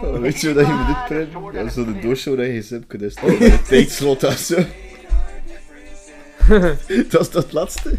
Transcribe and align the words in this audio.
Oh, 0.02 0.18
weet 0.20 0.40
je 0.40 0.54
wat 0.54 0.66
je 0.66 0.72
met 0.72 0.86
dit 0.86 1.04
print? 1.04 1.54
Dat 1.54 1.66
is 1.66 1.74
de 1.74 1.98
doosje 1.98 2.36
waar 2.36 2.46
je 2.46 2.62
steken. 2.62 3.00
Met 3.00 3.22
een 3.22 3.62
tijdslot 3.62 4.24
of 4.24 4.36
zo. 4.36 4.56
Dat 7.10 7.20
is 7.20 7.30
dat 7.30 7.52
laatste. 7.52 7.98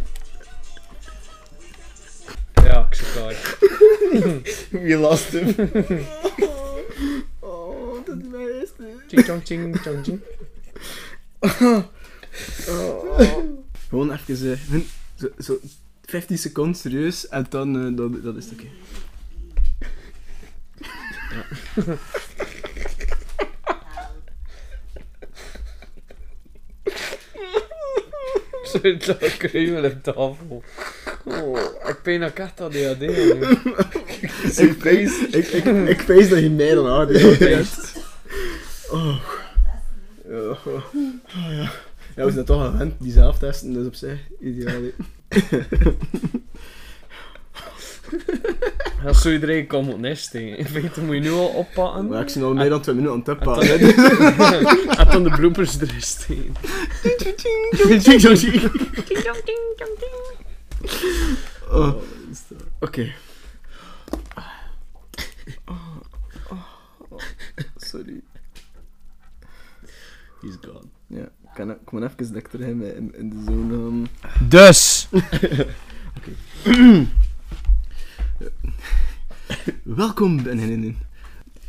Wie 4.83 4.97
last 4.97 5.31
hem? 5.31 5.55
Oh, 7.39 8.05
dat 8.05 8.17
is 8.17 8.27
mijn 8.31 8.47
eerste. 8.59 8.83
Ching 9.07 9.23
chong 9.25 9.41
ching 9.45 9.81
chong 9.81 10.03
ching. 10.03 10.19
Gewoon 13.89 14.11
even, 14.11 14.59
hun- 14.69 14.87
zo, 15.15 15.27
zo 15.39 15.59
15 16.05 16.37
seconden 16.37 16.75
serieus 16.75 17.27
en 17.27 17.45
dan, 17.49 17.75
eh, 17.75 17.95
dan, 17.97 18.19
dan 18.23 18.37
is 18.37 18.45
het 18.45 18.53
oké. 18.53 18.67
Zo 28.63 28.97
dat 28.97 29.37
kruimel 29.37 29.83
op 29.83 30.03
tafel. 30.03 30.63
Oh, 31.25 31.59
ik 31.87 31.99
ben 32.03 32.19
nog 32.19 32.31
echt 32.31 32.61
aan 32.61 32.71
die 32.71 32.87
AD. 32.89 32.99
jongen. 32.99 33.59
Ik 34.57 34.77
pees, 34.77 35.25
ik, 35.31 35.47
ik, 35.47 36.07
dat 36.07 36.39
je 36.39 36.49
mij 36.49 36.73
dan 36.73 36.99
hebt. 36.99 37.95
Oh. 38.91 39.15
Ja, 40.29 40.39
oh. 40.49 40.65
Oh, 40.65 40.83
ja. 41.51 41.71
Ja, 42.15 42.25
we 42.25 42.31
zijn 42.31 42.45
toch 42.45 42.61
aan 42.61 42.71
gewend 42.71 42.93
die 42.99 43.11
zelf 43.11 43.37
testen, 43.37 43.73
dus 43.73 43.85
op 43.85 43.95
zich 43.95 44.19
ideaal. 44.39 44.81
Als 49.05 49.21
zo 49.21 49.31
iedereen 49.31 49.67
kan 49.67 49.85
moet 49.85 49.99
nesten. 49.99 50.59
Ik 50.59 50.67
weet, 50.67 50.95
dat 50.95 51.03
moet 51.03 51.15
je 51.15 51.21
nu 51.21 51.31
al 51.31 51.47
oppakken. 51.47 52.07
Maar 52.07 52.21
ik 52.21 52.29
zie 52.29 52.43
al 52.43 52.53
meer 52.53 52.69
dan 52.69 52.81
twee 52.81 52.95
minuten 52.95 53.15
aan 53.15 53.35
het 53.35 53.47
En 53.47 53.79
dan, 53.79 53.89
uppakken. 53.89 54.97
en 55.05 55.11
dan 55.11 55.23
de 55.23 55.29
bloepers 55.29 55.77
erin. 55.81 56.55
Oh. 61.71 61.93
Oké. 62.79 63.11
Sorry. 67.87 68.21
He's 70.41 70.57
gone. 70.61 70.87
Ja, 71.07 71.23
ik 71.23 71.49
kan, 71.53 71.71
ik 71.71 71.91
moet 71.91 72.03
even 72.03 72.17
dat 72.17 72.35
ik 72.35 72.47
terug 72.47 72.67
in, 72.67 72.81
in, 72.95 73.15
in 73.15 73.29
de 73.29 73.43
zone 73.45 73.73
gaan. 73.73 74.07
Dus. 74.49 75.07
Welkom, 79.83 80.35
nee, 80.35 80.55
nee, 80.55 80.77
nee. 80.77 80.97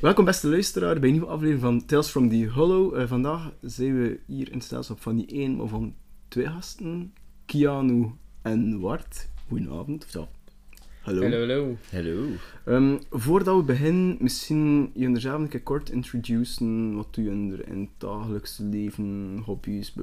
Welkom 0.01 0.25
beste 0.25 0.49
luisteraar 0.49 0.99
bij 0.99 1.09
een 1.09 1.15
nieuwe 1.15 1.31
aflevering 1.31 1.61
van 1.61 1.85
Tales 1.85 2.09
from 2.09 2.29
the 2.29 2.51
Hollow. 2.55 2.95
Eh, 2.95 3.09
vandaag 3.09 3.53
zijn 3.61 4.03
we 4.03 4.21
hier 4.27 4.53
in 4.53 4.59
het 4.59 4.91
op 4.91 5.01
van 5.01 5.17
die 5.17 5.27
één, 5.27 5.57
maar 5.57 5.69
van 5.69 5.95
twee 6.29 6.47
gasten. 6.47 7.15
Keanu 7.47 8.11
en 8.43 8.81
Wart. 8.81 9.29
Goedenavond. 9.49 10.05
Of 10.05 10.29
Hallo. 11.09 11.23
Hallo, 11.23 11.77
hallo. 11.93 12.27
Ehm, 12.65 12.97
voordat 13.11 13.57
we 13.57 13.63
beginnen, 13.63 14.17
misschien 14.21 14.91
je 14.95 15.11
jezelf 15.11 15.41
een 15.41 15.49
keer 15.49 15.63
kort 15.63 15.91
introduceren. 15.91 16.95
Wat 16.97 17.15
doe 17.15 17.25
je 17.25 17.31
in 17.31 17.53
er 17.53 17.69
in 17.69 17.81
het 17.81 17.89
dagelijks 17.99 18.59
leven, 18.71 19.41
hobby's, 19.45 19.95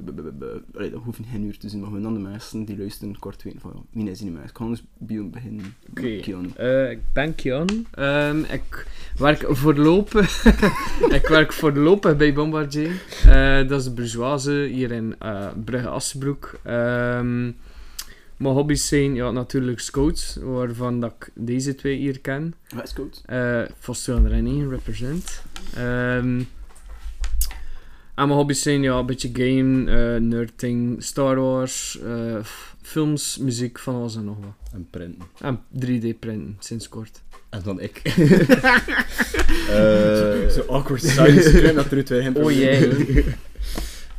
Allee, 0.74 0.90
dat 0.90 1.02
hoeft 1.02 1.20
geen 1.30 1.42
uur 1.42 1.58
te 1.58 1.68
zijn, 1.68 1.80
maar 1.80 1.90
gewoon 1.90 2.06
aan 2.06 2.14
de 2.14 2.20
mensen 2.20 2.64
die 2.64 2.78
luisteren 2.78 3.18
kort 3.18 3.42
weten 3.42 3.60
van, 3.60 3.86
wie 3.90 4.10
is 4.10 4.18
die 4.18 4.30
mens? 4.30 4.50
Ik 4.50 4.56
ga 4.56 4.68
dus 4.68 4.82
bij 4.98 5.28
beginnen. 5.30 5.74
Oké. 5.90 6.16
Keanu. 6.20 6.48
Eh, 6.56 6.90
ik 6.90 6.98
ben 7.12 7.34
Kian. 7.34 7.86
Ehm, 7.90 8.38
ik 8.38 8.86
werk 9.18 9.44
voorlopig, 9.48 10.44
ik 11.18 11.26
werk 11.28 11.52
voorlopig 11.52 12.16
bij 12.16 12.32
Bombardier. 12.32 13.02
Eh, 13.26 13.68
dat 13.68 13.80
is 13.80 13.84
de 13.84 13.90
bourgeoise 13.90 14.68
hier 14.72 14.90
in 14.92 15.14
eh 15.18 15.48
Brugge 15.64 15.88
Assenbroek. 15.88 16.60
Mijn 18.36 18.54
hobby's 18.54 18.88
zijn 18.88 19.14
ja, 19.14 19.30
natuurlijk 19.30 19.80
scouts, 19.80 20.38
waarvan 20.42 21.00
dat 21.00 21.14
ik 21.18 21.30
deze 21.34 21.74
twee 21.74 21.96
hier 21.96 22.20
ken. 22.20 22.54
Westcoat. 22.74 23.22
Uh, 23.30 23.62
Vast 23.78 24.02
209 24.02 24.70
represent. 24.70 25.42
Ehm 25.74 26.40
en 28.16 28.26
mijn 28.26 28.38
hobby's 28.38 28.62
zijn 28.62 28.82
ja, 28.82 28.98
een 28.98 29.06
beetje 29.06 29.30
game, 29.32 29.90
eh 29.90 30.20
nerding, 30.20 31.02
Star 31.02 31.40
Wars, 31.40 31.98
eh, 32.00 32.36
films, 32.82 33.38
muziek, 33.38 33.78
van 33.78 33.94
alles 33.94 34.16
en 34.16 34.24
nog 34.24 34.36
wat. 34.40 34.70
En 34.72 34.86
printen. 34.90 35.26
En 35.40 35.60
3D 35.80 36.18
printen, 36.18 36.56
sinds 36.58 36.88
kort. 36.88 37.22
En 37.50 37.60
dan 37.64 37.80
ik. 37.80 38.02
Eh, 39.70 40.48
Zo 40.48 40.64
awkward 40.68 41.02
silence. 41.02 41.62
Ik 41.62 41.74
dat 41.74 41.90
er 41.92 42.04
twee 42.04 42.44
Oh 42.44 42.52
jee. 42.52 43.24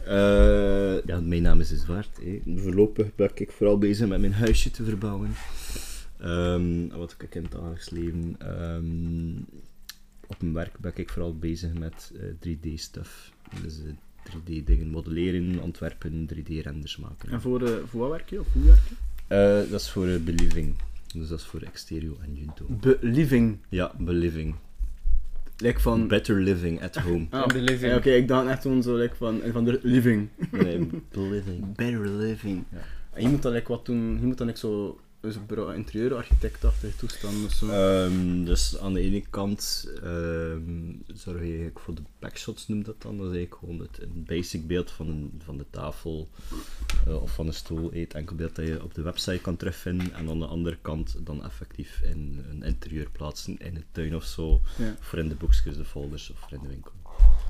Eh, 0.08 1.04
ja, 1.06 1.20
mijn 1.20 1.42
naam 1.42 1.60
is 1.60 1.70
Zwart. 1.70 2.20
hè. 2.22 2.42
Voorlopig 2.56 3.16
ben 3.16 3.30
ik 3.36 3.52
vooral 3.52 3.78
bezig 3.78 4.08
met 4.08 4.20
mijn 4.20 4.34
huisje 4.34 4.72
te 4.72 4.84
verbouwen. 4.84 5.30
Ehm, 6.20 6.92
en 6.92 6.98
wat 6.98 7.16
ik 7.20 7.36
in 7.36 7.44
het 7.44 7.52
dagelijks 7.52 7.90
leven? 7.90 8.36
Ehm, 8.40 9.42
op 10.28 10.42
mijn 10.42 10.54
werk 10.54 10.80
ben 10.80 10.92
ik 10.96 11.10
vooral 11.10 11.38
bezig 11.38 11.74
met 11.74 12.12
eh, 12.16 12.22
3D-stuff. 12.40 13.32
Dus 13.64 13.80
eh, 13.84 13.92
3D-dingen 14.24 14.90
modelleren, 14.90 15.62
ontwerpen, 15.62 16.28
3D-renders 16.34 16.98
maken. 16.98 17.30
En 17.30 17.42
voor, 17.42 17.62
eh, 17.68 17.74
voor 17.86 18.00
wat 18.00 18.10
werk 18.10 18.30
je? 18.30 18.40
Of 18.40 18.48
hoe 18.54 18.64
werk 18.64 18.82
je? 18.90 18.96
Eh, 19.28 19.72
dat 19.72 19.82
is 19.82 19.90
voor 19.90 20.08
eh, 20.08 20.20
Beliving. 20.20 20.76
Dus 21.16 21.28
dat 21.28 21.40
is 21.40 21.46
voor 21.46 21.62
Exterio 21.62 22.18
en 22.22 22.36
Junto. 22.36 22.66
Beliving. 22.70 23.58
Ja, 23.70 23.94
Beliving. 24.00 24.56
Like 25.58 25.80
van... 25.80 26.08
Better 26.08 26.42
living 26.42 26.82
at 26.82 26.96
home. 26.96 27.28
Ah, 27.32 27.48
Beliving. 27.48 27.92
ja, 27.92 27.98
Oké, 27.98 28.10
ik 28.10 28.28
dacht 28.28 28.48
echt 28.48 28.62
gewoon 28.62 28.84
zo 28.84 28.96
like 28.96 29.16
van, 29.16 29.42
van 29.52 29.66
de 29.66 29.80
living. 29.82 30.30
Nee, 30.52 30.90
Beliving. 31.12 31.76
Better 31.76 32.10
living. 32.10 32.64
Ja. 32.72 32.78
En 33.14 33.22
je 33.22 33.30
moet 33.30 33.42
dan 33.42 33.52
like, 33.52 33.68
wat 33.72 33.86
doen, 33.86 34.18
je 34.20 34.26
moet 34.26 34.38
dan 34.38 34.48
like, 34.48 34.60
zo 34.60 35.00
dus 35.20 35.36
een 35.36 35.76
interieurarchitectachtige 35.76 36.96
toestand 36.96 37.46
of 37.46 37.52
zo. 37.52 37.70
Ehm, 37.70 38.44
dus 38.44 38.78
aan 38.78 38.94
de 38.94 39.02
ene 39.02 39.24
kant 39.30 39.92
ehm, 40.04 40.94
zorg 41.08 41.38
je 41.38 41.46
eigenlijk 41.46 41.80
voor 41.80 41.96
de 41.96 42.02
backshots, 42.20 42.68
noemt 42.68 42.86
dat 42.86 43.02
dan. 43.02 43.18
Dat 43.18 43.26
is 43.28 43.36
eigenlijk 43.36 43.56
gewoon 43.60 43.80
het, 43.80 44.02
een 44.02 44.24
basic 44.28 44.68
beeld 44.68 44.92
van, 44.92 45.08
een, 45.08 45.42
van 45.44 45.58
de 45.58 45.66
tafel 45.70 46.30
eh, 47.08 47.22
of 47.22 47.32
van 47.34 47.48
een 47.48 47.54
stoel. 47.54 47.92
Het 47.94 48.14
enkel 48.14 48.36
beeld 48.36 48.56
dat 48.56 48.68
je 48.68 48.84
op 48.84 48.94
de 48.94 49.02
website 49.02 49.40
kan 49.42 49.58
terugvinden. 49.58 50.14
En 50.14 50.30
aan 50.30 50.40
de 50.40 50.46
andere 50.46 50.78
kant 50.82 51.16
dan 51.20 51.44
effectief 51.44 52.02
in 52.04 52.46
een 52.50 52.64
interieur 52.64 53.10
plaatsen 53.12 53.58
in 53.60 53.74
de 53.74 53.84
tuin 53.92 54.16
of 54.16 54.24
zo. 54.24 54.62
Ja. 54.78 54.96
Voor 55.00 55.20
in 55.20 55.30
de 55.30 55.36
boekjes, 55.36 55.78
de 55.78 55.86
folders 55.86 56.32
of 56.32 56.40
voor 56.40 56.58
in 56.58 56.60
de 56.62 56.68
winkel. 56.68 56.92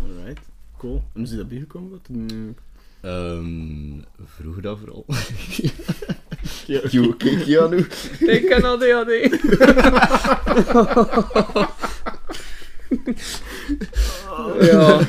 Alright, 0.01 0.45
cool. 0.77 0.95
En 0.95 1.03
hoe 1.13 1.23
is 1.23 1.29
dat 1.29 1.47
bijgekomen? 1.47 1.91
Wat 1.91 2.07
een... 2.11 2.57
Ehm 3.01 4.01
vroeger 4.25 4.61
dat 4.61 4.79
vooral. 4.79 5.05
Janu. 7.45 7.87
Ik 8.19 8.45
ken 8.45 8.63
ADHD. 8.63 9.11
ja, 14.69 14.99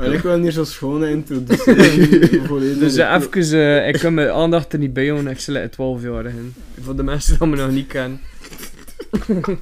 En 0.00 0.12
ik 0.12 0.20
wil 0.20 0.38
hier 0.38 0.52
zo'n 0.52 0.64
schone 0.66 1.10
introductie. 1.10 2.40
volledig. 2.46 2.78
dus 2.78 2.96
eh, 2.96 3.14
even, 3.14 3.52
eh, 3.52 3.88
ik 3.88 3.98
kan 3.98 4.14
mijn 4.14 4.30
aandacht 4.30 4.72
er 4.72 4.78
niet 4.78 4.92
bij 4.92 5.08
houden, 5.08 5.30
ik 5.32 5.40
het 5.62 5.72
12 5.72 6.02
jaar 6.02 6.24
in. 6.26 6.54
Voor 6.80 6.96
de 6.96 7.02
mensen 7.02 7.38
die 7.38 7.48
me 7.48 7.56
nog 7.56 7.70
niet 7.70 7.86
kennen. 7.86 8.20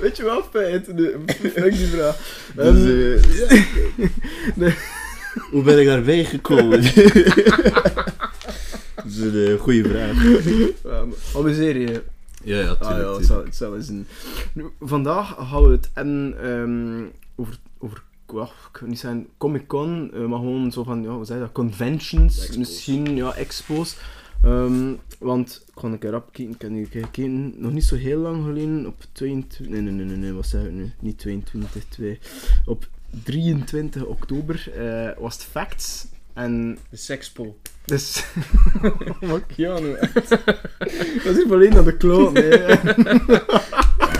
Weet 0.00 0.16
je 0.16 0.22
wel, 0.22 0.42
feit? 0.50 0.88
Ik 0.88 1.74
die 1.76 1.86
vraag. 1.86 2.16
Dus, 2.54 2.64
Ehm, 2.64 4.62
eh, 4.62 4.72
Hoe 5.50 5.62
ben 5.62 5.80
ik 5.80 5.86
daarbij 5.86 6.24
gekomen? 6.24 6.82
dat 6.82 6.92
is 9.06 9.18
een 9.18 9.46
eh, 9.46 9.60
goede 9.60 9.88
vraag. 9.88 10.22
ja, 10.84 11.04
maar 11.04 11.16
Amuseer 11.36 11.76
je. 11.76 12.02
Ja, 12.42 12.58
ja, 12.60 12.70
Ah 12.70 12.78
tuurlijk. 12.80 12.80
ja, 12.80 12.94
het 12.94 12.98
tuurlijk. 12.98 13.24
zal, 13.24 13.44
het 13.44 13.56
zal 13.56 13.76
eens 13.76 13.88
een... 13.88 14.06
Nu, 14.52 14.64
vandaag 14.80 15.34
gaan 15.50 15.62
we 15.64 15.70
het 15.70 15.90
hebben 15.94 16.34
ehm, 16.42 17.02
over, 17.36 17.58
over 17.78 18.02
ja, 18.32 18.42
ik 18.72 18.78
wil 18.80 18.88
niet 18.88 18.98
zeggen 18.98 19.28
Comic-Con, 19.38 20.10
eh, 20.14 20.24
maar 20.24 20.38
gewoon 20.38 20.72
zo 20.72 20.82
van, 20.82 21.02
ja, 21.02 21.16
wat 21.16 21.26
zeg 21.26 21.36
je 21.36 21.42
dat, 21.42 21.52
conventions, 21.52 22.38
Expos. 22.38 22.56
misschien, 22.56 23.16
ja, 23.16 23.34
expos. 23.34 23.96
Ehm, 24.42 24.92
want, 25.18 25.64
ik 25.66 25.80
ga 25.80 25.88
een 25.88 25.98
keer 25.98 26.10
rap 26.10 26.32
kijken, 26.32 26.54
ik 26.54 26.60
heb 26.60 26.70
nu 26.70 26.86
gekeken, 26.90 27.60
nog 27.60 27.72
niet 27.72 27.84
zo 27.84 27.96
heel 27.96 28.18
lang 28.18 28.44
geleden, 28.44 28.86
op 28.86 29.04
22... 29.12 29.68
Nee, 29.68 29.80
nee, 29.80 29.92
nee, 29.92 30.04
nee, 30.04 30.16
nee 30.16 30.32
wat 30.32 30.46
zeg 30.46 30.64
ik 30.64 30.72
nu? 30.72 30.92
Niet 31.00 31.18
22, 31.18 31.84
2. 31.88 32.18
Op 32.64 32.88
23 33.22 34.04
oktober 34.04 34.72
eh, 34.76 35.18
was 35.18 35.34
het 35.34 35.44
Facts 35.44 36.06
En 36.32 36.78
De 36.90 36.96
sekspool. 36.96 37.58
dus... 37.84 38.24
echt. 40.00 40.28
Dat 41.24 41.32
is 41.32 41.36
hier 41.36 41.46
volledig 41.46 41.74
naar 41.74 41.84
de 41.84 41.96
kloot, 41.96 42.36
hè. 42.36 42.74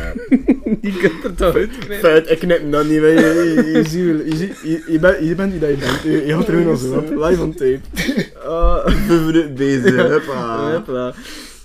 Die 0.80 0.96
kunt 0.96 1.24
er 1.24 1.34
toch 1.34 1.54
uitknippen. 1.54 1.98
Feit, 1.98 2.30
ik 2.30 2.38
knip 2.38 2.60
hem 2.60 2.70
dan 2.70 2.88
niet. 2.88 2.96
Je, 2.96 3.06
je, 3.06 3.70
je, 3.72 3.84
ziet 3.88 4.38
je, 4.38 4.70
je, 4.70 4.92
je, 4.92 4.98
bent, 4.98 5.28
je 5.28 5.34
bent 5.34 5.50
wie 5.50 5.60
dat 5.60 5.70
je 5.70 5.76
bent. 5.76 6.00
Je, 6.02 6.26
je 6.26 6.34
gaat 6.34 6.48
er 6.48 6.54
gewoon 6.54 6.76
zo 6.76 6.94
op. 6.94 7.10
Live 7.10 7.42
on 7.42 7.54
tape. 7.54 7.80
Vijf 9.06 9.08
minuten 9.08 9.54
bezig, 9.54 9.96
huppa. 9.96 11.14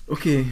Oké, 0.06 0.44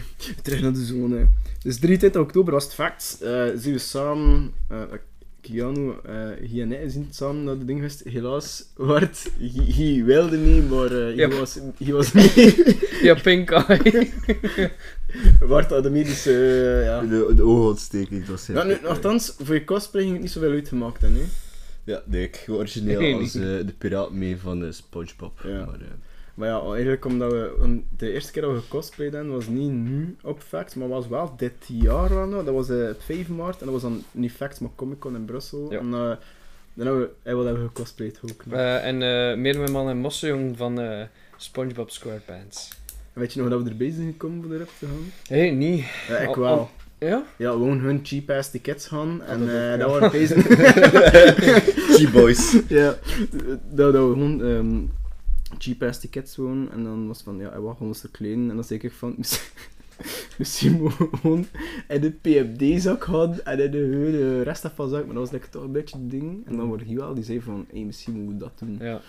terug 0.41 0.61
naar 0.61 0.73
de 0.73 0.85
zone. 0.85 1.27
Dus 1.63 1.79
23 1.79 2.21
oktober 2.21 2.53
was 2.53 2.63
het 2.63 2.73
fact. 2.73 3.17
Eh 3.21 3.45
zien 3.55 3.73
we 3.73 3.79
samen, 3.79 4.53
eh 4.69 4.81
Keanu, 5.51 5.93
eh 6.03 6.13
hij 6.51 6.61
en 6.61 6.69
hij 6.69 6.89
zien 6.89 7.07
samen 7.11 7.43
naar 7.43 7.57
de 7.59 7.65
ding 7.65 7.77
geweest. 7.79 8.03
Helaas, 8.03 8.63
werd, 8.75 9.31
hij, 9.75 10.01
wilde 10.05 10.37
niet, 10.37 10.69
maar 10.69 10.85
eh 10.85 10.91
hij, 10.91 11.15
Ja. 11.15 11.27
was, 11.29 11.59
hij 11.77 11.93
was 11.93 12.13
niet. 12.13 12.75
Ja, 13.01 13.13
pink 13.13 13.51
eye. 13.51 14.09
Werd 15.47 15.73
aan 15.73 15.81
de 15.81 15.89
medische, 15.89 16.31
eh, 16.31 16.83
ja. 16.83 17.01
De, 17.01 17.33
de 17.35 17.43
oogontsteking, 17.43 18.19
dat 18.19 18.29
was 18.29 18.45
Ja, 18.47 18.63
nu, 18.63 18.77
nogthans, 18.83 19.35
voor 19.39 19.55
je 19.55 19.63
cosplay 19.63 20.01
ging 20.01 20.13
het 20.13 20.21
niet 20.23 20.31
zoveel 20.31 20.51
uitgemaakt, 20.51 21.01
hè, 21.01 21.09
nu. 21.09 21.21
Ja, 21.83 22.01
nee, 22.05 22.23
ik 22.23 22.45
origineel 22.49 22.99
Nee, 22.99 23.15
als 23.15 23.35
eh, 23.35 23.41
de 23.41 23.73
piraat 23.77 24.11
mee 24.11 24.37
van 24.37 24.63
eh, 24.65 24.71
Spongebob. 24.71 25.39
Ja. 25.43 25.65
Maar, 25.65 25.79
eh, 25.81 25.87
Maar 26.37 26.47
ja, 26.49 26.61
eigenlijk 26.61 27.05
omdat 27.05 27.31
we... 27.31 27.79
De 27.97 28.11
eerste 28.11 28.31
keer 28.31 28.41
dat 28.41 28.51
we 28.51 28.59
gecosplayed 28.59 29.13
hebben, 29.13 29.31
was 29.33 29.47
niet 29.47 29.71
nu 29.71 30.15
op 30.23 30.41
Facts, 30.41 30.75
maar 30.75 30.87
was 30.87 31.07
wel 31.07 31.33
dit 31.37 31.53
jaar 31.67 32.09
wel 32.15 32.27
nog. 32.27 32.43
Dat 32.43 32.53
was 32.53 32.69
eh, 32.69 32.89
op 32.89 33.01
5 33.01 33.27
maart 33.29 33.59
en 33.59 33.65
dat 33.65 33.73
was 33.73 33.81
dan 33.81 34.03
niet 34.11 34.31
Facts, 34.31 34.59
maar 34.59 34.69
Comic 34.75 34.99
Con 34.99 35.15
in 35.15 35.25
Brussel. 35.25 35.71
Ja. 35.71 35.79
En 35.79 35.85
eh, 35.85 36.15
dan 36.73 36.85
hebben 36.85 37.09
we, 37.23 37.33
wat 37.33 37.45
hebben 37.45 37.63
we 37.63 37.67
gecosplayed 37.67 38.19
ook. 38.23 38.43
Eh, 38.53 38.85
en 38.85 39.01
eh 39.01 39.37
meer 39.37 39.57
mijn 39.57 39.71
man 39.71 39.89
en 39.89 39.97
Mossejong 39.97 40.57
van 40.57 40.79
SpongeBob 41.37 41.89
SquarePants. 41.89 42.69
Weet 43.13 43.33
je 43.33 43.39
nog 43.41 43.49
dat 43.49 43.63
we 43.63 43.69
erbij 43.69 43.91
zijn 43.91 44.11
gekomen 44.11 44.45
om 44.45 44.53
erop 44.53 44.69
te 44.79 44.85
gaan? 44.85 45.11
Hé, 45.27 45.39
hey, 45.39 45.51
niet. 45.51 45.85
Ja, 46.07 46.17
ik 46.17 46.29
Oh, 46.29 46.35
wel. 46.37 46.57
oh. 46.57 46.69
Ja? 46.99 47.23
Ja, 47.37 47.51
gewoon 47.51 47.79
hun 47.79 47.99
cheap 48.03 48.29
ass 48.29 48.51
tickets 48.51 48.87
gaan. 48.87 49.23
En 49.23 49.39
dat 49.79 49.89
waren 49.91 50.11
bezig. 50.19 50.45
G-Boys. 51.95 52.57
ja, 52.67 52.95
dat, 53.69 53.93
dat 53.93 53.93
we 53.93 54.13
gewoon 54.13 54.43
ehm, 54.43 54.79
cheap 55.57 55.83
ass 55.83 55.99
tickets 55.99 56.33
gewoon. 56.35 56.71
En 56.71 56.83
dan 56.83 57.07
was 57.07 57.17
het 57.17 57.25
van, 57.25 57.37
ja, 57.39 57.49
gaan 57.49 57.87
we 57.87 57.95
ze 57.95 58.11
kleden? 58.11 58.49
En 58.49 58.55
dan 58.55 58.63
zei 58.63 58.79
ik 58.79 58.91
van, 58.91 59.15
misschien- 60.37 60.71
moeten 60.81 61.09
we 61.11 61.17
gewoon 61.17 61.45
in 61.87 62.01
de 62.01 62.11
PMD-zak 62.11 63.03
gaan 63.03 63.41
en 63.43 63.59
in 63.59 63.71
de 63.71 63.77
hele 63.77 64.41
rest 64.41 64.69
van 64.75 64.89
zak. 64.89 65.05
Maar 65.05 65.15
dat 65.15 65.23
was 65.23 65.31
like, 65.31 65.49
toch 65.49 65.63
een 65.63 65.71
beetje 65.71 65.97
het 65.97 66.09
ding. 66.09 66.45
En 66.45 66.57
dan 66.57 66.67
wordt 66.67 66.85
hij 66.85 66.95
wel, 66.95 67.13
die 67.13 67.23
zei 67.23 67.41
van, 67.41 67.65
hey, 67.71 67.83
misschien 67.83 68.13
moeten 68.13 68.33
we 68.33 68.39
dat 68.43 68.67
doen. 68.67 68.87
Ja. 68.87 69.01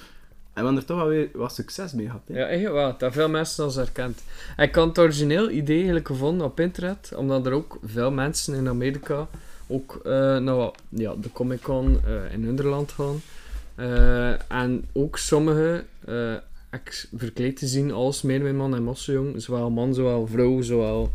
En 0.53 0.65
we 0.65 0.71
hebben 0.71 0.83
er 0.83 0.89
toch 0.89 0.97
wel 0.97 1.09
weer 1.09 1.29
wat 1.33 1.55
succes 1.55 1.93
mee 1.93 2.07
gehad. 2.07 2.23
Hè? 2.27 2.39
Ja, 2.39 2.47
echt 2.47 2.63
wel. 2.73 2.95
Dat 2.99 3.13
veel 3.13 3.29
mensen 3.29 3.65
als 3.65 3.75
herkend. 3.75 4.23
Ik 4.57 4.75
had 4.75 4.89
het 4.89 4.99
origineel 4.99 5.51
idee 5.51 5.77
eigenlijk 5.77 6.07
gevonden 6.07 6.47
op 6.47 6.61
internet, 6.61 7.13
omdat 7.17 7.47
er 7.47 7.53
ook 7.53 7.79
veel 7.85 8.11
mensen 8.11 8.55
in 8.55 8.69
Amerika 8.69 9.29
ook 9.67 10.01
eh 10.05 10.37
naar 10.39 10.71
ja, 10.89 11.15
de 11.21 11.33
Comic 11.33 11.61
Con 11.63 12.01
eh, 12.07 12.33
in 12.33 12.41
Nederland 12.41 12.93
gaan. 12.93 13.21
Eh, 13.79 14.51
en 14.51 14.85
ook 14.93 15.19
sommigen 15.19 15.87
eh 16.05 16.35
verkleed 17.17 17.57
te 17.57 17.67
zien 17.67 17.93
als 17.93 18.23
Meerminman 18.23 18.75
en 18.75 18.83
Mossejong, 18.83 19.43
zowel 19.43 19.71
man, 19.71 19.95
zowel 19.95 20.27
vrouw, 20.27 20.61
zowel 20.61 21.11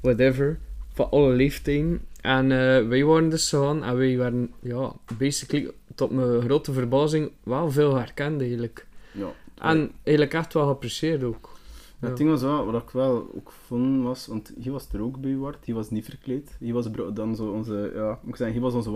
whatever, 0.00 0.58
van 0.92 1.10
alle 1.10 1.32
leeftijden. 1.34 2.00
En 2.20 2.52
eh, 2.52 2.88
wij 2.88 3.04
waren 3.04 3.28
dus 3.28 3.48
gegaan 3.48 3.84
en 3.84 3.96
wij 3.96 4.16
waren, 4.16 4.52
ja, 4.60 4.92
basically, 5.18 5.70
tot 5.94 6.10
mijn 6.10 6.40
grote 6.40 6.72
verbazing, 6.72 7.30
wel 7.42 7.70
veel 7.70 7.96
herkend 7.96 8.40
eigenlijk. 8.40 8.86
Ja. 9.12 9.32
En 9.54 9.90
eigenlijk 10.02 10.34
echt 10.34 10.52
wel 10.52 10.64
geapprecieerd 10.64 11.22
ook. 11.22 11.57
Het 11.98 12.16
ding 12.16 12.30
was 12.30 12.42
wel, 12.42 12.70
wat 12.70 12.82
ik 12.82 12.90
wel 12.90 13.30
ook 13.34 13.52
vond 13.66 14.02
was, 14.02 14.26
want 14.26 14.52
hij 14.62 14.72
was 14.72 14.88
er 14.92 15.02
ook 15.02 15.20
bij 15.20 15.36
Wart, 15.36 15.66
hij 15.66 15.74
was 15.74 15.90
niet 15.90 16.04
verkleed. 16.04 16.56
Hij 16.60 16.72
was 16.72 16.88
dan 17.14 17.36
zo 17.36 17.50
onze, 17.50 17.92
ja, 17.94 18.18
moet 18.22 18.28
ik 18.28 18.36
zeggen, 18.36 18.56
hij 18.56 18.64
was 18.64 18.74
onze 18.74 18.90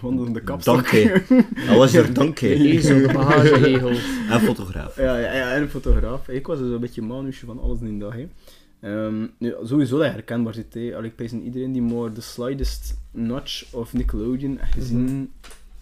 wandelende 0.00 0.40
kapstok. 0.40 0.90
Dank 0.90 1.28
Dat 1.66 1.76
was 1.76 1.94
er 1.94 2.14
dank 2.14 2.40
De 2.40 2.46
hè. 2.46 2.54
ezel. 2.54 3.88
En 4.30 4.40
fotograaf. 4.40 4.96
Ja, 4.96 5.18
ja, 5.18 5.32
ja, 5.32 5.52
en 5.52 5.62
een 5.62 5.68
fotograaf. 5.68 6.28
Ik 6.28 6.46
was 6.46 6.58
dus 6.58 6.70
een 6.70 6.80
beetje 6.80 7.02
manusje 7.02 7.46
van 7.46 7.60
alles 7.60 7.80
in 7.80 7.86
die 7.86 7.98
dag. 7.98 8.14
Hè. 8.14 8.28
Ehm, 8.80 9.26
nu, 9.38 9.54
sowieso 9.62 9.96
dat 9.96 10.06
je 10.06 10.12
herkenbaar 10.12 10.54
zit. 10.54 10.74
Hè. 10.74 10.96
Allee, 10.96 11.12
Ik 11.16 11.32
in 11.32 11.42
iedereen 11.42 11.72
die 11.72 11.82
maar 11.82 12.12
de 12.12 12.20
slightest 12.20 13.00
notch 13.10 13.74
of 13.74 13.92
Nickelodeon 13.92 14.56
heeft 14.60 14.72
gezien, 14.72 15.32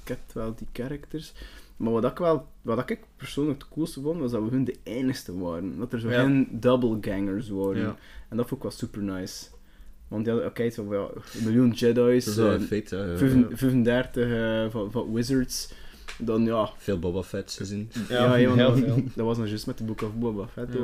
kent 0.05 0.33
wel 0.35 0.55
die 0.55 0.67
characters. 0.73 1.33
Maar 1.77 1.93
wat 1.93 2.05
ik, 2.05 2.19
wel, 2.19 2.47
wat 2.63 2.91
ik 2.91 3.01
persoonlijk 3.17 3.63
het 3.63 3.71
coolste 3.71 4.01
vond, 4.01 4.21
was 4.21 4.31
dat 4.31 4.43
we 4.43 4.49
hun 4.51 4.65
de 4.65 4.77
enigste 4.83 5.39
waren. 5.39 5.79
Dat 5.79 5.93
er 5.93 6.01
zo 6.01 6.11
Ja. 6.11 6.21
geen 6.23 6.49
doublegangers 6.51 7.49
waren. 7.49 7.81
Ja. 7.81 7.97
En 8.29 8.37
dat 8.37 8.49
vond 8.49 8.63
ik 8.65 8.69
wel 8.69 8.71
super 8.79 9.03
nice. 9.03 9.47
Want 10.09 10.27
ja, 10.27 10.37
oké, 10.37 10.71
zo 10.71 10.95
ja, 10.95 11.09
een 11.39 11.45
miljoen 11.45 11.71
Jedi's, 11.71 12.25
Dat 12.25 12.35
is 12.35 12.41
wel 12.41 12.49
eh, 12.53 12.61
een 12.61 12.67
feit, 12.67 12.91
hè. 12.91 13.17
vijfen- 13.19 13.57
35 13.59 14.31
eh, 14.31 14.71
van, 14.71 14.91
van 14.91 15.13
Wizards. 15.13 15.73
Dan 16.19 16.45
ja, 16.45 16.71
Veel 16.77 16.99
Boba 16.99 17.23
Fett 17.23 17.53
gezien. 17.53 17.91
ja, 18.09 18.37
ja, 18.37 18.47
want 18.49 18.59
heel 18.61 18.69
dat, 18.71 18.79
veel. 18.79 19.05
dat 19.15 19.27
was 19.27 19.39
nog 19.39 19.47
juist 19.47 19.67
met 19.67 19.79
de 19.79 19.85
Book 19.85 20.03
of 20.03 20.15
Boba 20.15 20.47
Fett. 20.47 20.75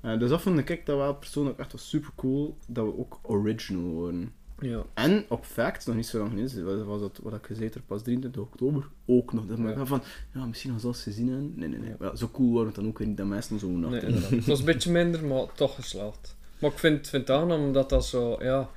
Eh, 0.00 0.18
dus 0.18 0.28
dat 0.28 0.40
vond 0.40 0.68
ik 0.70 0.86
dat 0.86 0.96
wel 0.96 1.14
persoonlijk 1.14 1.58
echt 1.58 1.72
wel 1.72 1.80
super 1.80 2.10
cool 2.16 2.56
dat 2.66 2.84
we 2.84 2.98
ook 2.98 3.18
original 3.22 3.82
worden. 3.82 4.32
Ja. 4.60 4.82
En 4.94 5.24
op 5.28 5.44
Facts, 5.44 5.86
nog 5.86 5.96
niet 5.96 6.06
zo 6.06 6.18
lang 6.18 6.30
geleden, 6.30 6.64
was, 6.64 6.86
was 6.86 7.00
dat 7.00 7.20
wat 7.22 7.32
ik 7.34 7.46
gezegd 7.46 7.74
heb, 7.74 7.82
pas 7.86 8.02
23 8.02 8.42
oktober 8.42 8.88
ook 9.06 9.32
nog. 9.32 9.46
Dat 9.46 9.58
Ja. 9.58 9.86
van, 9.86 10.02
ja, 10.34 10.44
misschien 10.46 10.72
als 10.72 10.80
ze 10.80 10.86
dat 10.86 10.96
gezien 10.96 11.28
hebben. 11.28 11.52
Nee, 11.56 11.68
nee, 11.68 11.78
nee. 11.78 11.94
Ja. 12.00 12.16
Zo 12.16 12.28
cool 12.32 12.52
waren 12.52 12.66
het 12.66 12.74
dan 12.76 12.86
ook 12.86 12.98
weer 12.98 13.06
niet 13.08 13.16
dat 13.16 13.26
mensen 13.26 13.58
zo 13.58 13.68
nacht. 13.68 14.02
Nee. 14.02 14.12
Het 14.14 14.46
was 14.46 14.58
een 14.58 14.64
beetje 14.64 14.90
minder, 14.92 15.24
maar 15.24 15.46
toch 15.54 15.74
geslaagd. 15.74 16.36
Maar 16.58 16.70
ik 16.70 16.78
vind, 16.78 17.08
vind 17.08 17.28
het 17.28 17.36
aangenaam 17.36 17.64
omdat 17.64 17.88
dat 17.88 18.06
zo, 18.06 18.36
ja, 18.42 18.70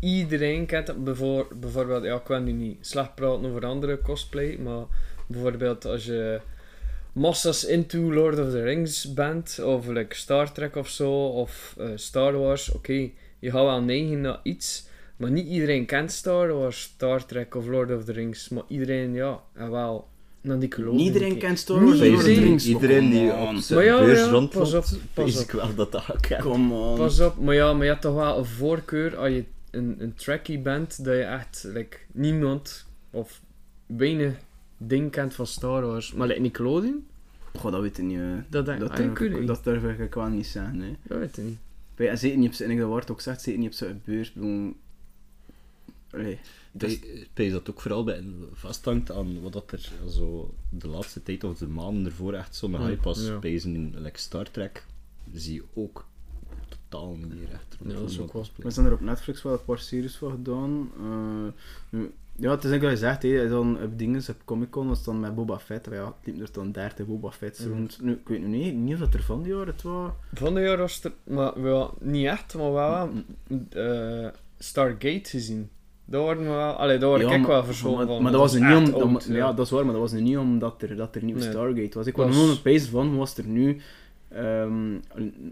iedereen 0.00 0.66
kent 0.66 0.86
het. 0.88 1.04
Bijvoor, 1.04 1.46
bijvoorbeeld, 1.60 2.04
ja, 2.04 2.14
ik 2.16 2.26
wil 2.26 2.40
nu 2.40 2.52
niet 2.52 2.86
slecht 2.86 3.14
praten 3.14 3.44
over 3.50 3.66
andere 3.66 4.00
cosplay, 4.02 4.58
maar 4.58 4.84
bijvoorbeeld 5.26 5.84
als 5.84 6.04
je 6.04 6.40
massas 7.12 7.64
into 7.64 7.98
Lord 8.12 8.38
of 8.38 8.50
the 8.50 8.62
Rings 8.62 9.14
bent, 9.14 9.60
of 9.64 9.86
like 9.86 10.14
Star 10.14 10.52
Trek 10.52 10.76
of 10.76 10.88
zo, 10.88 11.26
of 11.26 11.74
eh, 11.78 11.88
Star 11.94 12.38
Wars, 12.38 12.72
oké, 12.72 13.10
je 13.38 13.50
gaat 13.50 13.64
wel 13.64 13.82
neigen 13.82 14.20
naar 14.20 14.40
iets, 14.42 14.88
maar 15.16 15.30
niet 15.30 15.46
iedereen 15.46 15.86
kent 15.86 16.12
Star 16.12 16.52
Wars, 16.52 16.80
Star 16.80 17.26
Trek 17.26 17.54
of 17.54 17.66
Lord 17.66 17.90
of 17.96 18.04
the 18.04 18.12
Rings, 18.12 18.48
maar 18.48 18.62
iedereen, 18.68 19.12
ja, 19.14 19.40
en 19.52 19.70
wel, 19.70 20.08
naar 20.40 20.58
die 20.58 20.68
iedereen 20.98 21.28
kent 21.28 21.40
kent 21.40 21.58
Star 21.58 21.84
Wars. 21.84 22.00
En 22.00 22.06
Lord 22.06 22.16
of 22.18 22.22
the 22.22 22.28
iedereen. 22.30 22.48
Rings, 22.48 22.66
Iedereen 22.66 23.10
die 23.10 23.32
op 23.32 23.56
zijn 23.56 23.78
Maar 23.78 23.88
ja, 23.88 24.04
beurs 24.04 24.18
ja, 24.18 24.24
rondloopt, 24.30 24.52
pas 24.70 24.74
op, 24.74 24.84
pas 25.14 25.24
weet 25.34 25.36
op. 25.36 25.42
ik 25.42 25.50
wel 25.50 25.74
dat 25.74 25.92
dat 25.92 26.02
gekend. 26.02 26.42
Come 26.42 26.74
on. 26.74 26.96
Pas 26.96 27.20
op, 27.20 27.38
maar 27.38 27.54
ja, 27.54 27.72
maar 27.72 27.82
je 27.84 27.90
hebt 27.90 28.02
toch 28.02 28.14
wel 28.14 28.38
een 28.38 28.44
voorkeur 28.44 29.16
als 29.16 29.28
je 29.28 29.44
een, 29.70 29.96
een 29.98 30.14
trackie 30.14 30.58
bent, 30.58 31.04
dat 31.04 31.14
je 31.14 31.22
echt 31.22 31.64
like, 31.72 31.96
niemand 32.12 32.86
of 33.10 33.40
weinig 33.86 34.34
ding 34.76 35.10
kent 35.10 35.34
van 35.34 35.46
Star 35.46 35.86
Wars. 35.86 36.12
Maar 36.12 36.26
like 36.26 36.40
Nickelodeon, 36.40 37.06
Goh, 37.58 37.72
dat 37.72 37.80
weet 37.80 37.98
ik 37.98 38.04
niet. 38.04 38.18
eh. 38.18 38.24
dat 38.48 38.66
denk, 38.66 38.78
Dat, 38.80 38.88
dat 38.88 38.96
denk 38.96 39.18
durf 39.18 39.32
ik 39.40 39.46
dat 39.46 39.64
durf 39.64 39.98
ik 39.98 40.14
wel 40.14 40.28
niet 40.28 40.46
zeggen. 40.46 40.80
Hè. 40.80 40.92
Dat 41.02 41.18
weet 41.18 41.36
ik 41.38 41.44
niet. 41.44 41.58
Bij, 41.94 42.08
en 42.08 42.18
zeker 42.18 42.38
niet 42.38 42.48
op 42.48 42.54
zijn, 42.54 42.68
en 42.68 42.74
ik 42.74 42.80
dat 42.80 42.90
Wart 42.90 43.10
ook 43.10 43.20
zegt, 43.20 43.42
zeker 43.42 43.60
niet 43.60 43.68
op 43.68 43.74
zijn 43.74 44.02
beurs. 44.04 44.32
Bedoel, 44.32 44.74
Allee, 46.16 46.38
dat 46.72 46.90
is- 46.90 46.98
Ik 47.00 47.28
denk 47.32 47.52
dat 47.52 47.70
ook 47.70 47.80
vooral 47.80 48.04
bij 48.04 48.24
vasthangt 48.52 49.10
aan 49.12 49.40
wat 49.42 49.52
dat 49.52 49.72
er 49.72 49.90
zo 50.08 50.54
de 50.68 50.88
laatste 50.88 51.22
tijd 51.22 51.44
of 51.44 51.58
de 51.58 51.66
maanden 51.68 52.04
ervoor 52.04 52.32
echt 52.34 52.54
zo'n 52.56 52.70
Ja, 52.72 52.80
hype 52.80 53.02
was. 53.02 53.26
ja. 53.26 53.38
Bij 53.38 53.60
een 53.64 53.94
like 53.98 54.18
Star 54.18 54.50
Trek 54.50 54.84
zie 55.34 55.54
je 55.54 55.62
ook 55.74 56.06
totaal 56.68 57.14
niet 57.16 57.28
meer 57.28 57.52
echt. 57.52 57.76
Ja, 57.86 57.92
dat 58.00 58.10
is 58.10 58.18
ook 58.20 58.32
wel 58.32 58.46
We 58.56 58.70
zijn 58.70 58.86
er 58.86 58.92
op 58.92 59.00
Netflix 59.00 59.42
wel 59.42 59.52
een 59.52 59.64
paar 59.64 59.78
series 59.78 60.16
van 60.16 60.30
gedaan. 60.30 60.90
Eh, 61.00 61.52
nu, 61.88 62.12
ja, 62.38 62.50
het 62.50 62.64
is 62.64 62.70
eigenlijk 62.70 62.82
wat 62.82 62.90
je 62.90 62.96
zegt, 62.96 63.22
hè, 63.22 63.48
dan 63.48 63.82
op 63.82 63.98
dingen, 63.98 64.22
op 64.28 64.36
Comic 64.44 64.70
Con, 64.70 64.88
was 64.88 65.04
dan 65.04 65.20
met 65.20 65.34
Boba 65.34 65.58
Fett. 65.58 65.86
Ja, 65.90 66.04
het 66.06 66.14
liepen 66.24 66.42
er 66.44 66.52
dan 66.52 66.72
30 66.72 67.06
Boba 67.06 67.30
Fett's 67.30 67.60
Mhm. 67.60 67.68
rond. 67.70 68.00
Nu, 68.00 68.12
ik 68.12 68.28
weet 68.28 68.40
nu 68.40 68.46
niet, 68.46 68.74
niet 68.74 68.94
of 68.94 69.00
dat 69.00 69.14
er 69.14 69.22
van 69.22 69.42
die 69.42 69.52
jaren 69.52 69.66
het 69.66 69.82
was. 69.82 70.12
Van 70.32 70.54
de 70.54 70.60
jaar 70.60 70.76
was 70.78 71.04
er, 71.04 71.12
maar 71.24 71.62
wel, 71.62 71.94
niet 72.00 72.26
echt, 72.26 72.54
maar 72.54 72.72
wel 72.72 73.10
eh, 73.70 74.28
Stargate 74.58 75.28
gezien. 75.30 75.70
Daar 76.08 76.20
worden 76.20 76.42
we 76.44 76.48
wel, 76.50 76.72
allee, 76.72 76.98
daar 76.98 77.08
word 77.08 77.20
Ja, 77.20 77.32
ik 77.32 77.38
maar- 77.40 77.48
wel 77.48 77.64
verscholen 77.64 77.96
maar, 77.98 78.06
van. 78.06 78.22
Maar 78.22 78.32
dat 78.32 78.40
was 78.40 78.54
er 78.54 78.60
niet 78.60 78.88
om, 78.94 79.02
oud, 79.02 79.12
dat- 79.26 79.36
ja. 79.36 79.52
dat 79.52 79.64
is 79.64 79.70
waar, 79.72 79.84
maar 79.84 79.92
dat 79.92 80.02
was 80.02 80.12
er 80.12 80.20
niet 80.20 80.36
omdat 80.36 80.82
er, 80.82 80.96
dat 80.96 81.14
er 81.14 81.24
nieuw 81.24 81.36
Nee. 81.36 81.48
Stargate 81.50 81.98
was. 81.98 82.06
Ik 82.06 82.16
Was- 82.16 82.26
was 82.26 82.34
gewoon 82.36 82.50
een 82.50 82.62
pees 82.62 82.86
van, 82.86 83.16
was 83.16 83.36
er 83.38 83.46
nu 83.46 83.80
ehm, 84.28 84.92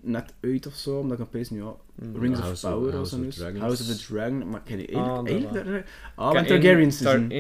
net 0.02 0.34
uit 0.40 0.66
of 0.66 0.74
zo, 0.74 0.98
omdat 0.98 1.18
ik 1.18 1.24
een 1.24 1.30
pees 1.30 1.50
nu, 1.50 1.58
ja, 1.62 1.74
Mm. 1.94 2.20
Rings 2.20 2.38
of 2.38 2.44
House 2.44 2.66
of- 2.66 2.72
Power 2.72 2.92
House 2.92 3.16
of. 3.16 3.36
House 3.58 3.82
of 3.82 3.88
the 3.88 4.06
Dragon, 4.12 4.48
maar 4.50 4.60
ik 4.64 4.68
heb 4.68 4.78
die 4.78 4.96
Ah, 4.96 5.26
eigenlijk, 5.26 5.52
dat 5.64 5.82
Ah, 6.14 6.32
heb 6.34 6.46
Targaryens 6.46 7.00
Met 7.02 7.30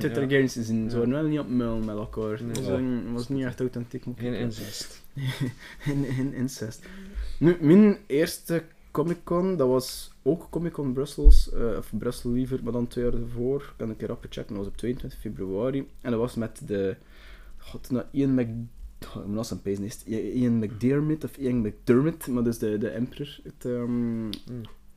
de 0.00 0.08
ja. 0.08 0.14
Targaryens 0.14 0.52
gezien. 0.52 0.90
Ze 0.90 0.96
Ja. 0.96 1.02
waren 1.02 1.20
wel 1.22 1.28
niet 1.30 1.38
op 1.38 1.48
muil 1.48 1.76
met 1.76 1.96
elkaar. 1.96 2.38
Het 2.48 2.68
was, 3.12 3.28
niet 3.28 3.44
echt 3.44 3.60
authentiek. 3.60 4.04
Geen 4.16 4.34
incest. 4.34 5.02
Geen, 5.78 6.04
geen 6.16 6.34
incest. 6.34 6.86
Nu, 7.38 7.56
mijn 7.60 7.96
eerste 8.06 8.62
Comic 8.90 9.18
Con, 9.24 9.56
dat 9.56 9.68
was 9.68 10.11
ook 10.22 10.46
Comic 10.50 10.72
Con 10.72 10.92
Brussels, 10.92 11.52
eh, 11.52 11.76
of 11.78 11.92
Brussel 11.98 12.30
liever, 12.30 12.60
maar 12.62 12.72
dan 12.72 12.86
twee 12.86 13.04
jaar 13.04 13.14
ervoor. 13.14 13.60
Ik 13.60 13.72
kan 13.76 13.88
een 13.88 13.96
keer 13.96 14.10
op 14.10 14.24
checken, 14.30 14.54
dat 14.54 14.56
was 14.56 14.66
op 14.66 14.76
22 14.76 15.20
februari. 15.20 15.88
En 16.00 16.10
dat 16.10 16.20
was 16.20 16.34
met 16.34 16.62
de, 16.66 16.96
god, 17.58 17.90
nou, 17.90 18.04
Ian 18.10 18.68
Oh, 19.16 19.22
ik 19.22 19.26
moet 19.26 19.62
pezen 19.62 19.84
is. 19.84 20.04
Ian 20.04 20.58
McDermott 20.58 21.24
of 21.24 21.36
Ian 21.36 21.60
McDermott, 21.60 22.26
maar 22.26 22.44
dus 22.44 22.58
de, 22.58 22.78
de 22.78 22.88
emperor 22.88 23.38
uit, 23.44 23.64
ehm 23.64 24.30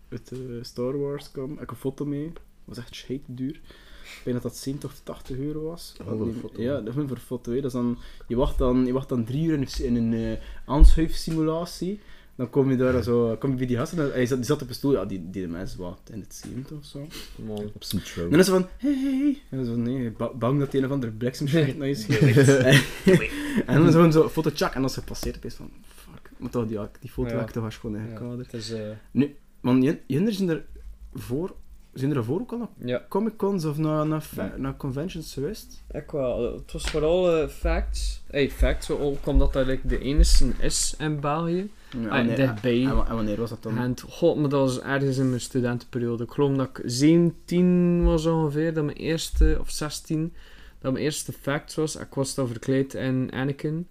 uit 0.09 0.31
eh, 0.31 0.39
Star 0.61 0.99
Wars 0.99 1.31
kwam. 1.31 1.51
Ik 1.53 1.59
heb 1.59 1.69
een 1.69 1.75
foto 1.75 2.05
mee. 2.05 2.25
Dat 2.33 2.41
was 2.65 2.77
echt 2.77 2.95
shit 2.95 3.21
duur. 3.25 3.55
Ik 3.55 4.21
denk 4.23 4.35
dat 4.41 4.51
dat 4.51 4.57
70 4.57 4.89
of 4.91 4.99
80 5.03 5.37
euro 5.37 5.61
was. 5.63 5.95
Oh, 6.01 6.07
voor 6.07 6.27
een 6.27 6.33
foto. 6.33 6.61
Ja, 6.61 6.73
dat 6.79 6.87
is 6.87 6.93
voor 6.93 7.03
een 7.03 7.17
foto. 7.17 7.49
Hè. 7.51 7.55
Dat 7.55 7.65
is 7.65 7.71
dan, 7.71 7.97
je, 8.27 8.35
wacht 8.35 8.57
dan, 8.57 8.85
je 8.85 8.93
wacht 8.93 9.09
dan 9.09 9.23
drie 9.25 9.45
uur 9.45 9.53
in, 9.53 9.61
een- 9.61 9.85
in 9.85 9.95
een 9.95 10.13
eh 10.13 10.41
aanschuifsimulatie. 10.65 11.99
Dan 12.35 12.49
kom 12.49 12.69
je 12.71 12.77
daar 12.77 13.03
zo, 13.03 13.35
kom 13.39 13.49
je 13.49 13.55
bij 13.55 13.65
die 13.65 13.77
gasten. 13.77 13.99
en 13.99 14.11
Hij 14.11 14.25
zat, 14.25 14.37
die 14.37 14.45
zat 14.45 14.61
op 14.61 14.67
een 14.69 14.73
stoel. 14.75 14.91
Ja, 14.91 15.05
die, 15.05 15.29
die 15.29 15.41
de 15.41 15.47
mensen 15.47 15.79
wat 15.79 15.99
in 16.13 16.19
het 16.19 16.33
70 16.35 16.77
of 16.77 16.85
zo. 16.85 17.07
Man. 17.45 17.71
Op 17.73 17.83
zijn 17.83 18.01
En 18.01 18.07
throne. 18.07 18.29
dan 18.29 18.39
is 18.39 18.45
ze 18.45 18.51
van, 18.51 18.67
hey, 18.77 18.93
hey. 19.01 19.41
En 19.49 19.57
dan 19.57 19.65
zo, 19.65 19.75
nee, 19.75 20.11
ba- 20.11 20.33
bang 20.33 20.59
dat 20.59 20.71
die 20.71 20.79
een 20.79 20.85
of 20.85 20.91
andere 20.91 21.11
bliksemschiet 21.11 21.77
naar 21.77 21.87
je 21.87 21.95
schiet. 22.03 22.19
en 23.65 23.83
dan 23.83 23.91
zo 23.91 24.23
een 24.23 24.29
foto, 24.29 24.51
tjak, 24.51 24.73
en 24.73 24.83
als 24.83 24.93
ze 24.93 25.03
passeert, 25.03 25.45
is 25.45 25.53
van, 25.55 25.71
fuck. 25.85 26.29
Maar 26.37 26.49
toch, 26.49 26.67
die, 26.67 26.79
die 26.99 27.09
foto 27.09 27.29
Ja. 27.29 27.35
heb 27.37 27.47
ik 27.47 27.53
toch 27.53 27.63
was 27.63 27.77
gewoon 27.77 27.95
Ja, 27.95 28.01
ingekaderd. 28.05 28.51
het 28.51 28.61
is, 28.61 28.71
eh, 28.71 29.27
Want 29.61 29.83
j- 29.83 29.99
jullie 30.07 30.31
zijn 30.31 30.49
er 30.49 30.65
voor, 31.13 31.53
zijn 31.93 32.15
er 32.15 32.23
voor 32.23 32.39
ook 32.39 32.51
al 32.51 32.57
naar 32.57 32.67
ja, 32.85 33.05
Comic-Cons 33.09 33.65
of 33.65 33.77
naar, 33.77 34.07
naar, 34.07 34.21
fa- 34.21 34.53
naar 34.57 34.77
conventions 34.77 35.33
geweest? 35.33 35.83
ik 35.91 36.11
wel. 36.11 36.53
Het 36.53 36.71
was 36.71 36.83
vooral 36.83 37.35
eh, 37.41 37.47
facts. 37.47 38.23
Hey, 38.27 38.49
facts, 38.51 38.89
ook 38.89 39.25
omdat 39.25 39.53
dat 39.53 39.65
like, 39.65 39.87
de 39.87 39.99
enige 39.99 40.53
is 40.59 40.95
in 40.97 41.19
België. 41.19 41.69
Ah, 42.09 42.35
dichtbij. 42.35 42.83
En, 42.85 42.95
wa- 42.95 43.07
en 43.07 43.15
wanneer 43.15 43.37
was 43.39 43.49
dat 43.49 43.63
dan? 43.63 43.77
En 43.77 43.95
god, 44.09 44.37
maar 44.37 44.49
dat 44.49 44.59
was 44.59 44.81
ergens 44.81 45.17
in 45.17 45.27
mijn 45.29 45.41
studentenperiode. 45.41 46.23
Ik 46.23 46.31
geloof 46.31 46.55
dat 46.55 46.67
ik 46.73 46.81
17 46.85 48.03
was 48.03 48.25
ongeveer, 48.25 48.73
dat 48.73 48.83
mijn 48.83 48.97
eerste, 48.97 49.57
of 49.59 49.69
16, 49.69 50.33
dat 50.81 50.91
mijn 50.91 51.03
eerste 51.03 51.31
fact 51.33 51.75
was. 51.75 51.95
Ik 51.95 52.13
was 52.13 52.35
dan 52.35 52.47
verkleed 52.47 52.93
in 52.93 53.29
Anakin 53.33 53.87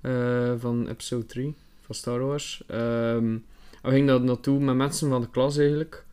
eh, 0.00 0.52
van 0.58 0.88
episode 0.88 1.26
3 1.26 1.54
van 1.80 1.94
Star 1.94 2.20
Wars. 2.26 2.62
Ehm 2.66 3.36
we 3.82 3.90
gingen 3.90 4.06
daar 4.06 4.20
naartoe 4.20 4.60
met 4.60 4.74
mensen 4.74 5.08
van 5.08 5.20
de 5.20 5.30
klas 5.30 5.56
eigenlijk. 5.58 6.04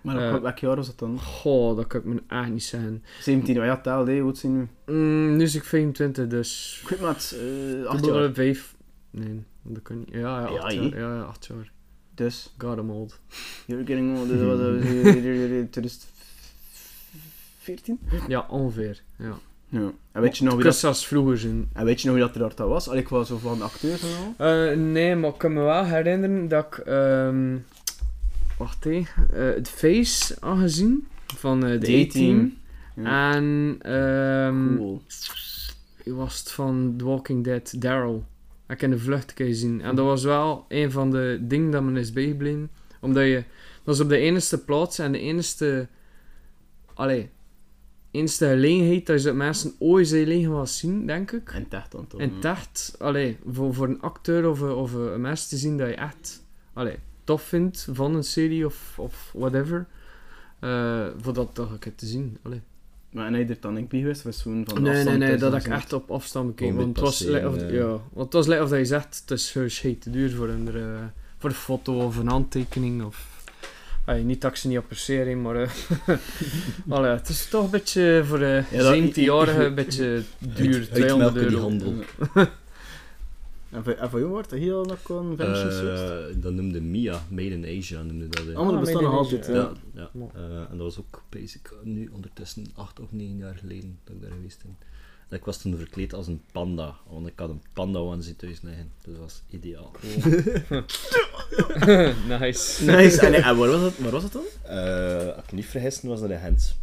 maar 0.00 0.34
eh, 0.34 0.40
welk 0.40 0.58
jaar 0.58 0.76
was 0.76 0.86
dat 0.86 0.98
dan? 0.98 1.20
Goh, 1.20 1.76
dat 1.76 1.86
kan 1.86 2.00
ik 2.00 2.06
me 2.06 2.22
echt 2.28 2.50
niet 2.50 2.62
zeggen. 2.64 3.02
17, 3.20 3.56
maar 3.56 3.66
ja, 3.66 3.80
taal, 3.80 4.06
hè, 4.06 4.18
hoe 4.20 4.36
zijn 4.36 4.56
nu? 4.56 4.68
Mm, 4.94 5.36
nu 5.36 5.42
is 5.42 5.54
ik 5.54 5.64
25, 5.64 6.26
dus... 6.26 6.78
Ik 6.82 6.88
weet 6.88 7.00
maar, 7.00 7.14
het, 7.14 7.36
eh, 7.40 7.86
acht 7.86 8.02
Dubbele 8.02 8.22
jaar. 8.24 8.32
Vijf... 8.34 8.74
Nee, 9.10 9.42
dat 9.62 9.82
kan 9.82 9.98
niet. 9.98 10.08
Ja, 10.12 10.40
ja, 10.40 10.46
acht 10.46 10.72
jaar. 10.72 10.84
Ja, 10.98 11.14
ja, 11.14 11.20
acht 11.22 11.46
jaar. 11.46 11.72
Dus, 12.14 12.54
God, 12.58 12.78
I'm 12.78 12.90
old. 12.90 13.20
you're 13.66 13.84
getting 13.86 14.18
old. 14.18 14.28
Dat 14.28 14.40
was 14.40 14.60
eh, 14.60 15.62
2014? 15.70 17.98
Ja, 18.28 18.46
ongeveer. 18.50 19.02
Ja. 19.18 19.34
Ja. 19.68 19.92
En 20.12 20.20
weet 20.22 20.38
je 20.38 20.44
nog 20.44 20.54
wie 20.54 20.64
dat, 20.64 20.76
zelfs 20.76 21.06
vroeger 21.06 21.38
zijn. 21.38 21.68
en 21.72 21.84
weet 21.84 22.00
je 22.00 22.06
nog 22.06 22.16
wie 22.16 22.24
dat 22.26 22.36
er 22.36 22.56
daar 22.56 22.68
was? 22.68 22.88
Allee, 22.88 23.00
ik 23.00 23.08
was 23.08 23.28
zo 23.28 23.38
van 23.38 23.62
acteurs 23.62 24.02
en 24.02 24.08
al. 24.16 24.34
Eh, 24.46 24.76
nee, 24.76 25.16
maar 25.16 25.30
ik 25.30 25.38
kan 25.38 25.52
me 25.52 25.60
wel 25.60 25.84
herinneren 25.84 26.48
dat 26.48 26.66
ik... 26.66 26.78
ehm 26.78 27.56
wacht 28.58 28.84
hé. 28.84 28.90
eh, 28.90 29.04
het 29.54 29.68
Face 29.68 30.36
aangezien 30.40 31.06
van 31.36 31.64
eh, 31.64 31.80
de 31.80 32.04
A-Team. 32.06 32.56
Ja. 32.94 33.32
En... 33.34 33.76
ehm 33.80 34.76
Cool. 34.76 35.02
wie 36.04 36.14
was 36.14 36.38
het 36.38 36.50
van 36.50 36.94
The 36.96 37.04
Walking 37.04 37.44
Dead? 37.44 37.74
Daryl. 37.80 38.24
Ik 38.72 38.82
in 38.82 38.90
de 38.90 38.98
vlucht 38.98 39.32
gezien. 39.36 39.80
En 39.80 39.94
dat 39.96 40.06
was 40.06 40.24
wel 40.24 40.64
een 40.68 40.90
van 40.90 41.10
de 41.10 41.38
dingen 41.40 41.70
dat 41.70 41.82
me 41.82 42.00
is 42.00 42.12
bijgebleven. 42.12 42.70
Omdat 43.00 43.24
je... 43.24 43.44
Dat 43.84 43.94
is 43.94 44.00
op 44.00 44.08
de 44.08 44.16
enige 44.16 44.58
plaats 44.58 44.98
en 44.98 45.12
de 45.12 45.18
enige... 45.18 45.88
Allee... 46.94 47.30
Enige 48.10 48.46
gelegenheid 48.48 49.06
dat 49.06 49.18
je 49.18 49.24
dat 49.26 49.34
mensen 49.34 49.72
ooit 49.78 50.08
zijn 50.08 50.26
leven 50.26 50.52
was 50.52 50.78
zien, 50.78 51.06
denk 51.06 51.32
ik. 51.32 51.50
En 51.52 51.66
echt 51.70 51.92
dan 51.92 52.06
toch? 52.06 52.20
En 52.20 52.34
het 52.34 52.44
echt, 52.44 52.94
allee, 52.98 53.38
voor, 53.48 53.74
voor 53.74 53.88
een 53.88 54.00
acteur 54.00 54.48
of, 54.48 54.60
een- 54.60 54.72
of 54.74 54.92
een 54.92 55.20
mens 55.20 55.48
te 55.48 55.56
zien 55.56 55.76
dat 55.78 55.88
je 55.88 55.94
echt 55.94 56.42
allee, 56.72 56.96
tof 57.24 57.42
vindt 57.42 57.88
van 57.92 58.14
een 58.14 58.24
serie 58.24 58.66
of, 58.66 58.98
of 58.98 59.30
whatever. 59.34 59.86
eh, 60.60 61.06
voor 61.20 61.32
dat 61.32 61.58
een 61.58 61.78
keer 61.78 61.94
te 61.94 62.06
zien. 62.06 62.38
Allee. 62.42 62.60
Maar 63.12 63.26
en 63.26 63.32
hij 63.32 63.46
er 63.48 63.56
dan 63.60 63.76
ik 63.76 63.88
bij 63.88 64.00
geweest? 64.00 64.24
Of 64.26 64.32
is 64.32 64.42
gewoon 64.42 64.64
van 64.66 64.82
Nee, 64.82 65.04
nee, 65.04 65.16
nee, 65.16 65.36
dat 65.36 65.54
ik 65.54 65.66
echt 65.66 65.92
op 65.92 66.10
afstand. 66.10 66.52
Gewoon 66.58 66.74
Want 66.74 66.96
het 66.96 67.04
was, 67.04 67.20
like 67.20 67.48
of, 67.48 67.70
ja, 67.70 67.86
want 67.86 68.24
het 68.24 68.32
was 68.32 68.46
like 68.46 68.62
of 68.62 68.68
dat 68.68 68.78
je 68.78 68.84
zegt, 68.84 69.20
het 69.26 69.30
is 69.38 69.50
gewoon 69.50 69.68
shit 69.68 70.00
te 70.00 70.10
duur 70.10 70.30
voor 70.30 70.48
een, 70.48 70.68
eh, 70.74 70.82
voor 71.38 71.50
een 71.50 71.56
foto 71.56 71.94
of 72.04 72.16
een 72.16 72.28
handtekening. 72.28 73.02
Of, 73.04 73.26
allee, 74.04 74.22
niet 74.22 74.40
dat 74.40 74.50
ik 74.50 74.56
ze 74.56 74.68
niet 74.68 74.78
maar 75.42 75.56
eh, 75.56 75.68
allee, 76.88 77.10
het 77.10 77.28
is 77.28 77.46
toch 77.48 77.64
een 77.64 77.70
beetje 77.70 78.22
voor 78.26 78.38
de 78.38 78.62
Ja, 78.70 78.82
dat- 78.82 78.94
17-jarigen 78.94 79.64
een 79.64 79.74
beetje 79.84 80.22
duur, 80.38 80.74
Uit- 80.74 80.90
200 80.94 81.36
uitmelken 81.36 81.40
die 81.48 81.50
euro. 81.56 81.60
handel. 81.60 81.94
En 83.72 83.84
voor, 83.84 83.92
en 83.92 84.10
voor 84.10 84.18
jou 84.18 84.30
wordt 84.30 84.52
er 84.52 84.58
heel 84.58 84.96
conventions 85.02 85.74
geweest? 85.74 86.02
Eh, 86.02 86.42
dat 86.42 86.52
noemde 86.52 86.80
Mia, 86.80 87.22
Made 87.28 87.48
in 87.48 87.78
Asia 87.78 88.02
noemde 88.02 88.28
dat. 88.28 88.54
Allemaal 88.54 88.74
Ah, 88.74 88.80
bestaan 88.80 89.02
nog 89.02 89.12
altijd. 89.12 89.46
Ja. 89.46 89.72
Ja. 89.94 90.10
Eh, 90.34 90.42
en 90.44 90.68
dat 90.70 90.78
was 90.78 90.98
ook 90.98 91.22
basic, 91.28 91.74
nu 91.82 92.10
ondertussen 92.12 92.66
acht 92.74 93.00
of 93.00 93.12
negen 93.12 93.36
jaar 93.36 93.54
geleden 93.54 93.98
dat 94.04 94.14
ik 94.14 94.22
daar 94.22 94.30
geweest 94.30 94.62
ben. 94.62 94.76
En 95.28 95.38
ik 95.38 95.44
was 95.44 95.58
toen 95.58 95.76
verkleed 95.76 96.14
als 96.14 96.26
een 96.26 96.42
panda, 96.52 96.96
want 97.08 97.26
ik 97.26 97.38
had 97.38 97.48
een 97.50 97.62
panda 97.72 97.98
onesie 97.98 98.36
thuis 98.36 98.60
liggen, 98.62 98.90
dus 99.04 99.12
dat 99.12 99.22
was 99.22 99.42
ideaal. 99.50 99.90
nice. 102.40 102.84
Nice. 102.90 103.20
En, 103.26 103.34
en 103.34 103.56
waar, 103.56 103.68
was 103.70 103.80
dat, 103.80 103.96
waar 103.98 104.10
was 104.10 104.22
dat 104.22 104.32
dan? 104.32 104.42
Eh, 104.62 105.26
als 105.34 105.44
ik 105.44 105.52
niet 105.52 105.66
vergissen 105.66 106.08
was 106.08 106.20
dat 106.20 106.30
in 106.30 106.38
Gent. 106.38 106.76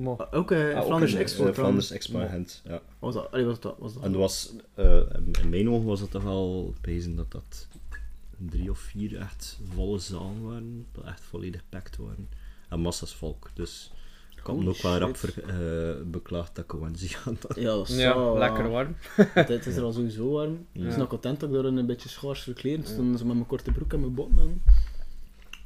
Maar, 0.00 0.32
Ook 0.32 0.50
eh 0.50 0.78
ook 0.78 0.84
Flanders 0.84 1.12
een, 1.12 1.18
Expo. 1.18 1.46
Eh, 1.46 1.52
Flanders. 1.52 1.90
Expo 1.90 2.18
Gent, 2.18 2.62
ja. 2.64 2.80
Was 2.98 3.14
dat? 3.14 3.30
Allee, 3.30 3.44
was 3.44 3.60
dat? 3.60 3.74
Was 3.78 3.94
dat? 3.94 4.02
En 4.02 4.12
dat 4.12 4.20
was, 4.20 4.52
eh, 4.74 5.00
in 5.42 5.48
mijn 5.48 5.70
ogen 5.70 5.86
was 5.86 6.00
het 6.00 6.10
toch 6.10 6.24
al 6.24 6.74
bezig 6.80 7.14
dat 7.14 7.30
dat 7.30 7.68
drie 8.36 8.70
of 8.70 8.78
vier 8.78 9.18
echt 9.18 9.58
volle 9.74 9.98
zalen 9.98 10.42
waren, 10.42 10.86
dat 10.92 11.04
echt 11.04 11.20
volledig 11.20 11.62
packed 11.68 11.96
waren. 11.96 12.28
En 12.68 12.80
massa's 12.80 13.14
volk, 13.14 13.50
dus 13.54 13.92
ik 14.40 14.46
had 14.46 14.56
me 14.56 14.68
ook 14.68 14.82
wel 14.82 14.98
rap 14.98 15.16
ver, 15.16 15.44
eh, 15.46 16.02
beklaagd 16.06 16.54
dat 16.54 16.64
ik 16.64 16.72
een 16.72 16.80
onesie 16.80 17.16
aan. 17.26 17.38
Ja, 17.54 17.64
dat 17.76 17.88
is 17.88 17.96
ja, 17.96 18.12
zo, 18.12 18.38
lekker 18.38 18.70
warm. 18.70 18.96
Het 19.34 19.66
is 19.66 19.76
er 19.76 19.82
al 19.82 19.92
sowieso 19.92 20.30
warm. 20.30 20.66
Ja. 20.72 20.82
Ik 20.82 20.88
ben 20.88 20.98
nog 20.98 21.08
content 21.08 21.40
dat 21.40 21.48
ik 21.48 21.54
daar 21.54 21.64
een 21.64 21.86
beetje 21.86 22.08
schaars 22.08 22.42
verkleed 22.42 22.88
stond. 22.88 23.18
Zo 23.18 23.24
met 23.24 23.34
mijn 23.34 23.46
korte 23.46 23.72
broek 23.72 23.92
en 23.92 24.00
mijn 24.00 24.14
botten 24.14 24.38
en 24.38 24.62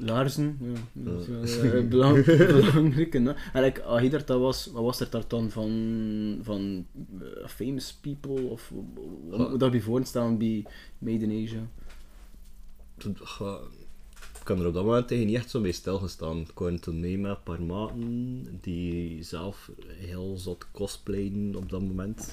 laarzen. 0.05 0.59
Ja, 0.61 0.81
dat 0.93 1.21
is 1.21 1.57
wel, 1.57 1.73
eh, 1.73 1.89
belang- 1.95 2.25
belangrijk. 2.25 3.15
En 3.15 3.35
like, 3.55 4.09
daar 4.11 4.25
dan 4.25 4.41
was, 4.41 4.67
wat 4.73 4.83
was 4.83 5.01
er 5.01 5.11
daar 5.11 5.25
dan 5.29 5.51
van, 5.51 6.39
van 6.43 6.87
eh, 7.21 7.47
famous 7.49 7.95
people? 8.01 8.41
Of 8.41 8.73
wat 9.29 9.51
moet 9.51 9.61
daar 9.61 9.71
bij 9.71 9.81
voorstellen 9.81 10.39
bij 10.39 10.65
Made 10.99 11.25
in 11.27 11.45
Asia? 11.45 11.67
Ik 14.39 14.51
kan 14.51 14.61
er 14.61 14.67
op 14.67 14.75
dat 14.75 14.85
moment 14.85 15.09
tegen 15.09 15.27
niet 15.27 15.37
echt 15.37 15.51
zo 15.51 15.61
mee 15.61 15.73
stilgestaan. 15.73 16.39
Ik 16.41 16.51
kwam 16.55 16.81
toen 16.81 17.01
mee 17.01 17.19
met 17.19 17.31
een 17.31 17.43
paar 17.45 17.63
maten 17.63 18.59
die 18.61 19.23
zelf 19.23 19.71
heel 19.87 20.35
zot 20.39 20.67
cosplayen 20.73 21.55
op 21.57 21.71
dat 21.71 21.81
moment. 21.81 22.33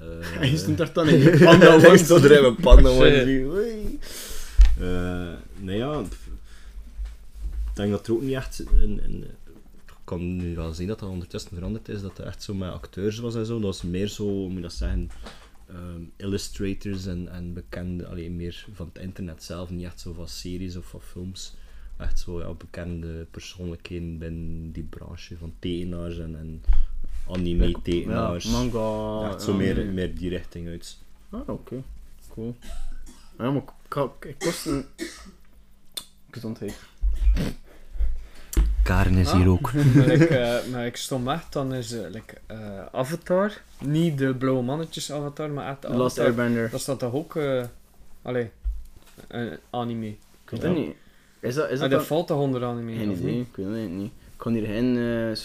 Eh, 0.00 0.40
En 0.40 0.50
je 0.50 0.56
stond 0.56 0.78
daar 0.78 0.92
dan 0.92 1.08
in 1.08 1.18
je 1.18 1.38
panda 1.44 1.80
was. 1.80 2.00
stond 2.00 2.24
er 2.24 2.30
in 2.36 2.42
mijn 2.42 2.56
panda. 2.56 2.90
Eh, 4.78 5.32
nee 5.60 5.76
ja, 5.76 6.00
pff, 6.00 6.25
ik 6.25 6.25
denk 7.76 7.90
dat 7.90 8.06
er 8.06 8.12
ook 8.12 8.22
niet 8.22 8.34
echt 8.34 8.58
een, 8.58 9.04
een, 9.04 9.24
ik 9.86 9.94
kan 10.04 10.36
nu 10.36 10.54
wel 10.54 10.72
zien 10.72 10.88
dat 10.88 10.98
dat 10.98 11.08
ondertussen 11.08 11.54
veranderd 11.54 11.88
is, 11.88 12.00
dat 12.00 12.16
het 12.16 12.26
echt 12.26 12.42
zo 12.42 12.54
met 12.54 12.70
acteurs 12.72 13.18
was 13.18 13.34
en 13.34 13.46
zo. 13.46 13.54
Dat 13.54 13.62
was 13.62 13.82
meer 13.82 14.08
zo, 14.08 14.22
hoe 14.22 14.46
moet 14.46 14.56
je 14.56 14.60
dat 14.60 14.72
zeggen, 14.72 15.10
ehm, 15.68 16.00
illustrators 16.16 17.06
en, 17.06 17.28
en 17.28 17.52
bekende, 17.52 18.06
alleen 18.06 18.36
meer 18.36 18.66
van 18.72 18.90
het 18.92 19.02
internet 19.02 19.42
zelf, 19.42 19.70
niet 19.70 19.84
echt 19.84 20.00
zo 20.00 20.12
van 20.12 20.28
series 20.28 20.76
of 20.76 20.84
van 20.84 21.00
films. 21.00 21.54
Echt 21.96 22.18
zo 22.18 22.40
ja, 22.40 22.52
bekende 22.52 23.26
persoonlijkheden 23.30 24.18
binnen 24.18 24.72
die 24.72 24.82
branche 24.82 25.36
van 25.36 25.54
tekenaars 25.58 26.18
en, 26.18 26.36
en 26.36 26.62
anime-tekenaars. 27.28 28.44
Ja, 28.44 28.50
manga. 28.50 29.28
Echt 29.28 29.42
zo 29.42 29.50
ja, 29.50 29.56
meer, 29.56 29.74
nee. 29.74 29.84
meer 29.86 30.14
die 30.14 30.28
richting 30.28 30.68
uit. 30.68 30.98
Ah, 31.30 31.48
oké. 31.48 31.82
Cool. 32.28 32.56
Ja, 33.38 33.50
maar 33.50 33.62
ik, 33.88 34.24
ik, 34.24 34.64
een... 34.64 34.84
Gezondheid. 36.30 36.78
Karen 38.86 39.14
is 39.14 39.32
hier 39.32 39.48
ook. 39.48 39.72
maar, 39.94 40.08
ik, 40.08 40.30
eh, 40.30 40.54
maar 40.72 40.86
ik 40.86 40.96
stond 40.96 41.28
echt, 41.28 41.52
dan 41.52 41.74
is 41.74 41.92
eh, 41.92 42.10
like, 42.10 42.34
eh, 42.46 42.56
Avatar. 42.92 43.52
Niet 43.84 44.18
de 44.18 44.34
blauwe 44.34 44.62
mannetjes 44.62 45.12
Avatar, 45.12 45.50
maar 45.50 45.68
echt 45.68 45.80
The 45.80 45.88
Last 45.88 46.18
Avatar. 46.18 46.24
Airbender. 46.24 46.70
Dat 46.70 46.80
staat 46.80 46.98
toch 46.98 47.12
ook... 47.12 47.36
eh 47.36 47.64
allee, 48.22 48.50
een 49.28 49.50
anime. 49.70 50.06
Ik 50.08 50.16
weet 50.50 50.62
het 50.62 50.74
niet. 50.74 50.94
Is 51.40 51.54
dat, 51.54 51.70
is 51.70 51.74
Ah, 51.74 51.80
dat 51.80 51.90
dat 51.90 52.06
valt 52.06 52.26
toch 52.26 52.40
onder 52.40 52.64
anime, 52.64 52.96
Geen 52.96 53.10
of 53.10 53.18
idee, 53.18 53.34
niet? 53.34 53.46
ik 53.46 53.56
weet 53.56 53.82
het 53.82 53.90
niet. 53.90 54.10
Ik 54.32 54.42
kan 54.42 54.52
hier 54.52 54.66
geen 54.66 54.96
eh, 54.96 55.38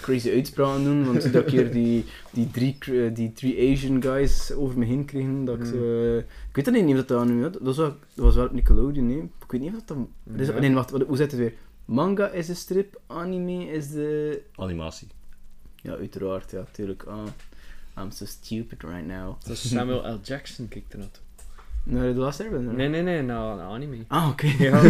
crazy 0.00 0.30
uitspraken 0.30 0.84
doen, 0.84 1.04
want 1.04 1.32
dat 1.32 1.42
ik 1.42 1.48
hier 1.50 1.72
die, 1.72 2.04
die, 2.30 2.50
drie, 2.50 2.78
die 3.12 3.32
drie 3.32 3.72
Asian 3.72 4.02
guys 4.02 4.52
over 4.52 4.78
me 4.78 4.84
heen 4.84 5.04
kregen, 5.04 5.44
dat 5.44 5.54
ik 5.58 5.66
Hmm. 5.66 6.18
Ik 6.18 6.24
weet 6.52 6.66
het 6.66 6.84
niet 6.84 6.98
of 6.98 7.04
dat 7.04 7.24
nu... 7.26 7.42
Dat 7.42 7.58
was, 7.60 7.76
wel, 7.76 7.94
dat 8.14 8.24
was 8.24 8.34
wel 8.34 8.44
op 8.44 8.52
Nickelodeon, 8.52 9.06
nee. 9.06 9.18
Ik 9.44 9.50
weet 9.50 9.60
niet 9.60 9.72
of 9.72 9.78
dat 9.84 9.88
dan... 9.88 10.08
Nee, 10.60 10.74
wacht, 10.74 10.90
hoe 10.90 11.16
zit 11.16 11.30
het 11.30 11.40
weer? 11.40 11.52
Manga 11.84 12.28
is 12.28 12.46
de 12.46 12.54
strip, 12.54 13.00
anime 13.06 13.66
is 13.66 13.90
de... 13.90 14.42
Animatie. 14.56 15.08
Ja, 15.76 15.94
uiteraard, 15.96 16.50
ja, 16.50 16.64
tuurlijk. 16.72 17.02
Ah. 17.02 17.26
I'm 17.96 18.10
so 18.10 18.24
stupid 18.24 18.82
right 18.82 19.06
now. 19.06 19.40
Dat 19.42 19.56
is 19.56 19.68
Samuel 19.68 20.14
L. 20.14 20.20
Jackson, 20.22 20.68
kijk 20.68 20.92
er 20.92 20.98
naartoe. 20.98 21.23
Nou, 21.84 22.14
de 22.14 22.20
Last 22.20 22.40
Airbender? 22.40 22.74
Nee, 22.74 22.88
nee, 22.88 23.02
nee, 23.02 23.22
nou, 23.22 23.60
anime. 23.60 23.96
Ah, 24.08 24.28
oké. 24.28 24.46
Ja. 24.58 24.80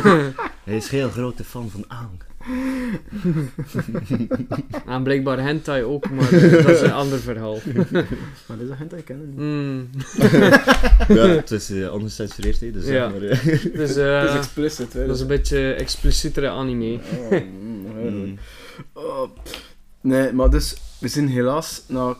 Hij 0.64 0.76
is 0.76 0.88
heel 0.88 1.08
grote 1.10 1.44
fan 1.44 1.70
van 1.70 1.84
Aang. 1.88 2.22
En 4.86 5.02
blijkbaar 5.02 5.38
hentai 5.40 5.82
ook, 5.82 6.10
maar 6.10 6.32
eh, 6.32 6.50
dat 6.52 6.68
is 6.68 6.80
een 6.80 6.92
ander 7.02 7.18
verhaal. 7.18 7.58
Maar 8.46 8.58
is 8.60 8.68
een 8.68 8.98
ik 8.98 9.04
ken 9.04 9.18
het 9.18 9.28
niet. 9.28 9.38
Mm. 9.38 9.88
ja, 11.16 11.26
het 11.28 11.50
is 11.50 11.70
uh, 11.70 11.92
ongecensureerd, 11.92 12.60
hè, 12.60 12.70
dus 12.70 12.86
Ja. 12.86 13.08
maar... 13.08 13.22
eh, 13.22 13.46
Dus 13.74 13.96
eh, 13.96 14.20
Het 14.20 14.30
is 14.30 14.36
explicit, 14.36 14.92
hè. 14.92 15.06
dat 15.06 15.14
is 15.16 15.20
een 15.22 15.26
beetje 15.26 15.72
explicietere 15.72 16.48
anime. 16.48 16.98
Oh, 17.30 17.40
mm. 18.10 18.38
Oh. 18.92 19.28
Nee, 20.00 20.32
maar 20.32 20.50
dus, 20.50 20.76
we 20.98 21.08
zijn 21.08 21.28
helaas 21.28 21.82
naar 21.88 22.14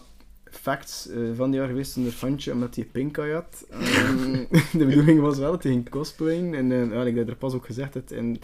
facts 0.61 1.09
eh, 1.09 1.17
van 1.37 1.51
die 1.51 1.59
jaar 1.61 1.69
geweest 1.69 1.93
zonder 1.93 2.13
Fantje, 2.13 2.53
omdat 2.53 2.75
hij 2.75 2.85
pink 2.93 3.19
eye 3.19 3.33
had. 3.33 3.65
Ehm, 3.71 4.33
de 4.79 4.85
bedoeling 4.87 5.21
was 5.21 5.39
wel 5.39 5.51
dat 5.51 5.63
hij 5.63 5.73
ging 5.73 5.89
cosplayen, 5.89 6.55
en 6.55 6.73
eh, 6.73 6.93
ja, 6.93 7.03
ik 7.05 7.15
heb 7.17 7.29
er 7.29 7.37
pas 7.37 7.53
ook 7.55 7.67
gezegd, 7.67 7.95
het, 7.95 8.13
en, 8.13 8.41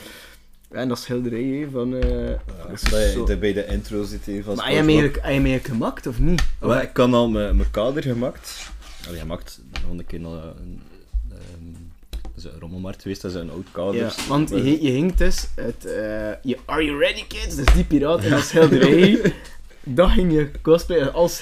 en 0.71 0.89
dat 0.89 0.99
schilderij 0.99 1.43
hè, 1.45 1.71
van... 1.71 1.95
eh, 1.97 2.29
Ja, 2.29 2.39
dat 2.67 2.73
is 2.73 2.81
dat 2.81 2.91
je- 3.03 3.11
zo- 3.15 3.25
dat 3.27 3.41
bij 3.41 3.53
de 3.53 3.67
intro 3.67 4.03
zit 4.05 4.27
hij 4.27 4.43
van 4.43 4.57
Maar 4.57 4.65
heb 4.73 4.89
je 4.89 4.97
hem 4.97 5.11
eigenlijk- 5.23 5.67
gemaakt, 5.67 6.07
of 6.07 6.19
niet? 6.19 6.43
Ik 6.83 6.91
kan 6.93 7.15
al 7.15 7.29
mijn 7.29 7.71
kader 7.71 8.03
gemaakt. 8.03 8.71
Allee, 9.09 9.21
gemaakt. 9.21 9.61
Nog 9.83 9.99
een 9.99 10.07
keer 10.07 10.21
naar 10.21 10.31
een, 10.45 10.81
dat 12.11 12.31
is 12.37 12.45
een 12.45 12.61
rommelmarkt 12.61 13.03
geweest, 13.03 13.23
dat 13.23 13.31
is 13.31 13.37
een 13.37 13.51
oud 13.51 13.67
kader. 13.73 13.95
Ja, 13.95 14.11
want 14.29 14.49
je, 14.51 14.83
je 14.83 14.91
hinkt 14.91 15.19
dus 15.19 15.49
het, 15.55 15.85
eh, 15.85 16.33
je 16.43 16.59
Are 16.65 16.85
You 16.85 16.99
Ready 16.99 17.25
Kids? 17.27 17.57
Dus 17.57 17.67
die 17.75 17.85
piraat 17.85 18.23
en 18.25 18.31
dat 18.31 18.43
schilderij. 18.51 19.33
Dat 19.85 20.11
ging 20.11 20.33
je 20.33 20.51
cosplayen 20.63 21.13
als 21.13 21.41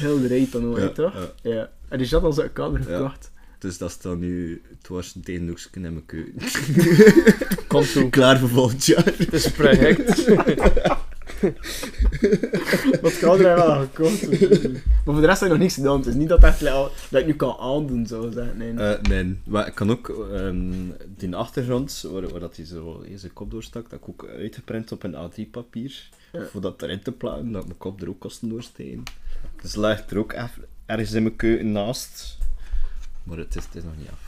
dan 0.52 0.66
ook, 0.70 0.78
Ja, 0.78 0.88
toch? 0.88 1.14
ja. 1.42 1.50
Ja. 1.52 1.70
En 1.88 1.98
dat 2.10 2.22
als 2.22 2.38
een 2.38 2.52
kader 2.52 2.80
Ja. 2.90 2.96
gekocht. 2.96 3.30
Dus 3.58 3.78
dat 3.78 3.90
staat 3.90 4.16
nu 4.18 4.62
dwars 4.82 5.14
tegen 5.22 5.42
de 5.42 5.48
hoekje 5.48 5.68
in 5.72 5.82
mijn 5.82 6.06
keuken. 6.06 6.34
Komt 7.68 7.92
toe. 7.92 8.10
Klaar 8.10 8.38
voor 8.38 8.48
volgend 8.48 8.86
jaar. 8.86 9.04
Het 9.04 9.32
is 9.32 9.44
een 9.44 9.52
project. 9.52 10.24
Wat 13.02 13.12
heb 13.12 13.36
je 13.36 13.42
wel 13.42 13.80
gekocht? 13.80 14.28
maar 15.04 15.14
voor 15.14 15.20
de 15.20 15.26
rest 15.26 15.40
heb 15.40 15.48
je 15.48 15.54
nog 15.54 15.58
niks 15.58 15.74
gedaan. 15.74 15.96
Het 15.96 16.06
is 16.06 16.14
niet 16.14 16.28
dat, 16.28 16.42
echt, 16.42 16.60
dat 16.60 16.92
ik 17.10 17.26
nu 17.26 17.34
kan 17.34 17.56
aandoen, 17.58 18.06
zo 18.06 18.30
zeggen. 18.30 18.56
Nee. 18.56 18.74
Eh, 18.74 19.02
nee, 19.02 19.40
maar 19.44 19.66
ik 19.66 19.74
kan 19.74 19.90
ook 19.90 20.08
ehm, 20.32 20.72
die 21.06 21.36
achtergrond, 21.36 22.04
waar, 22.12 22.28
waar 22.28 22.40
dat 22.40 22.56
hij 22.56 22.64
zo 22.64 23.00
in 23.00 23.18
zijn 23.18 23.32
kop 23.32 23.50
doorstak, 23.50 23.90
dat 23.90 23.98
ik 23.98 24.08
ook 24.08 24.26
uitgeprint 24.28 24.92
op 24.92 25.02
een 25.02 25.14
A3-papier. 25.14 26.08
Ja. 26.32 26.44
Voor 26.46 26.60
dat 26.60 26.82
erin 26.82 27.02
te 27.02 27.12
plaatsen, 27.12 27.52
dat 27.52 27.64
mijn 27.64 27.78
kop 27.78 28.02
er 28.02 28.08
ook 28.08 28.20
kosten 28.20 28.48
doorsteken. 28.48 29.02
Dus 29.62 29.72
dat 29.72 29.84
ligt 29.84 30.10
er 30.10 30.18
ook 30.18 30.32
even 30.32 30.64
ergens 30.86 31.12
in 31.12 31.22
mijn 31.22 31.36
keuken 31.36 31.72
naast. 31.72 32.38
Maar 33.22 33.38
het 33.38 33.56
is, 33.56 33.64
het 33.64 33.74
is 33.74 33.82
nog 33.82 33.96
niet 33.96 34.08
af. 34.12 34.27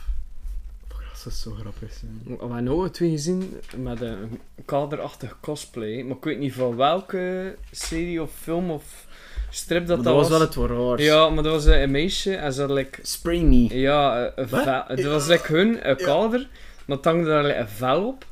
Dat 1.23 1.33
is 1.33 1.41
zo 1.41 1.51
grappig. 1.51 2.01
We 2.23 2.53
hebben 2.53 2.67
ook 2.67 2.87
twee 2.87 3.09
gezien 3.09 3.59
met 3.77 4.01
een 4.01 4.39
kaderachtig 4.65 5.37
cosplay. 5.41 6.03
Maar 6.03 6.17
ik 6.17 6.23
weet 6.23 6.39
niet 6.39 6.53
van 6.53 6.75
welke 6.75 7.55
serie 7.71 8.21
of 8.21 8.31
film 8.41 8.71
of 8.71 9.05
strip 9.49 9.87
dat 9.87 9.95
Maar 9.97 10.05
dat, 10.05 10.13
dat 10.15 10.29
was 10.29 10.55
wel 10.55 10.65
het 10.65 10.71
raars. 10.77 11.03
Ja, 11.03 11.29
maar 11.29 11.43
dat 11.43 11.51
was 11.53 11.65
een 11.65 11.91
meisje 11.91 12.35
en 12.35 12.53
ze 12.53 12.61
had 12.61 12.69
like, 12.69 12.99
Spray 13.01 13.39
me. 13.41 13.79
ja, 13.79 14.31
een 14.35 14.47
Wat? 14.49 14.63
vel. 14.63 14.83
Het 14.87 15.03
was 15.03 15.27
like 15.27 15.53
hun, 15.53 15.89
een 15.89 15.95
kader, 15.97 16.47
maar 16.85 16.97
het 16.97 17.05
hangde 17.05 17.29
daar 17.29 17.43
like, 17.43 17.57
een 17.57 17.67
vel 17.67 18.07
op. 18.07 18.25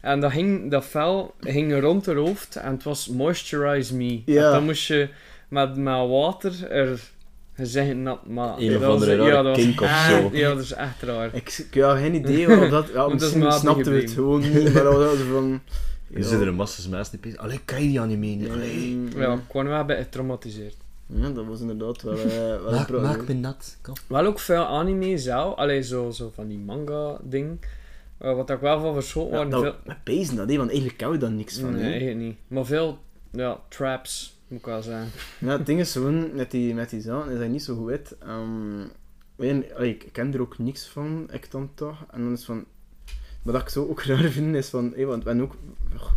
En 0.00 0.20
dat, 0.20 0.32
hing, 0.32 0.70
dat 0.70 0.84
vel 0.84 1.34
hing 1.40 1.80
rond 1.80 2.06
haar 2.06 2.16
hoofd 2.16 2.56
en 2.56 2.72
het 2.72 2.82
was 2.82 3.08
Moisturize 3.08 3.96
Me. 3.96 4.22
Ja. 4.24 4.46
En 4.46 4.52
dan 4.52 4.64
moest 4.64 4.86
je 4.86 5.08
met, 5.48 5.76
met 5.76 6.08
water 6.08 6.70
er 6.70 7.00
zeggen 7.56 8.02
nat 8.02 8.26
maken. 8.26 8.62
Een 8.66 8.74
of 8.74 8.80
Dat 8.80 8.90
was- 8.90 8.92
andere 9.00 9.16
rare 9.16 9.28
ja, 9.30 9.42
dat 9.42 9.56
was 9.56 9.64
kink 9.64 9.80
of 9.80 10.06
zo. 10.08 10.30
Ja, 10.32 10.48
dat 10.48 10.62
is 10.62 10.72
echt 10.72 11.02
raar. 11.02 11.34
Ik, 11.34 11.66
ik 11.72 11.80
had 11.82 11.96
geen 11.98 12.14
idee 12.14 12.46
waarom 12.46 12.70
dat... 12.70 12.88
Ja, 12.94 13.08
dat 13.08 13.12
is 13.22 13.32
misschien 13.34 13.52
snapten 13.52 13.92
we 13.92 14.00
het 14.00 14.10
gewoon 14.10 14.40
niet, 14.40 14.72
maar 14.74 14.82
dat 14.82 14.94
was 14.94 15.16
van... 15.32 15.60
Er 16.14 16.24
zitten 16.24 16.46
er 16.46 16.54
massa's 16.54 16.88
mensen 16.88 17.12
die 17.12 17.20
bezig 17.20 17.38
Allee, 17.38 17.60
kan 17.64 17.82
je 17.82 17.88
die 17.88 18.00
anime 18.00 18.26
niet? 18.26 18.50
Allee. 18.50 19.00
Ja, 19.16 19.32
ik 19.32 19.40
word 19.52 19.66
wel 19.66 19.78
een 19.80 19.86
beetje 19.86 20.02
getraumatiseerd. 20.02 20.76
Ja, 21.06 21.30
dat 21.30 21.44
was 21.46 21.60
inderdaad 21.60 22.02
wel, 22.02 22.14
eh, 22.18 22.26
wel 22.36 22.66
een 22.66 22.74
Maak, 22.74 22.86
probleem. 22.86 23.10
maak 23.10 23.28
me 23.28 23.34
nat. 23.34 23.76
Kom. 23.82 23.94
Wel 24.06 24.26
ook 24.26 24.38
veel 24.40 24.64
anime 24.66 25.18
zelf, 25.18 25.56
alleen 25.56 25.84
zo, 25.84 26.10
zo 26.10 26.30
van 26.34 26.48
die 26.48 26.58
manga-ding. 26.58 27.58
Eh, 28.18 28.34
wat 28.34 28.50
ik 28.50 28.58
wel 28.60 28.80
van 28.80 28.94
verschoten 28.94 29.30
Ja, 29.30 29.36
waren. 29.36 29.50
dat, 29.50 29.62
veel... 29.62 29.74
met 29.84 30.04
pezen 30.04 30.36
dat, 30.36 30.50
hè, 30.50 30.56
want 30.56 30.68
eigenlijk 30.70 31.00
hou 31.00 31.12
je 31.12 31.18
daar 31.18 31.30
niks 31.30 31.58
van. 31.58 31.72
nee, 31.72 31.82
hè. 31.82 31.88
eigenlijk 31.88 32.18
niet. 32.20 32.36
Maar 32.46 32.64
veel 32.64 32.98
ja, 33.32 33.58
traps, 33.68 34.39
moet 34.50 34.58
ik 34.58 34.66
wel 34.66 34.82
zeggen. 34.82 35.10
Het 35.38 35.66
ding 35.66 35.80
is 35.80 35.96
met 36.32 36.50
die, 36.50 36.74
met 36.74 36.90
die 36.90 36.98
is 36.98 37.04
je 37.04 37.48
niet 37.48 37.62
zo 37.62 37.76
goed. 37.76 38.18
Ehm, 38.18 38.82
allee, 39.74 39.90
ik 39.90 40.08
ken 40.12 40.34
er 40.34 40.40
ook 40.40 40.58
niks 40.58 40.86
van, 40.86 41.28
ik 41.32 41.50
dan 41.50 41.70
toch. 41.74 42.04
En 42.10 42.22
dan 42.22 42.32
is 42.32 42.44
van... 42.44 42.64
Wat 43.42 43.60
ik 43.60 43.68
zo 43.68 43.86
ook 43.88 44.02
raar 44.10 44.30
vind, 44.30 44.54
is 44.54 44.68
van... 44.68 44.92
Hey, 44.94 45.06
want 45.06 45.22
we 45.22 45.28
hebben 45.28 45.46
ook 45.46 45.56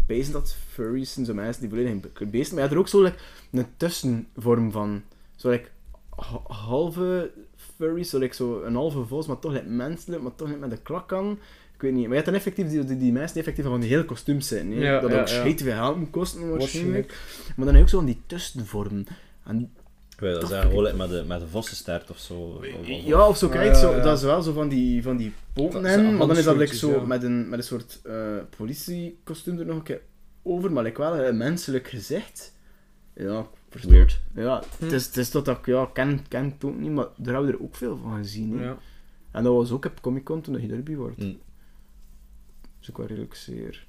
bezig 0.07 0.33
dat 0.33 0.55
furries 0.69 1.13
zijn 1.13 1.25
zo 1.25 1.33
mensen 1.33 1.61
die 1.61 1.69
volledig 1.69 1.91
in 1.91 2.29
beesten. 2.29 2.55
Maar 2.55 2.63
je 2.63 2.69
hebt 2.69 2.71
er 2.71 2.77
ook 2.77 2.87
zo 2.87 3.11
een 3.51 3.67
tussenvorm 3.77 4.71
van. 4.71 5.01
Zo 5.35 5.49
like, 5.49 5.69
ha- 6.15 6.53
halve 6.53 7.31
furries, 7.55 8.09
zo, 8.09 8.19
zo 8.31 8.61
een 8.61 8.75
halve 8.75 9.05
vos, 9.05 9.27
maar 9.27 9.39
toch 9.39 9.53
like, 9.53 9.65
menselijk, 9.65 10.21
maar 10.21 10.35
toch 10.35 10.47
niet 10.47 10.59
met 10.59 10.71
een 10.71 10.83
klak 10.83 11.13
aan. 11.13 11.39
Ik 11.83 11.89
weet 11.89 11.97
niet. 11.97 12.07
Maar 12.07 12.17
je 12.17 12.23
hebt 12.23 12.25
dan 12.25 12.35
effectief 12.35 12.69
die, 12.69 12.83
die, 12.85 12.97
die 12.97 13.11
mensen 13.11 13.33
die 13.33 13.41
effectief 13.41 13.65
van 13.65 13.79
die 13.79 13.89
hele 13.89 14.05
kostuums 14.05 14.47
zijn. 14.47 14.71
hè. 14.71 14.79
Ja, 14.79 14.99
dat 14.99 15.11
ja, 15.11 15.19
ook 15.21 15.27
ja. 15.27 15.39
scheet 15.39 15.61
veel 15.61 15.73
geld 15.73 15.97
moet 15.97 16.09
kosten 16.09 16.49
waarschijnlijk. 16.49 17.07
Waarschijnlijk. 17.07 17.53
Maar 17.55 17.65
dan 17.65 17.75
heb 17.75 17.75
je 17.75 17.81
ook 17.81 17.89
zo 17.89 17.97
van 17.97 18.05
die 18.05 18.21
tussenvorm. 18.25 19.03
En 19.45 19.71
Ik 20.13 20.19
wil 20.19 20.39
dat 20.39 20.49
zeggen, 20.49 20.69
gewoon 20.69 20.83
like 20.83 20.97
met 20.97 21.09
de, 21.09 21.23
met 21.27 21.39
de 21.39 21.47
vossenstaart 21.47 22.09
of 22.09 22.17
zo. 22.17 22.33
Of- 22.33 22.65
of- 22.79 22.87
Ja, 22.87 23.27
of 23.27 23.37
zo, 23.37 23.47
Ja, 23.47 23.51
kijk, 23.53 23.73
ja, 23.73 23.79
zo, 23.79 23.95
ja. 23.95 24.01
dat 24.01 24.17
is 24.17 24.23
wel 24.23 24.41
zo 24.41 24.53
van 24.53 24.67
die, 24.69 25.03
van 25.03 25.17
die 25.17 25.33
poten 25.53 25.81
maar 25.81 26.27
dan 26.27 26.37
is 26.37 26.43
dat 26.43 26.55
like, 26.55 26.75
zo 26.75 26.91
ja. 26.91 27.05
met, 27.05 27.23
een, 27.23 27.49
met 27.49 27.59
een 27.59 27.65
soort 27.65 27.99
eh 28.03 28.37
politiekostuum 28.57 29.59
er 29.59 29.65
nog 29.65 29.75
een 29.75 29.83
keer 29.83 30.01
over, 30.43 30.71
maar 30.71 30.83
like 30.83 31.01
wel 31.01 31.19
een 31.19 31.37
menselijk 31.37 31.87
gezicht. 31.87 32.53
Ja, 33.15 33.47
ik 33.71 33.81
Weird. 33.81 34.19
Ja, 34.35 34.63
het 34.79 34.91
is, 34.91 35.05
het 35.05 35.17
is 35.17 35.29
tot 35.29 35.45
dat 35.45 35.57
ik, 35.57 35.65
ja, 35.65 35.89
ken, 35.93 36.25
ken 36.27 36.43
het 36.45 36.63
ook 36.63 36.79
niet, 36.79 36.91
maar 36.91 37.07
daar 37.17 37.33
hebben 37.33 37.51
we 37.51 37.57
er 37.57 37.63
ook 37.63 37.75
veel 37.75 37.97
van 37.97 38.17
gezien. 38.17 38.57
Hè. 38.57 38.63
Ja. 38.65 38.77
En 39.31 39.43
dat 39.43 39.53
was 39.53 39.71
ook 39.71 39.85
op 39.85 40.01
Comic 40.01 40.23
Con 40.23 40.41
toen 40.41 40.61
je 40.61 40.73
erbij 40.73 40.95
wordt. 40.95 41.17
Mm. 41.17 41.37
Dus 42.83 42.89
ook 42.91 42.97
wel 42.97 43.07
redelijk 43.07 43.35
zeer. 43.35 43.85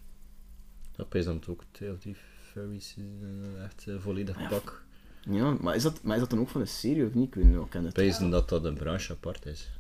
Dat 0.97 1.15
is 1.15 1.25
dan 1.25 1.43
ook 1.49 1.63
twee 1.71 1.93
of 1.93 1.99
die 1.99 2.17
furries 2.53 2.95
eh, 2.99 3.65
echt 3.65 3.85
eh, 3.89 3.95
volledig 3.99 4.41
Ja. 4.41 4.49
pak. 4.49 4.83
Ja, 5.31 5.57
maar 5.61 5.75
is, 5.75 5.83
dat, 5.83 6.03
maar 6.03 6.15
is 6.15 6.21
dat 6.21 6.31
dan 6.31 6.39
ook 6.39 6.49
van 6.49 6.61
een 6.61 6.67
serie 6.69 7.07
of 7.07 7.15
niet? 7.15 7.27
Ik 7.27 7.35
weet 7.35 7.45
niet, 7.45 7.55
ik 7.57 7.71
ken 7.71 7.85
het. 7.85 8.31
Dat 8.31 8.49
dat 8.49 8.65
een 8.65 8.75
branche 8.75 9.13
apart 9.13 9.47
is. 9.47 9.71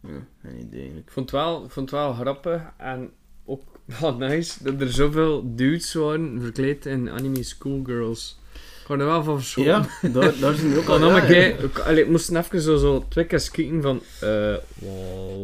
Ja, 0.00 0.26
geen 0.42 0.58
idee 0.60 0.78
eigenlijk. 0.78 1.06
Ik 1.06 1.12
vond 1.12 1.30
het 1.30 1.40
wel, 1.40 1.64
ik 1.64 1.70
vond 1.70 1.90
het 1.90 2.00
wel 2.00 2.12
grappig 2.14 2.62
en 2.76 3.10
ook 3.44 3.62
wel 4.00 4.16
nice 4.16 4.64
dat 4.64 4.80
er 4.80 4.92
zoveel 4.92 5.54
dudes 5.56 5.94
waren 5.94 6.40
verkleed 6.40 6.86
in 6.86 7.10
anime 7.10 7.42
schoolgirls. 7.42 8.38
Ik 8.80 8.88
had 8.88 8.98
er 8.98 9.06
wel 9.06 9.24
van 9.24 9.36
verschoten. 9.36 9.70
Ja, 10.02 10.08
daar, 10.08 10.38
daar 10.38 10.54
zijn 10.54 10.72
er 10.72 10.78
ook 10.78 10.88
al... 11.02 11.08
ja, 11.08 11.22
ik, 11.22 11.78
allee, 11.78 12.02
ik 12.04 12.10
moest 12.10 12.30
even 12.30 12.60
zo, 12.60 12.76
zo 12.76 13.04
twee 13.08 13.24
keer 13.26 13.50
kijken 13.50 13.82
van, 13.82 14.00
eh, 14.20 14.56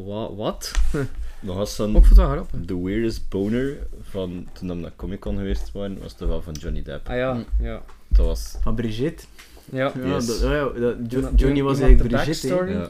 wa- 0.07 0.35
wat? 0.35 0.73
Nog 1.40 1.61
ik 1.62 1.68
vond 1.68 2.07
het 2.09 2.16
wel 2.16 2.29
grappig. 2.31 2.61
de 2.61 2.79
weirdest 2.83 3.29
boner 3.29 3.77
van 4.03 4.46
toen 4.53 4.68
we 4.68 4.74
naar 4.74 4.92
Comic 4.96 5.20
Con 5.20 5.37
geweest 5.37 5.72
waren, 5.72 5.98
was 6.03 6.12
toch 6.12 6.29
wel 6.29 6.42
van 6.42 6.53
Johnny 6.53 6.83
Depp. 6.83 7.09
Ah 7.09 7.16
ja, 7.16 7.33
Hm. 7.35 7.64
ja. 7.64 7.83
Dat 8.09 8.27
was. 8.27 8.57
Van 8.61 8.74
Brigitte. 8.74 9.24
Ja. 9.64 9.92
Ja, 10.03 10.07
Yes. 10.14 10.27
dat, 10.27 10.40
ja, 10.40 10.53
ja, 10.55 10.64
dat, 10.64 10.96
Jo- 11.09 11.16
Iemand- 11.18 11.40
Johnny 11.40 11.62
was 11.62 11.81
eigenlijk 11.81 12.11
de 12.11 12.16
Brigitte. 12.16 12.48
Ja. 12.72 12.88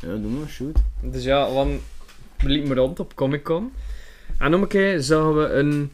Ja, 0.00 0.16
doe 0.16 0.30
maar, 0.30 0.48
shoot. 0.48 0.78
Dus 1.02 1.24
ja, 1.24 1.52
want 1.52 1.80
we 2.38 2.48
liepen 2.48 2.74
rond 2.76 3.00
op 3.00 3.14
Comic 3.14 3.42
Con. 3.44 3.72
En 4.38 4.54
om 4.54 4.62
een 4.62 4.68
keer 4.68 5.02
zagen 5.02 5.36
we 5.36 5.48
een, 5.48 5.92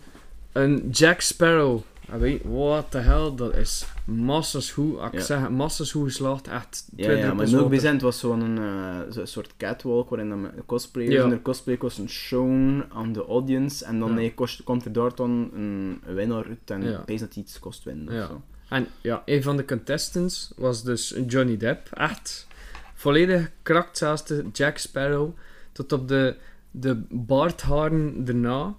een 0.52 0.88
Jack 0.90 1.20
Sparrow. 1.20 1.80
En 2.10 2.18
weet 2.18 2.42
je, 2.42 2.48
what 2.48 2.90
the 2.90 2.98
hell, 2.98 3.32
dat 3.36 3.54
is 3.56 3.86
massas 4.04 4.70
goed. 4.70 4.98
Als 4.98 5.06
ik 5.12 5.18
Ja. 5.18 5.24
zeg 5.24 5.48
massas 5.50 5.92
goed 5.92 6.04
geslaagd, 6.04 6.48
echt 6.48 6.88
Ja, 6.96 7.10
ja, 7.10 7.34
maar 7.34 7.48
Milk. 7.50 7.70
Bezent 7.70 8.00
was 8.02 8.18
zo'n 8.18 8.58
eh, 8.58 9.24
soort 9.24 9.56
catwalk 9.56 10.08
waarin 10.10 10.28
dan 10.28 10.50
cosplayers 10.66 11.14
Ja. 11.14 11.22
en 11.22 11.28
de 11.30 11.42
cosplay 11.42 11.76
kosten 11.76 12.08
shown 12.08 12.84
aan 12.92 13.12
de 13.12 13.24
audience 13.26 13.84
en 13.84 13.98
dan 13.98 14.08
Ja. 14.08 14.14
nee, 14.14 14.34
kost, 14.34 14.62
komt 14.62 14.84
er 14.84 14.92
daar 14.92 15.14
dan 15.14 15.50
een 15.54 16.00
winnaar 16.14 16.44
uit 16.46 16.70
en 16.70 16.82
Ja. 16.82 16.90
dat 17.06 17.06
hij 17.06 17.28
iets 17.34 17.58
kost 17.58 17.84
winnen 17.84 18.14
Ja. 18.14 18.22
of 18.22 18.28
zo. 18.28 18.42
En 18.68 18.86
ja, 19.00 19.22
een 19.24 19.42
van 19.42 19.56
de 19.56 19.64
contestants 19.64 20.52
was 20.56 20.82
dus 20.82 21.14
Johnny 21.26 21.56
Depp. 21.56 21.88
Echt 21.92 22.46
volledig 22.94 23.50
krakt, 23.62 23.98
zelfs 23.98 24.24
de 24.24 24.44
Jack 24.52 24.78
Sparrow. 24.78 25.30
Tot 25.72 25.92
op 25.92 26.08
de, 26.08 26.36
de 26.70 27.02
baardharen 27.10 28.22
erna. 28.26 28.74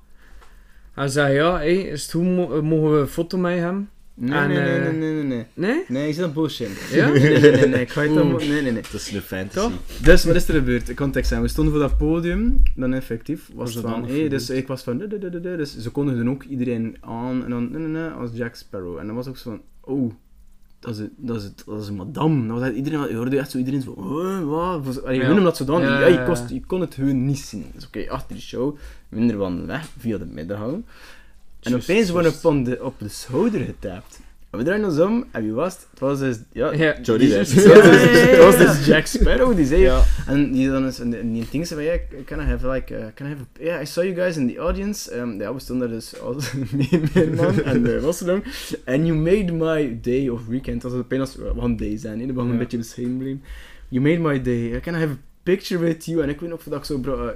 Hij 0.98 1.08
zei, 1.08 1.34
ja, 1.34 1.56
hey, 1.58 1.76
is 1.78 2.02
het 2.02 2.12
goed, 2.12 2.24
mo- 2.24 2.62
mogen 2.62 2.94
we 2.94 3.00
een 3.00 3.08
foto 3.08 3.38
met 3.38 3.58
hem? 3.58 3.90
Nee, 4.14 4.34
En, 4.40 4.48
nee, 4.48 4.58
nee, 4.58 4.68
eh, 4.78 4.82
nee, 4.84 4.92
nee, 4.94 5.14
nee, 5.14 5.24
nee. 5.24 5.46
Nee? 5.54 5.84
Nee, 5.88 6.08
ik 6.08 6.14
zit 6.14 6.24
aan 6.24 6.34
bullshit. 6.34 6.70
Ja? 6.92 7.10
Nee, 7.10 7.20
nee, 7.30 7.40
nee, 7.40 7.52
nee, 7.52 7.68
nee, 7.68 7.82
ik 7.82 7.90
ga 7.90 8.08
dan... 8.08 8.36
Nee, 8.36 8.48
nee, 8.50 8.62
nee. 8.62 8.82
Dat 8.82 8.94
is 8.94 9.10
de 9.10 9.22
fantasy. 9.22 9.56
Toch? 9.60 9.72
Dus, 10.04 10.24
wat 10.24 10.36
is 10.36 10.48
er 10.48 10.54
gebeurd? 10.54 10.94
Context 10.94 11.30
zijn. 11.30 11.42
We 11.42 11.48
stonden 11.48 11.74
voor 11.74 11.82
dat 11.84 11.98
podium, 11.98 12.64
dan 12.76 12.94
effectief 12.94 13.48
was 13.48 13.56
Was 13.56 13.74
het 13.74 13.84
dat 13.84 13.92
van, 13.92 14.02
dan 14.02 14.12
hey, 14.12 14.30
dus 14.30 14.50
ik 14.50 14.68
was 14.68 14.84
van, 14.84 14.98
du- 14.98 15.08
du- 15.08 15.20
du- 15.20 15.30
du- 15.42 15.58
dus 15.58 15.78
ze 15.78 15.90
kondigden 15.90 16.30
ook 16.30 16.44
iedereen 16.44 16.98
aan 17.02 17.44
en 17.44 17.50
dan, 17.50 17.72
nee, 17.72 17.82
nee, 17.82 18.02
nee, 18.02 18.10
als 18.10 18.30
Jack 18.34 18.56
Sparrow. 18.56 18.98
En 18.98 19.06
dan 19.08 19.16
was 19.16 19.28
ook 19.28 19.38
zo 19.38 19.50
van, 19.50 19.62
oh, 19.96 20.12
dat 20.80 20.94
is, 20.94 21.00
het- 21.00 21.12
dat 21.18 21.36
is, 21.36 21.44
het- 21.44 21.64
dat 21.66 21.82
is 21.82 21.88
een 21.88 21.96
madame. 21.96 22.48
Dat 22.48 22.60
was 22.60 22.70
iedereen, 22.70 23.08
je 23.10 23.16
hoorde 23.16 23.38
echt 23.38 23.52
zo 23.52 23.58
iedereen 23.58 23.82
zo, 23.82 23.96
"Huh, 23.98 24.44
wat? 24.50 24.86
Was- 24.86 25.04
Allee, 25.04 25.20
Ja. 25.20 25.32
Omdat 25.38 25.58
zo 25.58 25.66
dan, 25.66 25.82
Ja, 25.82 26.00
ja, 26.00 26.06
je, 26.08 26.24
kost, 26.26 26.50
je 26.50 26.66
kon 26.66 26.82
het 26.82 26.96
hun 26.96 27.26
niet 27.26 27.40
zien. 27.40 27.66
Dus 27.74 27.86
oké, 27.88 28.10
achter 28.10 28.36
de 28.36 28.42
show, 28.42 28.78
minder 29.10 29.38
van 29.38 29.66
weg, 29.66 29.88
via 29.98 30.18
de 30.18 30.26
middenhang. 30.26 30.86
En 31.62 31.76
opeens 31.76 32.10
worden 32.10 32.32
we 32.42 32.48
op 32.48 32.66
de, 32.66 32.84
op 32.84 33.00
de 33.00 33.08
schouder 33.10 33.60
getapt. 33.62 34.20
We 34.50 34.64
draaien 34.64 34.86
ons 34.86 35.00
om, 35.00 35.26
en 35.32 35.44
wie 35.44 35.52
was 35.54 35.74
het? 35.74 35.88
Het 35.90 36.00
was 36.00 36.20
dus, 36.20 36.38
ja, 36.52 36.74
Ja. 36.74 36.96
Was 36.98 37.06
dus- 37.30 37.54
het 37.54 38.38
was 38.38 38.58
dus 38.58 38.86
Jack 38.86 39.06
Sparrow, 39.06 39.56
die 39.56 39.66
zei, 39.66 39.82
Ja. 39.82 40.04
en 40.28 40.52
die 40.52 40.70
dan 40.70 40.86
is, 40.86 41.00
en 41.00 41.10
die- 41.34 41.48
ding 41.52 41.68
zei 41.68 41.84
van, 41.86 41.94
ja, 41.94 42.24
can 42.26 42.40
I 42.40 42.44
have 42.44 42.70
like, 42.70 42.94
uh, 42.94 43.06
can 43.14 43.28
I 43.28 43.30
have, 43.30 43.42
a, 43.42 43.64
yeah, 43.64 43.82
I 43.82 43.86
saw 43.86 44.04
you 44.04 44.16
guys 44.16 44.38
in 44.38 44.48
the 44.48 44.58
audience. 44.60 45.18
Um, 45.20 45.40
ja, 45.40 45.54
we 45.54 45.60
stonden 45.60 45.88
daar 45.88 45.98
dus 45.98 46.20
als 46.20 46.54
meer 47.12 47.34
man 47.36 47.62
en 47.64 47.86
uh, 47.88 48.02
Wasselong. 48.02 48.44
And 48.86 49.06
you 49.08 49.14
made 49.16 49.52
my 49.54 49.98
day 50.02 50.28
of 50.30 50.46
weekend. 50.48 50.82
Dat 50.82 50.92
was 50.92 51.20
als 51.20 51.38
one 51.56 51.76
day 51.76 51.98
zijn, 51.98 52.28
dat 52.28 52.36
was 52.36 52.46
een 52.46 52.58
beetje 52.58 52.78
bescheidenbleem. 52.78 53.42
You 53.88 54.04
made 54.04 54.20
my 54.20 54.42
day. 54.42 54.80
Can 54.80 54.94
I 54.96 54.98
have 54.98 55.12
a 55.12 55.18
picture 55.44 55.80
with 55.84 56.06
you? 56.06 56.22
En 56.22 56.30
ik 56.30 56.40
weet 56.40 56.50
nog 56.50 56.64
dat 56.64 56.78
ik 56.80 56.84
zo, 56.86 56.98
bro, 57.00 57.32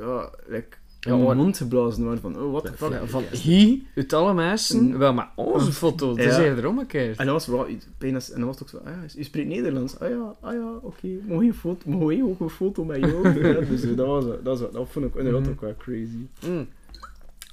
uh, 0.00 0.22
like, 0.46 0.76
Ja, 1.04 1.16
mond 1.16 1.56
geblazen 1.56 2.04
was 2.04 2.18
van, 2.20 2.40
oh, 2.42 2.50
what 2.50 2.64
the 2.64 2.72
fuck. 2.72 3.00
Van 3.04 3.22
hij, 3.28 3.82
uit 3.94 4.12
alle 4.12 4.34
mensen, 4.34 4.98
wel 4.98 5.14
maar 5.14 5.30
onze 5.36 5.72
foto. 5.72 6.14
Dat 6.14 6.26
is 6.26 6.36
eerder 6.36 6.68
omgekeerd. 6.68 7.18
En 7.18 7.24
dat 7.26 7.34
was 7.34 7.46
wel 7.46 7.68
iets 7.68 7.86
penis. 7.98 8.30
En 8.30 8.38
dan 8.38 8.46
was 8.48 8.58
het 8.58 8.74
ook 8.74 8.80
zo, 8.82 8.88
ah 8.88 8.94
ja, 8.94 9.02
je 9.16 9.24
spreekt 9.24 9.48
Nederlands. 9.48 9.98
Ah 9.98 10.08
ja, 10.08 10.34
ah 10.40 10.52
ja, 10.52 10.72
oké. 10.82 11.06
Mooi 11.26 11.48
een 11.48 11.54
foto, 11.54 11.90
mooi 11.90 12.22
ook 12.22 12.40
een 12.40 12.50
foto 12.50 12.84
met 12.84 12.98
jou. 12.98 13.32
dus 13.68 13.82
eh, 13.82 13.96
dat, 13.96 14.06
was, 14.06 14.24
dat, 14.24 14.58
was, 14.58 14.70
dat 14.72 14.88
vond 14.90 15.06
ik 15.06 15.14
inderdaad 15.14 15.40
Mhm. 15.42 15.50
ook 15.50 15.60
wel 15.60 15.74
crazy. 15.78 16.26
Mm. 16.46 16.68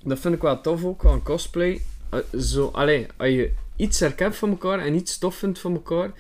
Dat 0.04 0.20
vind 0.20 0.36
ik 0.36 0.42
wel 0.42 0.62
tof 0.62 0.86
ook 0.86 1.06
aan 1.06 1.24
cosplay. 1.24 1.82
Eh, 2.10 2.20
zo, 2.40 2.68
allee, 2.74 3.06
als 3.18 3.30
je 3.30 3.52
iets 3.76 4.00
herkent 4.00 4.36
van 4.36 4.50
elkaar 4.50 4.80
en 4.80 4.96
iets 4.96 5.18
tof 5.18 5.36
vindt 5.36 5.60
van 5.60 5.74
elkaar, 5.74 6.12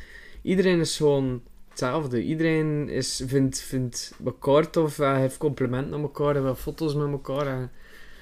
iedereen 0.42 0.80
is 0.80 0.98
gewoon 0.98 1.42
hetzelfde. 1.80 2.24
Iedereen 2.24 2.90
is, 2.90 3.24
vindt, 3.26 3.60
vindt 3.60 4.14
elkaar 4.26 4.70
tof, 4.70 4.98
heeft 4.98 5.38
complimenten 5.38 5.94
aan 5.94 6.02
elkaar 6.02 6.36
en 6.36 6.44
wil 6.44 6.56
foto's 6.56 6.96
met 6.96 7.08
elkaar. 7.12 7.48
En 7.48 7.72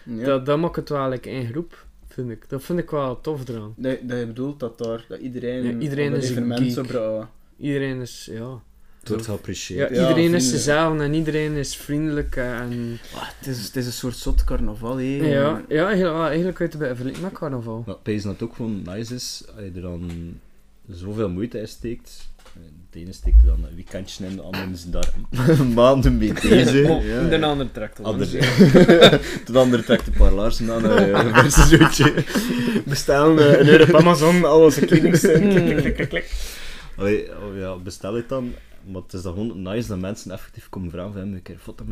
Ja. 0.03 0.25
dat, 0.25 0.45
dat 0.45 0.59
maakt 0.59 0.75
het 0.75 0.89
wel 0.89 1.09
like, 1.09 1.29
één 1.29 1.47
groep, 1.47 1.85
vind 2.07 2.29
ik. 2.29 2.49
Dat 2.49 2.63
vind 2.63 2.79
ik 2.79 2.89
wel 2.89 3.21
tof 3.21 3.47
eraan. 3.47 3.73
Dat, 3.77 3.97
dat 4.01 4.19
je 4.19 4.25
bedoelt 4.25 4.59
dat 4.59 4.77
daar, 4.77 5.05
dat 5.07 5.19
iedereen, 5.19 5.63
Ja, 5.63 5.77
iedereen 5.79 6.13
is 6.13 6.29
een 6.29 6.31
evenement 6.31 6.73
zo. 6.73 7.27
Iedereen 7.59 8.01
is, 8.01 8.29
ja... 8.31 8.61
Het 8.99 9.09
wordt 9.15 9.25
Ja, 9.25 9.31
geapprecieerd. 9.31 9.89
Ja, 9.95 10.07
iedereen 10.07 10.33
is 10.33 10.51
dezelfde 10.51 11.03
en 11.03 11.13
iedereen 11.13 11.53
is 11.53 11.75
vriendelijk 11.75 12.35
en... 12.35 12.99
Ah, 13.15 13.27
het, 13.37 13.47
is, 13.47 13.63
het 13.65 13.75
is 13.75 13.85
een 13.85 13.91
soort 13.91 14.15
zot 14.15 14.43
carnaval, 14.43 14.97
hè. 14.97 15.03
Ja, 15.03 15.61
ja 15.67 15.87
eigenlijk, 15.87 16.17
eigenlijk 16.27 16.61
uit 16.61 16.71
de 16.71 16.77
bij 16.77 16.87
vergelijken 16.87 17.21
met 17.23 17.31
carnaval. 17.31 17.83
Maar 17.85 17.95
pees 17.95 18.23
dat 18.23 18.33
het 18.33 18.43
ook 18.43 18.55
gewoon 18.55 18.81
nice 18.85 19.15
is, 19.15 19.43
als 19.55 19.63
je 19.65 19.71
er 19.75 19.81
dan 19.81 20.11
zoveel 20.89 21.29
moeite 21.29 21.59
in 21.59 21.67
steekt. 21.67 22.27
De 22.89 22.99
ene 22.99 23.11
steekt 23.13 23.41
er 23.41 23.47
dan 23.47 23.63
een 23.69 23.75
weekendje 23.75 24.25
in, 24.25 24.35
de 24.35 24.41
andere 24.41 24.69
is 24.73 24.85
daar 24.85 25.13
maanden 25.75 26.17
mee 26.17 26.33
bezig. 26.33 26.89
Oh, 26.89 27.05
ja, 27.05 27.23
de 27.29 27.37
ja. 27.37 27.45
andere 27.47 27.71
trekt 27.71 27.99
ons. 27.99 28.07
Ander, 28.07 28.27
de 29.51 29.59
andere 29.59 29.83
trekt 29.83 30.07
een 30.07 30.13
paar 30.13 30.31
laarzen 30.31 30.71
aan 30.71 30.85
eh, 30.91 31.07
een. 31.07 32.23
Bestellen 32.85 33.37
eh, 33.53 33.59
een 33.59 33.67
euro 33.67 33.83
op 33.83 33.93
Amazon, 33.99 34.45
al 34.45 34.63
onze 34.63 34.85
kledingstukken. 34.85 35.49
Klik, 35.49 35.65
klik, 35.65 35.77
klik, 35.81 35.93
klik, 35.95 36.09
klik. 36.09 36.31
Allee, 36.95 37.29
oh 37.37 37.57
ja, 37.57 37.75
bestel 37.75 38.13
het 38.13 38.29
dan. 38.29 38.53
Maar 38.91 39.01
het 39.01 39.13
is 39.13 39.21
dan 39.21 39.33
gewoon 39.33 39.61
nice 39.61 39.87
dat 39.87 39.99
mensen 39.99 40.31
effectief 40.31 40.69
komen 40.69 40.91
vragen 40.91 41.11
van, 41.13 41.21
"Heb 41.21 41.29
je 41.29 41.35
een 41.35 41.41
keer 41.41 41.53
een 41.55 41.61
foto 41.61 41.85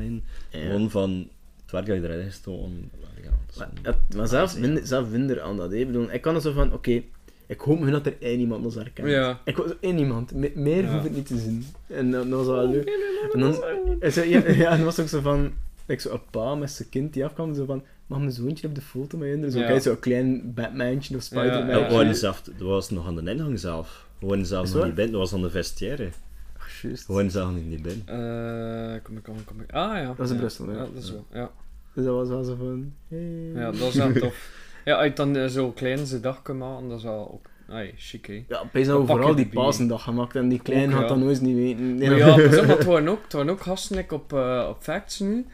Ja. 0.49 0.59
Gewoon 0.61 0.89
van 0.91 1.27
het 1.61 1.71
werk 1.71 1.85
dat 1.85 1.95
je 1.95 2.03
erin 2.03 2.19
is 2.25 2.33
gestoken. 2.33 2.91
Ja, 3.23 3.29
Maar, 3.57 3.67
gewoon- 3.67 3.79
het- 3.81 4.15
maar 4.15 4.27
zelf, 4.27 4.57
minder, 4.57 4.87
zelf 4.87 5.09
minder 5.09 5.41
aan 5.41 5.57
dat, 5.57 5.71
hè. 5.71 5.77
Ik 5.77 5.85
bedoel, 5.87 6.11
ik 6.11 6.21
kan 6.21 6.35
er 6.35 6.41
zo 6.41 6.51
van, 6.51 6.73
oké, 6.73 7.01
ik 7.47 7.59
hoop 7.59 7.79
nu 7.79 7.91
dat 7.91 8.05
er 8.05 8.15
één 8.19 8.39
iemand 8.39 8.65
ons 8.65 8.75
herkent. 8.75 9.07
Ja. 9.09 9.39
Ik 9.43 9.55
wil 9.55 9.67
zo 9.67 9.73
één 9.79 9.97
iemand, 9.97 10.33
me- 10.33 10.51
meer 10.55 10.83
Ja. 10.83 10.93
hoef 10.95 11.05
ik 11.05 11.11
niet 11.15 11.25
te 11.27 11.37
zien. 11.37 11.65
En 11.87 12.11
dan, 12.11 12.29
dan 12.29 12.37
was 12.37 12.47
dat 12.47 12.55
wel 12.55 12.67
leuk. 12.69 12.89
En 13.33 13.39
dan, 13.39 13.55
en 13.99 14.11
zo, 14.13 14.21
ja, 14.21 14.49
ja, 14.49 14.69
en 14.71 14.75
dan 14.77 14.83
was 14.85 14.95
het 14.97 15.05
ook 15.05 15.11
zo 15.11 15.21
van, 15.21 15.51
ik 15.85 15.99
zo 16.01 16.11
een 16.13 16.21
pa 16.31 16.55
met 16.55 16.71
zijn 16.71 16.89
kind 16.89 17.13
die 17.13 17.25
afkwam, 17.25 17.53
zo 17.53 17.65
van, 17.65 17.83
mag 18.07 18.19
mijn 18.19 18.31
zoontje 18.31 18.67
op 18.67 18.75
de 18.75 18.81
foto 18.81 19.17
met 19.17 19.27
je? 19.43 19.51
Zo, 19.51 19.59
Ja. 19.59 19.65
kijk, 19.65 19.81
zo'n 19.81 19.99
klein 19.99 20.53
Batmantje 20.53 21.15
of 21.15 21.21
Ja, 21.21 21.25
Spider-Man. 21.39 21.79
Ja, 21.91 22.01
ja. 22.01 22.13
zelf, 22.13 22.41
dat 22.41 22.53
was 22.57 22.89
nog 22.89 23.07
aan 23.07 23.15
de 23.15 23.31
ingang 23.31 23.59
zelf. 23.59 24.07
Waren 24.19 24.45
zelf 24.45 24.73
nog 24.73 24.85
niet 24.85 24.95
binnen, 24.95 25.11
dat 25.13 25.21
was 25.21 25.33
aan 25.33 25.41
de 25.41 25.49
vestiaire. 25.49 26.09
Ach, 26.57 26.81
juist. 26.81 27.05
Waren 27.07 27.31
zelf 27.31 27.51
nog 27.51 27.63
niet 27.65 27.81
binnen. 27.81 28.07
Eh, 28.07 29.03
kom 29.03 29.17
ik, 29.17 29.23
kom 29.23 29.35
ik, 29.35 29.45
kom 29.45 29.59
ik. 29.61 29.71
Ah 29.71 29.97
ja. 29.97 30.13
Dat 30.17 30.19
is 30.19 30.27
in 30.29 30.33
ja. 30.35 30.41
Brussel, 30.41 30.65
ja. 30.65 30.71
Ja, 30.73 30.79
dat 30.93 31.03
is 31.03 31.11
wel. 31.11 31.25
Ja, 31.33 31.51
Dus 31.93 32.05
dat 32.05 32.13
was 32.15 32.27
wel 32.27 32.43
zo 32.43 32.55
van, 32.55 32.93
hey. 33.07 33.51
ja 33.53 33.71
dat 33.71 33.81
is 33.81 33.95
wel 33.95 34.11
tof. 34.13 34.63
Ja, 34.85 34.95
als 34.95 35.05
je 35.05 35.13
dan 35.13 35.35
eh, 35.35 35.45
zo 35.45 35.71
klein 35.71 36.05
zijn 36.05 36.21
dag 36.21 36.41
kan 36.41 36.57
maken, 36.57 36.89
dat 36.89 36.97
is 36.97 37.03
wel 37.03 37.31
ook. 37.33 37.45
Ai, 37.69 37.93
chic 37.97 38.25
hè. 38.25 38.43
Ja, 38.47 38.59
opeens 38.59 38.87
Dan 38.87 38.95
hebben 38.97 39.05
we 39.05 39.11
vooral 39.21 39.35
die 39.35 39.47
pasendag 39.47 40.03
gemaakt 40.03 40.35
en 40.35 40.49
die 40.49 40.61
klein 40.61 40.85
Ook, 40.87 40.91
had 40.93 41.01
ja. 41.01 41.07
dat 41.07 41.17
nooit 41.17 41.41
niet 41.41 41.55
weten. 41.55 41.95
Nee, 41.95 42.09
Maar 42.09 42.17
ja, 42.17 42.25
maar 42.35 42.37
het 42.77 42.83
waren 42.83 43.07
ook, 43.07 43.23
het 43.23 43.33
waren 43.33 43.49
ook 43.49 43.61
gasten 43.61 43.95
like, 43.95 44.13
op, 44.13 44.33
eh, 44.33 44.65
op 44.69 44.77
Facts 44.83 45.19
nu. 45.19 45.45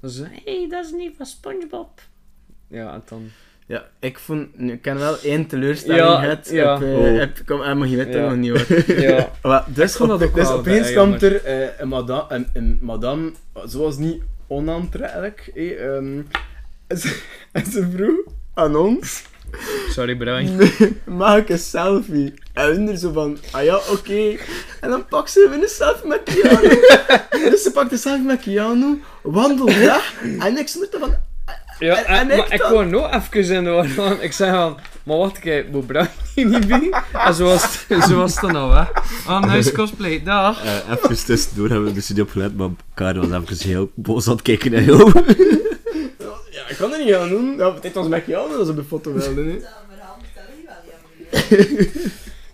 Dat 0.00 0.10
ze, 0.12 0.26
hey, 0.44 0.66
dat 0.70 0.84
is 0.84 0.92
niet 0.92 1.16
van 1.16 1.26
Spongebob. 1.26 2.00
Ja, 2.68 2.92
en 2.94 3.02
dan... 3.08 3.22
Ja, 3.66 3.84
ik 3.98 4.18
vond... 4.18 4.58
nu, 4.58 4.72
Ik 4.72 4.82
ken 4.82 4.98
wel 4.98 5.18
één 5.18 5.46
teleurstelling 5.46 6.00
Ja, 6.02 6.20
gehad. 6.20 6.48
ja. 6.50 6.74
Op, 6.74 6.82
eh, 6.82 6.88
Oh. 6.98 7.18
heb, 7.18 7.42
kom, 7.46 7.62
eh, 7.62 7.74
maar 7.76 7.88
je 7.88 7.96
weet 7.96 8.12
dat 8.12 8.14
Ja. 8.22 8.28
nog 8.28 8.36
niet 8.36 8.50
hoor. 8.50 8.96
Ja. 9.10 9.30
Maar 9.42 9.64
dus, 9.74 10.00
op, 10.00 10.08
dat 10.08 10.22
ook 10.22 10.34
dus 10.34 10.48
wel 10.48 10.58
opeens 10.58 10.92
komt 10.92 11.22
er 11.22 11.44
eh, 11.44 11.78
een, 11.78 11.88
madame, 11.88 12.24
een, 12.28 12.46
een 12.52 12.78
madame, 12.82 13.32
zoals 13.64 13.98
niet 13.98 14.22
onaantrekkelijk, 14.46 15.50
eh, 15.54 15.84
ehm, 15.96 16.20
en 16.86 16.98
ze- 16.98 17.22
en 17.52 17.64
ze 17.66 17.90
vroeg 17.90 18.20
aan 18.60 18.76
ons, 18.76 19.22
Sorry, 19.90 20.16
Brian. 20.16 20.70
maak 21.04 21.48
een 21.48 21.58
selfie. 21.58 22.34
En 22.52 22.66
hun 22.66 22.88
er 22.88 22.96
zo 22.96 23.12
van, 23.12 23.38
ah 23.50 23.64
ja, 23.64 23.80
oké. 23.90 24.36
En 24.80 24.90
dan 24.90 25.06
pakt 25.08 25.30
ze 25.30 25.46
weer 25.50 25.62
een 25.62 25.68
selfie 25.68 26.08
met 26.08 26.20
Keanu. 26.24 26.68
dus 27.50 27.62
ze 27.62 27.70
pakt 27.72 27.92
een 27.92 27.98
selfie 27.98 28.24
met 28.24 28.40
Keanu, 28.40 29.00
wandelt 29.22 29.76
weg, 29.76 30.14
en 30.38 30.58
ik 30.58 30.68
er 30.92 30.98
van, 30.98 31.14
Ja, 31.78 31.96
En- 31.96 32.04
en, 32.04 32.16
en 32.16 32.30
ik 32.30 32.36
maar 32.36 32.52
ik 32.52 32.58
dan? 32.60 32.72
wou 32.72 32.86
nog 32.86 33.14
even 33.32 33.54
in 33.56 33.64
de 33.64 33.70
war, 33.96 34.22
ik 34.22 34.32
zei 34.32 34.50
van, 34.52 34.78
maar 35.02 35.16
wat, 35.16 35.38
kijk, 35.38 35.70
moet 35.70 35.86
Brian 35.86 36.08
hier 36.34 36.46
niet 36.46 36.66
bij? 36.68 36.90
En 37.12 37.34
zo 37.34 37.44
was 37.44 37.62
het, 37.62 38.04
zo 38.08 38.16
was 38.16 38.32
het 38.32 38.40
dan 38.40 38.56
al, 38.56 38.74
hè. 38.74 38.84
Ah, 39.26 39.42
nice 39.54 39.72
cosplay, 39.78 40.22
dag. 40.22 40.64
Eh, 40.64 40.72
even 40.90 41.24
tussendoor 41.24 41.68
hebben 41.68 41.86
we 41.88 41.92
dus 41.94 42.08
niet 42.08 42.20
opgelet, 42.20 42.56
maar 42.56 42.68
Karel 42.94 43.28
was 43.28 43.40
even 43.50 43.68
heel 43.68 43.90
boos 43.94 44.26
aan 44.26 44.32
het 44.32 44.42
kijken 44.42 44.70
naar 44.70 44.82
jou. 44.82 45.12
Ik 46.70 46.76
kan 46.76 46.92
er 46.92 47.04
niet 47.04 47.14
aan 47.14 47.28
doen. 47.28 47.56
Ja, 47.56 47.70
dit 47.80 47.92
was 47.94 48.08
met 48.08 48.34
als 48.34 48.64
ze 48.66 48.70
op 48.70 48.76
de 48.76 48.84
foto 48.84 49.12
wilden. 49.12 49.46
hè. 49.46 49.58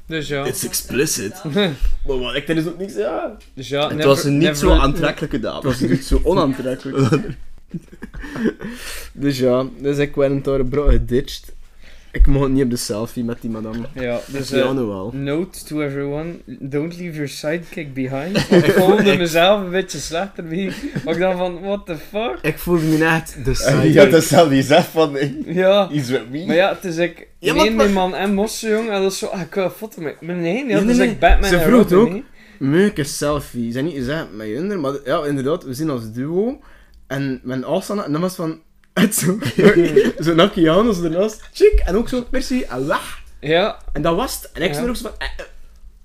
Dus 0.06 0.28
ja. 0.28 0.44
It's 0.44 0.64
explicit. 0.64 1.42
Maar 2.06 2.18
wat, 2.18 2.34
ik 2.34 2.48
er 2.48 2.56
is 2.56 2.66
ook 2.66 2.78
niks, 2.78 2.94
ja. 2.94 3.36
Dus 3.54 3.68
ja, 3.68 3.88
Het 3.88 4.04
was 4.04 4.24
een 4.24 4.38
niet 4.38 4.58
zo 4.58 4.70
aantrekkelijke 4.70 5.36
Het 5.36 5.44
dame. 5.44 5.62
was 5.62 5.80
niet 5.80 6.04
zo 6.04 6.20
onaantrekkelijk. 6.22 7.14
dus 9.12 9.38
ja, 9.38 9.66
dus 9.78 9.98
ik 9.98 10.14
werd 10.14 10.44
daar 10.44 10.64
bro 10.64 10.86
geditcht. 10.86 11.52
Ik 12.16 12.26
mocht 12.26 12.48
niet 12.48 12.64
op 12.64 12.70
de 12.70 12.76
selfie 12.76 13.24
met 13.24 13.40
die 13.40 13.50
madame. 13.50 13.86
Ja, 13.94 14.20
Dus 14.26 14.50
Keanu 14.50 14.80
wel. 14.84 15.10
note 15.14 15.64
to 15.64 15.80
everyone, 15.82 16.34
don't 16.60 16.96
leave 16.98 17.12
your 17.14 17.28
sidekick 17.28 17.94
behind. 17.94 18.36
Ik 18.64 18.72
voelde 18.72 19.16
mezelf 19.16 19.60
een 19.60 19.70
beetje 19.70 19.98
slechter 19.98 20.44
bij. 20.44 20.72
Maar 21.04 21.14
ik 21.14 21.20
dacht 21.20 21.38
van, 21.38 21.60
what 21.60 21.86
the 21.86 21.96
fuck? 21.96 22.38
Ik 22.42 22.58
voelde 22.58 22.84
me 22.84 22.96
net 22.96 23.36
de 23.44 23.54
sidekick. 23.54 23.96
had 23.96 24.10
dat 24.10 24.24
zelf 24.24 24.90
van, 24.90 25.16
Ja. 25.46 25.88
iets 25.90 26.10
met 26.10 26.30
me. 26.30 26.46
Maar 26.46 26.56
ja, 26.56 26.68
het 26.74 26.84
is 26.84 26.96
ik, 26.96 27.28
Ja, 27.38 27.54
nee, 27.54 27.64
maar- 27.64 27.76
mijn 27.76 27.92
man 27.92 28.14
en 28.14 28.34
Mosse, 28.34 28.68
jong, 28.68 28.90
en 28.90 29.02
dat 29.02 29.12
is 29.12 29.18
zo, 29.18 29.26
ah, 29.26 29.40
ik 29.40 29.54
wil 29.54 29.64
een 29.64 29.70
foto 29.70 30.02
met, 30.02 30.20
nee, 30.20 30.36
nee, 30.36 30.64
Nee, 30.64 30.74
dat 30.74 30.82
nee, 30.82 30.92
is 30.92 30.98
nee. 30.98 31.08
ik 31.08 31.18
Batman 31.18 31.48
Ze 31.50 31.60
vroeg 31.60 31.92
ook. 31.92 32.14
Meuke 32.58 33.04
selfie. 33.04 33.66
Ze 33.66 33.72
zijn 33.72 33.84
niet 33.84 33.94
gezegd 33.94 34.26
met 34.32 34.46
je 34.46 34.60
maar 34.60 34.92
ja, 35.04 35.24
inderdaad, 35.24 35.64
we 35.64 35.74
zien 35.74 35.90
als 35.90 36.12
duo. 36.12 36.60
En 37.06 37.40
mijn 37.42 37.64
afstand, 37.64 38.04
en 38.04 38.12
dan 38.12 38.20
was 38.20 38.34
van, 38.34 38.60
het 39.00 39.14
zo, 39.14 39.38
zo 40.24 40.34
naar 40.34 40.50
Keanu, 40.50 40.92
zo 40.92 41.04
ernaast, 41.04 41.48
chick, 41.52 41.82
en 41.84 41.96
ook 41.96 42.08
zo, 42.08 42.26
merci, 42.30 42.62
en 42.62 42.86
weg. 42.86 43.18
Ja, 43.40 43.78
En 43.92 44.02
dat 44.02 44.16
was 44.16 44.34
het. 44.34 44.50
En 44.52 44.62
ik 44.62 44.68
Ja. 44.68 44.74
stond 44.74 44.88
ook 44.88 44.96
zo 44.96 45.02
van, 45.02 45.12
eh, 45.18 45.26
eh. 45.36 45.44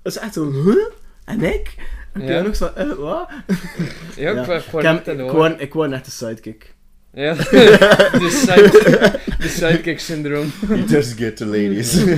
dat 0.02 0.12
is 0.14 0.18
echt 0.18 0.32
zo, 0.34 0.52
huh? 0.52 0.76
En 1.24 1.42
ik? 1.42 1.74
En 2.12 2.22
Ja. 2.26 2.44
Ook 2.44 2.54
zo 2.54 2.70
van, 2.74 2.88
eh, 2.90 2.94
wat? 2.96 3.28
ja, 4.16 4.30
ik 4.30 4.46
Ja. 4.46 4.54
ik 4.54 4.64
Ik, 4.66 4.82
net 4.82 5.08
in 5.08 5.16
de 5.16 5.56
ik, 5.58 5.74
ik 5.74 5.74
net 5.88 6.04
de 6.04 6.10
sidekick. 6.10 6.74
Ja, 7.14 7.34
de, 7.34 8.28
side, 8.30 9.18
de 9.38 9.48
sidekick 9.48 10.00
syndroom. 10.00 10.52
He 10.66 10.84
just 10.86 11.16
get 11.18 11.36
the 11.36 11.46
ladies. 11.46 11.92
Ja, 11.92 12.08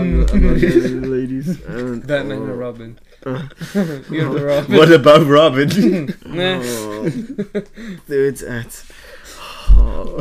I'm 0.00 0.18
not- 0.18 0.32
I'm 0.32 0.40
not 0.46 0.58
getting 0.58 1.02
the 1.02 1.08
ladies. 1.08 1.46
And- 1.68 2.06
Batman 2.06 2.38
oh. 2.42 2.48
en 2.48 2.54
Robin. 2.58 2.98
Uh. 3.26 3.40
You're 4.10 4.34
the 4.34 4.44
Robin. 4.44 4.76
What 4.76 4.90
about 4.90 5.26
Robin? 5.28 5.68
Nee. 6.26 6.56
Oh. 6.56 7.04
Dude, 8.06 8.46
echt. 8.46 8.84
Oh. 9.78 10.18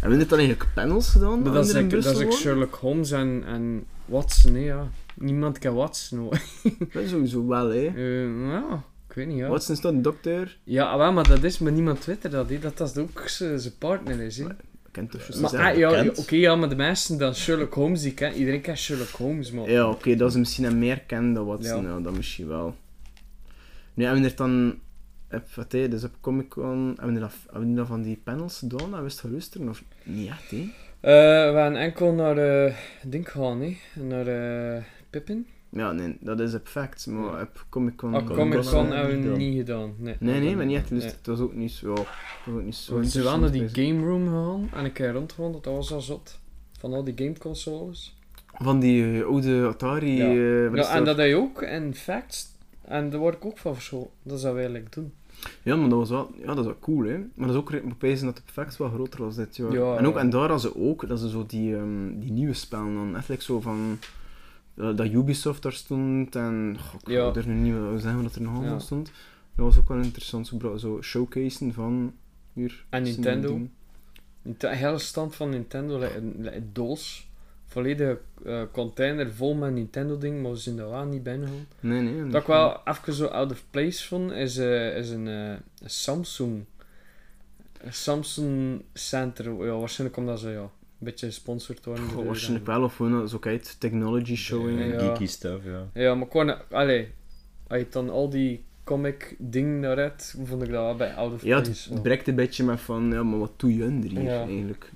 Hebben 0.00 0.10
we 0.10 0.16
dit 0.16 0.28
dan 0.28 0.38
eigenlijk 0.38 0.68
panels 0.74 1.08
gedaan? 1.08 1.42
Maar 1.42 1.52
dat 1.52 1.68
is 1.68 1.74
ik, 1.74 1.90
dat 1.90 1.98
is 1.98 2.04
Brussel 2.04 2.26
ik? 2.26 2.32
Sherlock 2.32 2.74
Holmes 2.74 3.10
en, 3.10 3.42
en 3.46 3.84
Watson, 4.04 4.54
hè, 4.54 4.60
ja. 4.60 4.88
Niemand 5.14 5.58
kan 5.58 5.74
Watson, 5.74 6.18
hoor. 6.18 6.40
Dat 6.92 7.02
is 7.02 7.10
sowieso 7.10 7.46
wel, 7.46 7.68
hè. 7.68 7.86
Eh, 7.86 8.50
ja, 8.50 8.84
ik 9.08 9.14
weet 9.14 9.26
niet, 9.26 9.36
ja. 9.36 9.48
Wat 9.48 9.68
is 9.68 9.80
dat, 9.80 10.04
dokter? 10.04 10.58
Ja, 10.64 10.98
wel, 10.98 11.12
maar 11.12 11.28
dat 11.28 11.42
is, 11.42 11.58
maar 11.58 11.72
niemand 11.72 12.04
weet 12.04 12.24
er 12.24 12.30
dat, 12.30 12.50
hè. 12.50 12.58
Dat 12.58 12.76
dat 12.76 12.98
ook 12.98 13.22
zijn 13.28 13.60
partner 13.78 14.20
is, 14.20 14.38
hè. 14.38 14.46
Kent 14.90 15.10
toch 15.10 15.40
Maar 15.40 15.56
ah, 15.56 15.76
ja, 15.76 16.04
oké, 16.16 16.36
ja, 16.36 16.56
maar 16.56 16.68
de 16.68 16.76
meesten 16.76 17.18
dan 17.18 17.34
Sherlock 17.34 17.74
Holmes, 17.74 18.02
die 18.02 18.14
ken, 18.14 18.34
iedereen 18.34 18.60
kent 18.60 18.78
Sherlock 18.78 19.08
Holmes, 19.08 19.50
maar... 19.50 19.70
Ja, 19.70 19.88
oké, 19.88 20.16
dat 20.16 20.30
is 20.30 20.36
misschien 20.36 20.64
een 20.64 20.78
meer 20.78 21.00
kennen 21.00 21.32
dan 21.32 21.46
wat 21.46 21.64
Ja. 21.64 21.76
ja. 21.76 22.00
dat 22.00 22.16
misschien 22.16 22.48
wel. 22.48 22.76
Nu 23.94 24.04
hebben 24.04 24.22
we 24.22 24.28
er 24.28 24.36
dan, 24.36 24.78
op, 25.32 25.70
dus 25.70 26.04
op 26.04 26.12
Comic 26.20 26.48
Con, 26.48 26.94
hebben 26.96 27.14
we, 27.14 27.20
dat, 27.20 27.32
hebben 27.50 27.70
we 27.70 27.76
dat 27.76 27.86
van 27.86 28.02
die 28.02 28.20
panels 28.24 28.58
gedaan, 28.58 28.94
en 28.94 29.02
wist 29.02 29.20
geluisterd 29.20 29.68
of 29.68 29.82
niet 30.04 30.28
echt, 30.28 30.50
hè? 30.50 30.56
Eh, 31.00 31.52
we 31.52 31.52
gaan 31.54 31.76
enkel 31.76 32.12
naar 32.12 32.34
de 32.34 32.72
ding 33.04 33.30
gaan, 33.30 33.60
hè. 33.60 33.76
Naar 34.02 34.26
eh 34.26 34.82
Pippin. 35.10 35.46
Ja, 35.70 35.92
nee, 35.92 36.16
dat 36.20 36.40
is 36.40 36.54
op 36.54 36.66
Facts, 36.68 37.06
maar 37.06 37.40
op 37.42 37.64
Comic 37.68 37.96
Con... 37.96 38.14
Ah, 38.14 38.26
Comic 38.26 38.60
Con 38.60 38.90
hebben 38.92 39.32
we 39.32 39.36
niet 39.36 39.56
gedaan. 39.56 39.94
Nee, 39.98 40.16
Nee, 40.20 40.40
nee, 40.40 40.56
maar 40.56 40.66
niet 40.66 40.76
echt 40.76 40.90
Nee. 40.90 41.00
geluisterd. 41.00 41.24
Dat 41.24 41.38
was 41.38 41.46
ook 41.46 41.54
niet 41.54 41.70
zo... 41.72 41.92
Ook 42.48 42.62
niet 42.62 42.74
zo 42.74 42.98
We 42.98 43.04
zijn 43.04 43.24
wel 43.24 43.38
naar 43.38 43.50
die 43.50 43.68
game 43.68 44.06
room 44.06 44.24
gegaan 44.24 44.68
en 44.74 44.84
een 44.84 44.92
keer 44.92 45.12
rondgewandeld, 45.12 45.64
dat 45.64 45.74
was 45.74 45.92
al 45.92 46.00
zot. 46.00 46.38
Van 46.78 46.92
al 46.92 47.04
die 47.04 47.14
gameconsoles. 47.16 48.16
Van 48.54 48.80
die 48.80 49.22
oude 49.24 49.66
Atari... 49.66 50.16
Ja. 50.16 50.26
eh, 50.26 50.74
Ja, 50.74 50.94
en 50.94 51.04
dat 51.04 51.16
heb 51.16 51.26
je 51.28 51.36
ook 51.36 51.62
in 51.62 51.94
Facts. 51.94 52.56
En 52.84 53.10
daar 53.10 53.20
word 53.20 53.34
ik 53.34 53.44
ook 53.44 53.58
van 53.58 53.74
verscholen. 53.74 54.08
Dat 54.22 54.40
zou 54.40 54.54
we 54.54 54.60
eigenlijk 54.60 54.92
doen. 54.92 55.12
Ja, 55.62 55.76
maar 55.76 55.88
dat 55.88 55.98
was 55.98 56.10
wel, 56.10 56.30
ja, 56.38 56.46
dat 56.46 56.58
is 56.58 56.64
wel 56.64 56.78
cool, 56.80 57.04
hè. 57.04 57.18
Maar 57.18 57.46
dat 57.46 57.50
is 57.50 57.56
ook 57.56 57.70
bewijzen 57.98 58.26
dat 58.26 58.36
de 58.36 58.42
Facts 58.44 58.76
wel 58.78 58.88
groter 58.90 59.22
was 59.24 59.36
dit 59.36 59.56
jaar. 59.56 59.72
Ja, 59.72 59.96
en, 59.96 60.06
ook, 60.06 60.16
en 60.16 60.30
daar 60.30 60.40
hadden 60.40 60.60
ze 60.60 60.76
ook, 60.76 61.08
dat 61.08 61.20
ze 61.20 61.28
zo 61.28 61.44
die, 61.46 61.76
ehm, 61.76 62.18
die 62.18 62.30
nieuwe 62.32 62.54
spellen 62.54 62.94
dan, 62.94 63.16
like 63.16 63.42
zo 63.42 63.60
van... 63.60 63.98
eh, 64.74 64.96
dat 64.96 65.06
Ubisoft 65.12 65.62
daar 65.62 65.72
stond 65.72 66.36
en... 66.36 66.76
Goh, 66.80 67.00
ik 67.00 67.08
Ja. 67.08 67.34
er 67.34 67.46
nu 67.48 67.54
niet 67.54 68.00
zeggen 68.02 68.22
wat 68.22 68.34
er 68.34 68.42
nog 68.42 68.52
allemaal 68.54 68.72
Ja. 68.72 68.78
stond. 68.78 69.10
Dat 69.54 69.66
was 69.66 69.78
ook 69.78 69.88
wel 69.88 69.98
interessant, 69.98 70.46
zo, 70.46 70.76
zo 70.76 70.98
showcasen 71.02 71.72
van... 71.72 72.12
Hier, 72.52 72.84
En 72.88 73.02
Nintendo. 73.02 73.60
hele 74.58 74.98
stand 74.98 75.34
van 75.34 75.48
Nintendo, 75.50 75.98
like 75.98 76.62
doos. 76.72 77.27
Volledige 77.70 78.18
eh, 78.44 78.62
container 78.72 79.32
vol 79.32 79.54
met 79.54 79.72
Nintendo-ding, 79.72 80.42
maar 80.42 80.50
we 80.50 80.56
zijn 80.56 80.76
daar 80.76 80.90
wel 80.90 81.04
niet 81.04 81.22
binnen 81.22 81.48
gegaan. 81.48 81.66
Nee, 81.80 82.00
nee. 82.02 82.30
Wat 82.30 82.40
ik 82.40 82.46
wel 82.46 82.80
even 82.84 83.12
zo 83.12 83.26
out 83.26 83.50
of 83.50 83.64
place 83.70 84.06
vond, 84.06 84.32
is, 84.32 84.56
eh, 84.56 84.96
is 84.96 85.10
een, 85.10 85.28
eh, 85.28 85.54
Samsung. 85.84 86.64
Een 87.80 87.92
Samsung 87.92 88.82
Center. 88.92 89.64
Ja, 89.64 89.78
waarschijnlijk 89.78 90.18
omdat 90.18 90.40
ze 90.40 90.48
ja, 90.50 90.60
een 90.60 90.68
beetje 90.98 91.26
gesponsord 91.26 91.84
worden. 91.84 92.04
Goh, 92.04 92.14
door- 92.16 92.24
waarschijnlijk 92.24 92.66
wel, 92.66 92.82
of 92.82 92.96
gewoon 92.96 93.28
zo 93.28 93.38
kijk, 93.38 93.62
technology 93.62 94.34
showing. 94.36 94.78
Ja. 94.78 94.84
Ja. 94.86 94.98
Geeky 94.98 95.26
stuff, 95.26 95.64
ja. 95.64 95.86
Ja, 96.02 96.14
maar 96.14 96.26
gewoon, 96.30 96.68
allee, 96.70 97.10
als 97.66 97.78
je 97.78 97.86
dan 97.90 98.10
al 98.10 98.28
die 98.30 98.64
comic 98.84 99.34
dingen 99.38 99.80
naar 99.80 99.96
hebt, 99.96 100.34
vond 100.36 100.62
ik 100.62 100.70
dat 100.70 100.84
wel 100.84 100.96
bij 100.96 101.14
out 101.14 101.32
of 101.32 101.42
Ja, 101.44 101.60
place. 101.60 101.92
het 101.92 102.02
breekt 102.02 102.28
een 102.28 102.34
beetje 102.34 102.64
met 102.64 102.80
van, 102.80 103.10
ja, 103.12 103.22
maar 103.22 103.38
wat 103.38 103.52
doe 103.60 103.76
je 103.76 103.82
er 103.84 103.90
hier 103.90 104.22
Ja. 104.22 104.38
eigenlijk? 104.40 104.90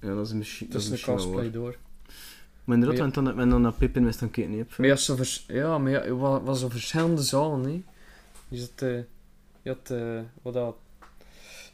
Ja, 0.00 0.14
dat 0.14 0.26
is 0.26 0.32
misschien... 0.32 0.66
Het 0.66 0.76
is 0.82 0.90
een 0.90 1.00
cosplay 1.14 1.50
door. 1.50 1.76
Maar 2.64 2.76
inderdaad, 2.76 2.98
Ja. 2.98 3.02
want 3.12 3.26
dan, 3.26 3.36
men 3.36 3.48
dan 3.48 3.62
naar 3.62 3.72
Pippin 3.72 4.04
wist 4.04 4.20
dan 4.20 4.30
kijken, 4.30 4.56
niet 4.56 4.78
Maar 4.78 4.86
ja, 4.86 4.96
zo 4.96 5.16
vers 5.16 5.44
ja, 5.48 5.78
maar 5.78 5.90
ja, 5.90 6.00
het 6.00 6.10
wa- 6.18 6.42
was 6.42 6.60
zo 6.60 6.68
verschillende 6.68 7.22
zalen, 7.22 7.64
hè. 7.64 7.82
Je 8.48 8.60
had, 8.60 8.82
eh, 8.82 8.96
je 9.62 9.68
had 9.70 9.90
eh, 9.90 10.20
wat 10.42 10.54
dat, 10.54 10.76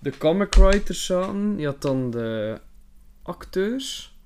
de 0.01 0.19
comic 0.19 0.55
writers 0.55 1.05
zaten, 1.05 1.59
je 1.59 1.67
had 1.67 1.83
dan 1.83 2.11
de 2.11 2.61
acteurs, 3.23 4.17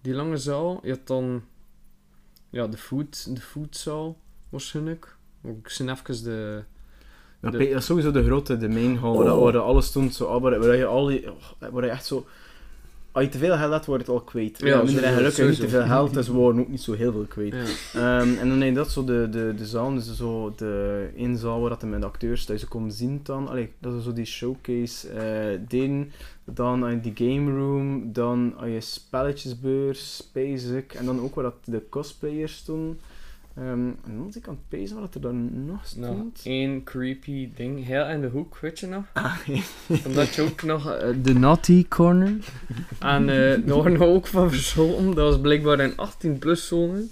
die 0.00 0.14
lange 0.14 0.36
zaal, 0.36 0.80
je 0.82 0.90
had 0.90 1.06
dan 1.06 1.42
ja, 2.50 2.66
de 2.66 2.76
food, 2.76 3.34
de 3.34 3.40
foodzaal, 3.40 4.16
waarschijnlijk. 4.48 5.16
Ik 5.42 5.68
zie 5.68 5.90
even 5.90 6.24
de... 6.24 6.62
Ja, 7.42 7.50
De- 7.50 7.56
Pe- 7.58 7.68
dat 7.68 7.78
is 7.78 7.84
sowieso 7.86 8.10
de 8.10 8.24
grote, 8.24 8.56
de 8.56 8.68
main 8.68 8.96
hall, 8.96 9.10
Oh. 9.16 9.42
waar 9.42 9.58
alles 9.58 9.86
stond, 9.86 10.14
zo, 10.14 10.26
ah, 10.26 10.42
waar, 10.42 10.58
waar 10.60 10.76
je 10.76 10.84
al 10.86 11.06
die, 11.06 11.32
oh, 11.32 11.42
waar 11.70 11.84
je 11.84 11.90
echt 11.90 12.06
zo... 12.06 12.26
Als 13.14 13.24
je 13.24 13.30
te 13.30 13.38
veel 13.38 13.56
geld 13.56 13.72
hebt, 13.72 13.86
wordt 13.86 14.06
het 14.06 14.14
al 14.14 14.20
kwijt. 14.20 14.58
Ja, 14.58 14.66
Ja, 14.66 14.82
minder 14.82 15.04
en 15.04 15.14
gelukkig 15.14 15.48
niet 15.48 15.60
te 15.60 15.68
veel 15.68 15.82
geld, 15.86 16.14
dus 16.14 16.26
we 16.28 16.32
waren 16.32 16.60
ook 16.60 16.68
niet 16.68 16.80
zo 16.82 16.92
heel 16.92 17.12
veel 17.12 17.26
kwijt. 17.28 17.54
Ja. 17.92 18.18
Ehm, 18.18 18.38
en 18.38 18.48
dan 18.48 18.60
heb 18.60 18.68
je 18.68 18.74
dat 18.74 18.90
zo, 18.90 19.04
de, 19.04 19.28
de, 19.30 19.54
de 19.56 19.66
zaal, 19.66 19.94
dus 19.94 20.16
zo 20.16 20.52
de 20.56 21.08
één 21.16 21.36
zaal 21.36 21.60
waar 21.60 21.70
dat 21.70 21.80
je 21.80 21.86
met 21.86 22.00
de 22.00 22.06
acteurs 22.06 22.44
thuis 22.44 22.68
kon 22.68 22.90
zien 22.90 23.20
dan. 23.22 23.48
Allee, 23.48 23.72
dat 23.78 23.94
is 23.94 24.04
zo 24.04 24.12
die 24.12 24.24
showcase 24.24 25.08
eh 25.08 25.60
ding. 25.68 26.10
Dan 26.44 26.84
aan 26.84 27.00
die 27.00 27.12
game 27.14 27.56
room, 27.56 28.12
dan 28.12 28.54
je 28.64 28.80
spelletjesbeurs, 28.80 30.30
basic. 30.32 30.92
En 30.92 31.04
dan 31.04 31.20
ook 31.20 31.34
waar 31.34 31.44
dat 31.44 31.54
de 31.64 31.82
cosplayers 31.88 32.56
stonden. 32.56 33.00
Ehm, 33.56 33.68
en 33.68 33.96
dan 34.06 34.24
was 34.24 34.36
ik 34.36 34.48
aan 34.48 34.54
het 34.54 34.68
pezen 34.68 35.00
wat 35.00 35.14
er 35.14 35.20
dan 35.20 35.66
nog 35.66 35.86
stond. 35.86 36.40
één 36.44 36.84
creepy 36.84 37.48
ding, 37.56 37.84
heel 37.84 38.06
in 38.06 38.20
de 38.20 38.28
hoek, 38.28 38.58
weet 38.58 38.80
je 38.80 38.86
nog? 38.86 39.04
Ah, 39.12 39.36
nee. 39.46 39.62
Omdat 40.06 40.34
je 40.34 40.42
ook 40.42 40.62
nog 40.62 40.90
eh, 40.90 41.08
de 41.22 41.34
Naughty 41.34 41.88
Corner. 41.88 42.36
en 42.98 43.26
daar 43.26 43.76
waren 43.76 43.98
we 43.98 44.04
ook 44.04 44.26
van 44.26 44.50
verscholen. 44.50 45.14
Dat 45.14 45.28
was 45.30 45.40
blijkbaar 45.40 45.78
een 45.78 45.92
18-plus 45.92 46.66
zone. 46.66 47.04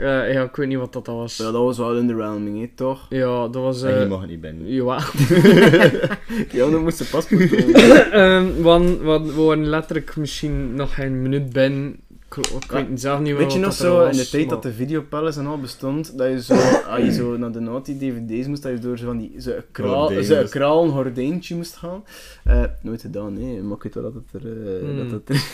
Eh, 0.00 0.32
ja, 0.32 0.42
ik 0.42 0.56
weet 0.56 0.68
niet 0.68 0.78
wat 0.78 0.92
dat 0.92 1.06
was. 1.06 1.36
Ja, 1.36 1.44
dat 1.44 1.62
was 1.62 1.78
wel 1.78 1.96
underwhelming, 1.96 2.60
hè, 2.60 2.70
toch? 2.74 3.06
Ja, 3.08 3.48
dat 3.48 3.62
was... 3.62 3.82
En 3.82 3.94
je 3.94 4.00
eh 4.00 4.08
mag 4.08 4.26
niet 4.26 4.40
binnen. 4.40 4.72
ja, 4.74 4.84
ja, 6.52 6.70
dan 6.70 6.82
moest 6.82 6.96
ze 6.96 7.08
paspoort 7.08 7.48
tonen. 7.48 8.12
Ehm, 8.12 8.62
want, 8.62 9.00
want 9.00 9.34
we 9.34 9.40
waren 9.40 9.66
letterlijk 9.66 10.16
misschien 10.16 10.74
nog 10.74 10.94
geen 10.94 11.22
minuut 11.22 11.52
binnen. 11.52 12.00
Ik, 12.36 12.70
weet 12.70 13.00
zelf 13.00 13.20
niet 13.20 13.36
Weet 13.36 13.52
je 13.52 13.58
wat 13.58 13.68
nog 13.68 13.76
dat 13.76 13.86
zo, 13.86 13.96
was, 13.96 14.16
in 14.16 14.22
de 14.22 14.28
tijd 14.28 14.44
maar- 14.46 14.54
dat 14.54 14.62
de 14.62 14.72
videopalace 14.72 15.40
en 15.40 15.46
al 15.46 15.60
bestond, 15.60 16.18
dat 16.18 16.28
je 16.28 16.42
zo, 16.42 16.54
als 16.90 17.02
je 17.04 17.12
zo 17.12 17.36
naar 17.36 17.52
de 17.52 17.60
naughty 17.60 17.98
dvd's 17.98 18.46
moest, 18.46 18.62
dat 18.62 18.72
je 18.72 18.78
door 18.78 18.98
zo 18.98 19.06
van 19.06 19.18
die, 19.18 19.40
zo 19.40 19.50
een 19.50 19.62
kraal, 19.72 20.22
zo 20.22 20.34
een 20.34 20.48
kraal, 20.48 20.84
een 20.84 20.90
gordijntje 20.90 21.56
moest 21.56 21.76
gaan. 21.76 22.04
Eh, 22.44 22.64
nooit 22.82 23.00
gedaan, 23.00 23.32
nee, 23.32 23.62
maar 23.62 23.76
ik 23.76 23.82
weet 23.82 23.94
wel 23.94 24.02
dat 24.02 24.14
het 24.14 24.42
er... 24.42 24.50
eh, 24.50 24.58
Hmm. 24.80 24.96
dat 24.96 25.10
het 25.10 25.28
er... 25.28 25.36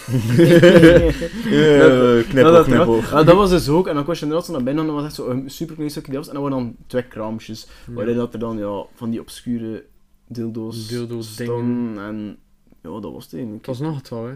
Dat, 2.42 2.64
knippel. 2.64 2.96
Ja, 2.96 3.22
dat 3.22 3.36
was 3.36 3.50
dus 3.50 3.68
ook, 3.68 3.86
en 3.86 3.94
dan 3.94 4.04
was 4.04 4.18
je 4.18 4.24
inderdaad 4.24 4.46
zo 4.48 4.52
naar 4.54 4.62
binnen, 4.62 4.82
en 4.82 4.88
dan 4.90 4.96
was 4.98 5.04
echt 5.06 5.14
zo 5.14 5.28
een 5.28 5.50
super 5.50 5.74
klein 5.74 5.90
stukje 5.90 6.12
deels, 6.12 6.28
en 6.28 6.34
dan 6.34 6.42
waren 6.42 6.58
dan 6.58 6.76
twee 6.86 7.02
kraamjes, 7.02 7.66
waarin 7.86 8.16
dat 8.16 8.32
er 8.32 8.38
dan, 8.38 8.58
ja, 8.58 8.84
van 8.94 9.10
die 9.10 9.20
obscure 9.20 9.84
dildo's 10.28 10.88
Dildo's 10.88 11.32
stonden, 11.32 12.04
en 12.04 12.36
ja, 12.82 13.00
dat 13.00 13.12
was 13.12 13.24
het 13.24 13.34
eigenlijk. 13.34 13.66
Het 13.66 13.78
was 13.78 13.86
nog 13.88 13.96
het 13.96 14.08
wel, 14.08 14.24
hè. 14.24 14.32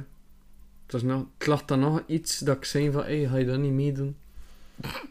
Het, 0.92 1.02
was 1.02 1.10
nog, 1.12 1.24
het 1.38 1.46
lag 1.46 1.64
dan 1.64 1.80
nog 1.80 2.02
iets 2.06 2.38
dat 2.38 2.56
ik 2.56 2.64
zei 2.64 2.90
van, 2.90 3.04
hé, 3.04 3.28
ga 3.28 3.36
je 3.36 3.44
dat 3.46 3.58
niet 3.58 3.72
meedoen? 3.72 4.16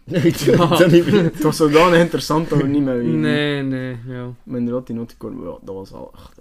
Nee, 0.03 0.21
ik 0.31 0.45
doe 0.45 0.55
dat 0.55 0.91
niet 0.91 1.05
meer. 1.11 1.23
Het 1.23 1.41
was 1.41 1.57
zodanig 1.57 1.99
interessant 1.99 2.49
dat 2.49 2.61
we 2.61 2.67
niet 2.67 2.81
meer 2.83 2.97
weten. 2.97 3.19
Nee, 3.19 3.61
nee, 3.63 3.97
ja. 4.07 4.33
Maar 4.43 4.57
inderdaad, 4.57 4.87
die 4.87 4.95
noticorn, 4.95 5.41
ja, 5.41 5.57
dat 5.61 5.75
was 5.75 5.91
al... 5.91 6.11
ach, 6.15 6.33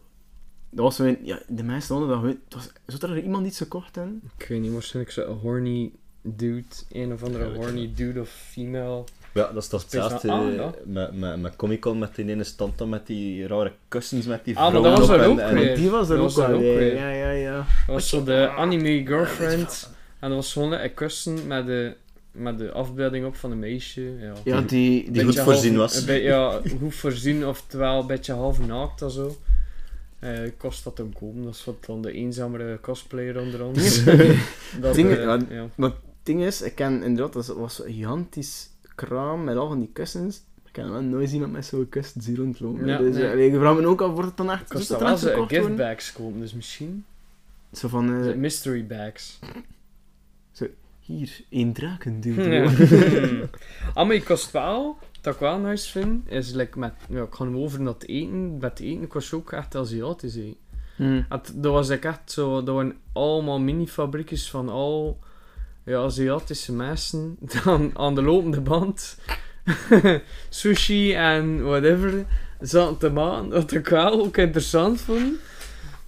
dat 0.70 0.84
was 0.84 0.96
zo 0.96 1.04
een, 1.04 1.18
ja, 1.22 1.42
de 1.48 1.62
mensen 1.62 1.96
hadden 1.96 2.22
dat 2.22 2.36
was- 2.48 2.98
Zou 2.98 3.12
er 3.12 3.22
iemand 3.22 3.46
iets 3.46 3.58
gekocht 3.58 3.94
hebben? 3.94 4.22
Ik 4.38 4.46
weet 4.48 4.60
niet, 4.60 4.72
waarschijnlijk 4.72 5.14
zo'n 5.14 5.38
horny 5.38 5.90
dude, 6.22 6.64
een 6.92 7.12
of 7.12 7.22
andere 7.22 7.48
Ja, 7.48 7.54
horny 7.54 7.92
dude 7.94 8.20
of 8.20 8.28
female. 8.28 9.04
Ja, 9.34 9.50
dat 9.52 9.62
is 9.62 9.68
toch 9.68 9.80
Speciaal- 9.80 10.10
hetzelfde 10.10 10.46
ah, 10.46 10.48
eh, 10.48 10.56
ja. 10.56 10.72
met, 10.84 11.12
met, 11.18 11.40
met 11.40 11.56
Comic 11.56 11.80
Con, 11.80 11.98
met 11.98 12.14
die 12.14 12.28
ene 12.28 12.44
stand 12.44 12.78
dan 12.78 12.88
met 12.88 13.06
die 13.06 13.46
rare 13.46 13.72
kussens 13.88 14.26
met 14.26 14.44
die 14.44 14.56
Ah, 14.56 14.62
maar 14.62 14.70
vrouwen 14.70 14.98
dat 14.98 15.06
was 15.08 15.16
er 15.16 15.22
en- 15.24 15.30
ook 15.30 15.38
en- 15.38 15.54
weer. 15.54 15.76
Die 15.76 15.90
was 15.90 16.08
er 16.10 16.16
Dat 16.16 16.24
ook 16.24 16.30
was 16.30 16.36
er 16.44 16.46
wel 16.50 16.56
ook 16.56 16.62
weer. 16.62 16.76
weer. 16.78 16.94
Ja, 16.94 17.10
ja, 17.10 17.30
ja. 17.30 17.56
Dat 17.56 17.94
was 17.94 18.08
zo 18.08 18.24
de 18.24 18.48
anime 18.56 19.06
girlfriend. 19.06 19.90
En 20.18 20.28
dat 20.28 20.38
was 20.38 20.52
gewoon 20.52 20.72
een 20.72 20.94
kussen 20.94 21.46
met 21.46 21.66
de, 21.66 21.94
met 22.32 22.58
de 22.58 22.70
afbeelding 22.72 23.26
op 23.26 23.36
van 23.36 23.50
een 23.50 23.58
meisje. 23.58 24.00
Ja, 24.20 24.32
Ja, 24.44 24.60
die... 24.60 24.66
die 25.02 25.10
Die 25.12 25.24
goed 25.24 25.38
voorzien 25.40 25.76
half- 25.76 25.92
was. 25.92 26.00
een 26.00 26.06
be- 26.06 26.12
ja, 26.22 26.60
goed 26.80 26.94
voorzien, 26.94 27.46
oftewel 27.46 28.00
een 28.00 28.06
beetje 28.06 28.32
half 28.32 28.66
naakt 28.66 29.02
of 29.02 29.12
zo. 29.12 29.36
Eh, 30.18 30.30
kost 30.56 30.84
dat 30.84 30.98
hem 30.98 31.12
komen, 31.12 31.44
dat 31.44 31.54
is 31.54 31.64
wat 31.64 31.84
dan 31.86 32.02
de 32.02 32.12
eenzamere 32.12 32.78
cosplayer 32.80 33.40
onder 33.40 33.64
ons. 33.68 34.04
dat, 34.80 34.94
Dingen- 34.94 35.18
eh, 35.18 35.24
ja, 35.24 35.38
ja. 35.50 35.66
Maar 35.74 35.88
het 35.90 35.98
ding 36.22 36.42
is, 36.42 36.62
ik 36.62 36.74
ken 36.74 37.02
inderdaad, 37.02 37.32
dat 37.32 37.46
was 37.56 37.82
gigantisch 37.86 38.68
kraam 39.06 39.44
met 39.44 39.56
al 39.56 39.68
van 39.68 39.78
die 39.78 39.90
kussens. 39.92 40.42
Ik 40.64 40.72
ken 40.72 40.90
wel 40.90 41.02
nooit 41.02 41.32
iemand 41.32 41.52
met 41.52 41.66
zo'n 41.66 41.88
kussens 41.88 42.26
hier 42.26 42.36
rondlopen. 42.36 42.86
Ja, 42.86 42.98
dus 42.98 43.14
nee. 43.14 43.24
eh, 43.24 43.46
ik 43.46 43.54
vraag 43.54 43.76
me 43.76 43.86
ook 43.86 44.00
af, 44.00 44.12
wordt 44.12 44.28
het 44.28 44.36
dan 44.36 44.50
echt... 44.50 44.68
Kost 44.68 44.88
dat 44.88 45.00
wel 45.00 45.16
zo 45.16 45.36
worden? 45.36 45.48
giftbags 45.48 46.12
komen, 46.12 46.40
dus 46.40 46.54
misschien. 46.54 47.04
Zo 47.72 47.88
van, 47.88 48.24
Zo 48.24 48.34
mystery 48.36 48.86
bags. 48.86 49.38
hier, 51.00 51.40
één 51.48 51.72
draken 51.72 52.20
duwt. 52.20 52.44
Ja. 52.44 52.62
ah, 53.94 54.06
maar 54.06 54.14
je 54.14 54.22
kost 54.22 54.50
wel, 54.50 54.98
dat 55.20 55.34
ik 55.34 55.40
wel 55.40 55.58
nice 55.58 55.90
vind, 55.90 56.30
is 56.30 56.52
like 56.52 56.78
met, 56.78 56.94
ja, 57.08 57.22
ik 57.22 57.34
ga 57.34 57.44
nu 57.44 57.56
over 57.56 57.80
naar 57.80 57.92
het 57.92 58.08
eten, 58.08 58.58
met 58.58 58.70
het 58.70 58.80
eten 58.80 59.06
kost 59.06 59.30
je 59.30 59.36
ook 59.36 59.52
echt 59.52 59.76
Aziatisch 59.76 60.36
eten. 60.36 61.26
Het, 61.28 61.52
dat 61.54 61.72
was 61.72 61.88
echt 61.88 62.32
zo, 62.32 62.62
dat 62.62 62.74
waren 62.74 62.96
allemaal 63.12 63.60
mini-fabriekjes 63.60 64.50
van 64.50 64.68
al 64.68 65.18
ja, 65.88 65.98
Aziatische 65.98 66.72
mensen 66.72 67.36
dan 67.64 67.90
aan 67.94 68.14
de 68.14 68.22
lopende 68.22 68.60
band 68.60 69.18
sushi 70.48 71.14
en 71.14 71.62
whatever 71.62 72.24
zaten 72.60 72.98
te 72.98 73.10
maken, 73.10 73.48
wat 73.48 73.72
ik 73.72 73.88
wel 73.88 74.24
ook 74.24 74.36
interessant 74.36 75.00
vond. 75.00 75.34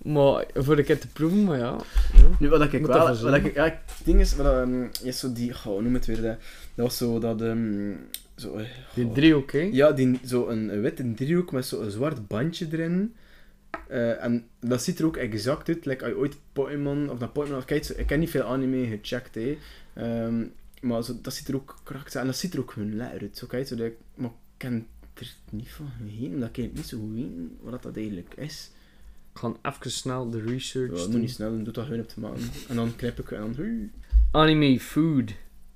Maar 0.02 0.44
voor 0.54 0.78
een 0.78 0.84
keer 0.84 0.98
te 0.98 1.08
proeven, 1.08 1.44
maar 1.44 1.58
ja. 1.58 1.76
ja. 2.16 2.28
Nu, 2.38 2.48
wat 2.48 2.62
ik 2.62 2.80
Moet 2.80 2.88
wel... 2.88 3.20
Wat 3.20 3.34
ik, 3.34 3.54
ja, 3.54 3.64
het 3.64 3.80
ding 4.04 4.20
is, 4.20 4.36
wat, 4.36 4.46
ehm, 4.46 4.82
je 4.82 4.88
hebt 5.02 5.16
zo 5.16 5.32
die... 5.32 5.54
Goh, 5.54 5.82
noem 5.82 5.94
het 5.94 6.06
weer? 6.06 6.22
Dat, 6.22 6.36
dat 6.74 6.86
was 6.86 6.96
zo 6.96 7.18
dat... 7.18 7.42
ehm 7.42 7.92
zo, 8.40 8.54
eh, 8.54 8.64
Die 8.94 9.04
goh. 9.04 9.14
drie 9.14 9.36
oké. 9.36 9.68
Ja, 9.72 9.92
die, 9.92 10.20
zo 10.26 10.48
een, 10.48 10.72
een 10.72 10.80
witte 10.80 11.14
driehoek 11.14 11.52
met 11.52 11.66
zo'n 11.66 11.90
zwart 11.90 12.28
bandje 12.28 12.66
erin. 12.72 13.14
Eh, 13.88 14.24
en 14.24 14.46
dat 14.60 14.82
ziet 14.82 14.98
er 14.98 15.04
ook 15.06 15.16
exact 15.16 15.68
uit, 15.68 15.84
like, 15.84 16.04
als 16.04 16.12
je 16.12 16.18
ooit 16.18 16.36
Pokémon 16.52 17.10
of 17.10 17.18
naar 17.18 17.28
Pokémon 17.28 17.58
of 17.58 17.64
kijkt, 17.64 17.98
ik 17.98 18.08
heb 18.08 18.18
niet 18.18 18.30
veel 18.30 18.42
anime 18.42 18.86
gecheckt, 18.86 19.34
hè. 19.34 19.58
Ehm, 19.94 20.44
maar 20.80 21.04
zo, 21.04 21.14
dat 21.22 21.34
ziet 21.34 21.48
er 21.48 21.54
ook 21.54 21.78
krachtig 21.82 22.14
uit 22.14 22.24
en 22.24 22.26
dat 22.30 22.36
ziet 22.36 22.54
er 22.54 22.60
ook 22.60 22.70
gewoon 22.70 22.96
lekker 22.96 23.20
uit. 23.20 23.36
Zo, 23.38 23.46
kijk, 23.46 23.66
zo, 23.66 23.76
dat 23.76 23.92
maar 24.14 24.30
ik 24.30 24.36
ken 24.56 24.86
er 25.14 25.34
niet 25.50 25.68
van 25.68 25.88
gegeten, 26.06 26.34
omdat 26.34 26.56
ik 26.56 26.74
niet 26.74 26.86
zo 26.86 26.98
goed 26.98 27.14
weet 27.14 27.30
wat 27.60 27.82
dat 27.82 27.96
eigenlijk 27.96 28.34
is. 28.34 28.70
Ik 29.32 29.38
ga 29.38 29.54
even 29.62 29.90
snel 29.90 30.30
de 30.30 30.40
research 30.40 31.04
Ja, 31.04 31.10
doen. 31.10 31.20
niet 31.20 31.30
snel, 31.30 31.50
doen, 31.50 31.64
doe 31.64 31.72
dat 31.72 31.84
gewoon 31.84 32.00
op 32.00 32.08
te 32.08 32.20
maken. 32.20 32.42
En 32.68 32.76
dan 32.76 32.96
knip 32.96 33.18
ik 33.18 33.30
en 33.30 33.40
dan... 33.40 33.54
hui. 33.54 33.90
Anime 34.30 34.80
food. 34.80 35.32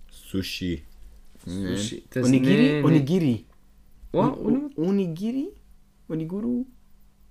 Sushi. 0.06 0.84
Sushi. 1.46 2.02
Onigiri? 2.16 2.38
nee, 2.40 2.72
nee. 2.72 2.82
Onigiri. 2.82 3.46
Wat? 4.10 4.38
Onigiri? 4.74 5.48
Oniguru? 6.06 6.66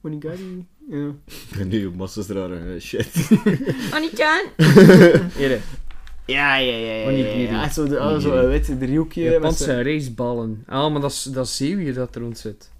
Onigari? 0.03 0.65
Ja. 0.89 1.11
Nu, 1.65 1.91
massa's 1.91 2.27
rare 2.27 2.79
shit. 2.79 3.29
Anikan! 3.95 4.43
Eerder. 5.39 5.61
Ja, 6.25 6.55
ja, 6.57 6.75
ja, 6.75 6.93
ja. 6.93 7.09
Ja, 7.09 7.27
ja. 7.51 7.69
Zo, 7.69 7.87
de, 7.87 7.99
ah, 7.99 8.21
zo 8.21 8.35
een 8.37 8.47
witte 8.49 8.77
driehoekje. 8.77 9.21
Japanse 9.23 9.63
zo- 9.63 9.71
rijstballen. 9.81 10.63
Ah, 10.67 10.91
maar 10.91 11.01
dat 11.01 11.11
is, 11.11 11.23
dat 11.23 11.45
is 11.45 11.55
zeewier 11.57 11.93
dat 11.93 12.15
er 12.15 12.21
rond 12.21 12.37
zit. 12.37 12.71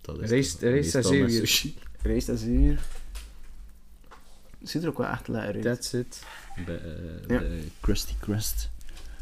Dat 0.00 0.18
Rijst- 0.18 0.60
toch 0.60 0.60
rijst 0.60 0.62
en 0.62 0.70
meestal 0.72 1.00
met 1.00 1.10
zeewier. 1.10 1.46
sushi. 1.46 1.74
Rijst 2.02 2.28
en 2.28 2.38
zuur. 2.38 2.80
Ziet 4.62 4.82
er 4.82 4.88
ook 4.88 4.98
wel 4.98 5.06
echt 5.06 5.28
lekker 5.28 5.54
uit. 5.54 5.62
That's 5.62 5.92
it. 5.92 6.22
Bij, 6.66 6.74
eh, 6.78 6.82
Ja. 7.28 7.38
bij 7.38 7.62
Krusty 7.80 8.12
Krust. 8.20 8.70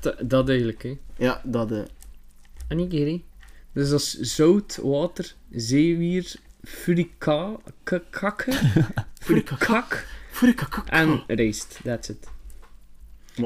Ta- 0.00 0.16
dat 0.22 0.48
eigenlijk, 0.48 0.82
hè. 0.82 0.98
Ja, 1.16 1.40
dat... 1.44 1.72
eh 1.72 1.78
Onigiri. 2.70 3.24
Dus 3.72 3.88
dat 3.90 4.00
is 4.00 4.18
zout, 4.20 4.78
water, 4.82 5.34
zeewier, 5.50 6.34
furika, 6.64 7.56
k- 7.84 8.02
kakken, 8.10 8.52
furikak 9.24 10.06
Furikakak. 10.30 10.88
en 10.88 11.22
rijst. 11.26 11.80
That's 11.84 12.08
it. 12.08 12.28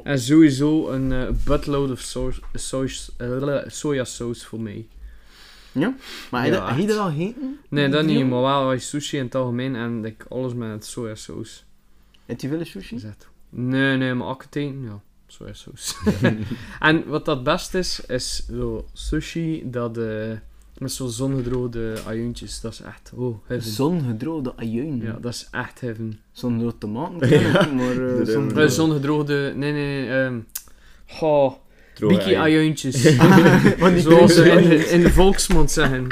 En 0.05 0.21
sowieso 0.21 0.89
een 0.91 1.13
eh, 1.13 1.29
buttload 1.45 1.91
of 1.91 2.01
so 2.01 2.33
eh, 3.19 3.59
sojasaus 3.67 4.45
voor 4.47 4.61
mij. 4.61 4.87
Ja? 5.73 5.95
Maar 6.31 6.47
Ja, 6.47 6.53
dat- 6.53 6.69
heb 6.69 6.79
je 6.79 6.87
dat 6.87 6.99
al 6.99 7.11
gegeten? 7.11 7.59
Nee, 7.69 7.89
dat 7.89 8.05
niet, 8.05 8.29
maar 8.29 8.41
wel 8.43 8.79
sushi 8.79 9.17
in 9.19 9.25
het 9.25 9.35
algemeen 9.35 9.77
en 9.77 10.01
like, 10.01 10.25
alles 10.29 10.55
met 10.55 10.85
sojasaus. 10.87 11.65
Heb 12.27 12.41
je 12.41 12.49
willen 12.49 12.67
sushi? 12.67 13.01
Dat- 13.01 13.29
Nee, 13.49 13.97
nee, 13.97 14.15
maar 14.15 14.29
ook 14.29 14.43
eten, 14.45 14.83
ja, 14.83 15.01
sojasaus. 15.27 15.97
en 16.81 17.07
wat 17.07 17.25
dat 17.25 17.45
best 17.45 17.75
is, 17.75 18.01
is 18.07 18.47
zo 18.47 18.87
sushi 18.93 19.63
dat 19.71 19.99
eh 19.99 20.33
met 20.83 20.93
zo'n 20.93 21.11
zongedroogde 21.11 21.95
ajuintjes. 22.07 22.61
Dat 22.61 22.73
is 22.73 22.81
echt, 22.81 23.13
oh, 23.15 23.37
heaven. 23.47 23.71
Zongedroogde 23.71 24.53
ajuin. 24.57 25.01
Ja, 25.03 25.19
dat 25.21 25.33
is 25.33 25.49
echt 25.51 25.81
heaven. 25.81 26.21
Zongedroogde 26.33 26.79
tomaten 26.79 27.19
maar... 27.77 27.97
Uh, 27.97 28.69
zongedroogde, 28.69 29.53
nee, 29.57 29.73
nee, 29.73 30.09
ehm 30.09 30.39
goh, 31.07 31.53
Droge 31.95 32.17
biki 32.17 32.35
ajuintjes. 32.35 33.17
Want 33.79 33.95
die 33.95 34.03
Zoals 34.03 34.35
ze 34.35 34.49
in 34.49 34.69
de, 34.69 34.89
in 34.89 35.01
de 35.01 35.11
volksmond 35.11 35.71
zeggen. 35.71 36.07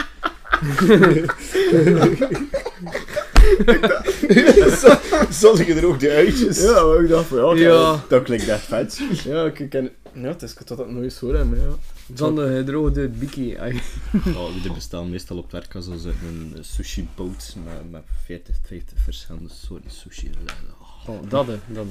Zonnegedroogde 5.31 6.11
uitjes. 6.11 6.63
Ja, 6.63 6.85
maar 6.85 7.03
ik 7.03 7.09
dacht 7.09 7.27
van, 7.27 7.57
ja, 7.57 7.69
Ja, 7.69 8.05
Dat 8.09 8.23
klinkt 8.23 8.49
echt 8.49 8.65
vet. 8.65 9.01
Ja, 9.25 9.45
ik 9.45 9.67
ken... 9.71 9.91
Ja, 10.15 10.29
het 10.29 10.43
is 10.43 10.53
ik 10.53 10.69
had 10.69 10.79
dat 10.79 10.91
nooit 10.91 11.19
horen, 11.19 11.49
maar 11.49 11.59
ja. 11.59 11.75
zongedroogde 12.15 13.09
biki 13.09 13.57
ajuintjes. 13.59 14.37
Oh, 14.37 14.63
die 14.63 14.73
bestaan 14.73 15.11
meestal 15.11 15.37
op 15.37 15.43
het 15.43 15.53
werk 15.53 15.75
als 15.75 15.85
ze 15.85 16.13
een 16.27 16.57
sushi 16.61 17.09
boot 17.15 17.57
met, 17.65 17.91
met 17.91 18.03
40, 18.25 18.57
50 18.67 18.99
verschillende 18.99 19.49
soorten 19.49 19.91
sushi. 19.91 20.31
Oh, 21.07 21.19
dat 21.29 21.47
dat. 21.47 21.87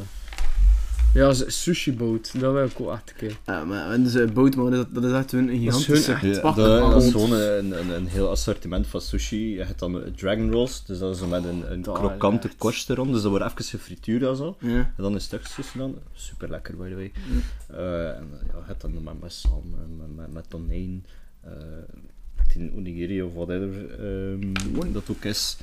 Ja, 1.13 1.33
sushi 1.33 1.93
boot, 1.93 2.39
dat 2.39 2.53
wil 2.53 2.63
ik 2.63 2.79
ook 2.79 2.91
echt 2.91 3.09
een 3.09 3.15
keer. 3.15 3.37
Ja, 3.45 3.63
maar 3.63 3.91
en 3.91 4.03
dus 4.03 4.13
een 4.13 4.33
boot, 4.33 4.55
maar 4.55 4.71
dat, 4.71 4.93
dat 4.93 5.03
is 5.03 5.11
echt 5.11 5.31
een 5.31 5.45
Dat 5.45 5.55
is 5.55 5.85
gigantische 5.85 6.11
echt 6.11 6.21
Ja, 6.21 6.41
dat, 6.41 6.55
dat 6.91 7.03
is 7.03 7.11
gewoon 7.11 7.31
een, 7.31 7.79
een, 7.79 7.89
een 7.89 8.07
heel 8.07 8.29
assortiment 8.29 8.87
van 8.87 9.01
sushi. 9.01 9.55
Je 9.55 9.63
hebt 9.63 9.79
dan 9.79 10.03
dragon 10.15 10.51
rolls, 10.51 10.85
dus 10.85 10.99
dat 10.99 11.13
is 11.13 11.19
zo 11.19 11.27
met 11.27 11.43
een, 11.43 11.71
een 11.71 11.81
krokante 11.81 12.47
echt. 12.47 12.57
korst 12.57 12.89
erom. 12.89 13.11
Dus 13.11 13.21
dat 13.21 13.31
wordt 13.31 13.45
even 13.45 13.63
gefrituurd 13.63 14.23
en 14.23 14.35
zo. 14.35 14.57
Ja. 14.59 14.77
En 14.77 14.93
dan 15.03 15.13
in 15.13 15.21
stukjes 15.21 15.71
dan. 15.75 15.97
Super 16.13 16.49
lekker, 16.49 16.77
by 16.77 16.89
the 16.89 16.95
way. 16.95 17.11
Eh, 17.67 18.17
en 18.17 18.27
ja, 18.31 18.57
je 18.57 18.63
hebt 18.65 18.81
dan 18.81 19.03
met, 19.03 19.21
met 19.21 19.33
zalm, 19.33 19.75
met, 19.97 20.15
met, 20.15 20.33
met 20.33 20.49
tonijn, 20.49 21.05
eh 21.41 21.51
in 22.55 22.73
onigiri 22.75 23.21
of 23.21 23.33
whatever 23.33 23.99
ehm, 23.99 24.93
dat 24.93 25.09
ook 25.09 25.23
is. 25.23 25.57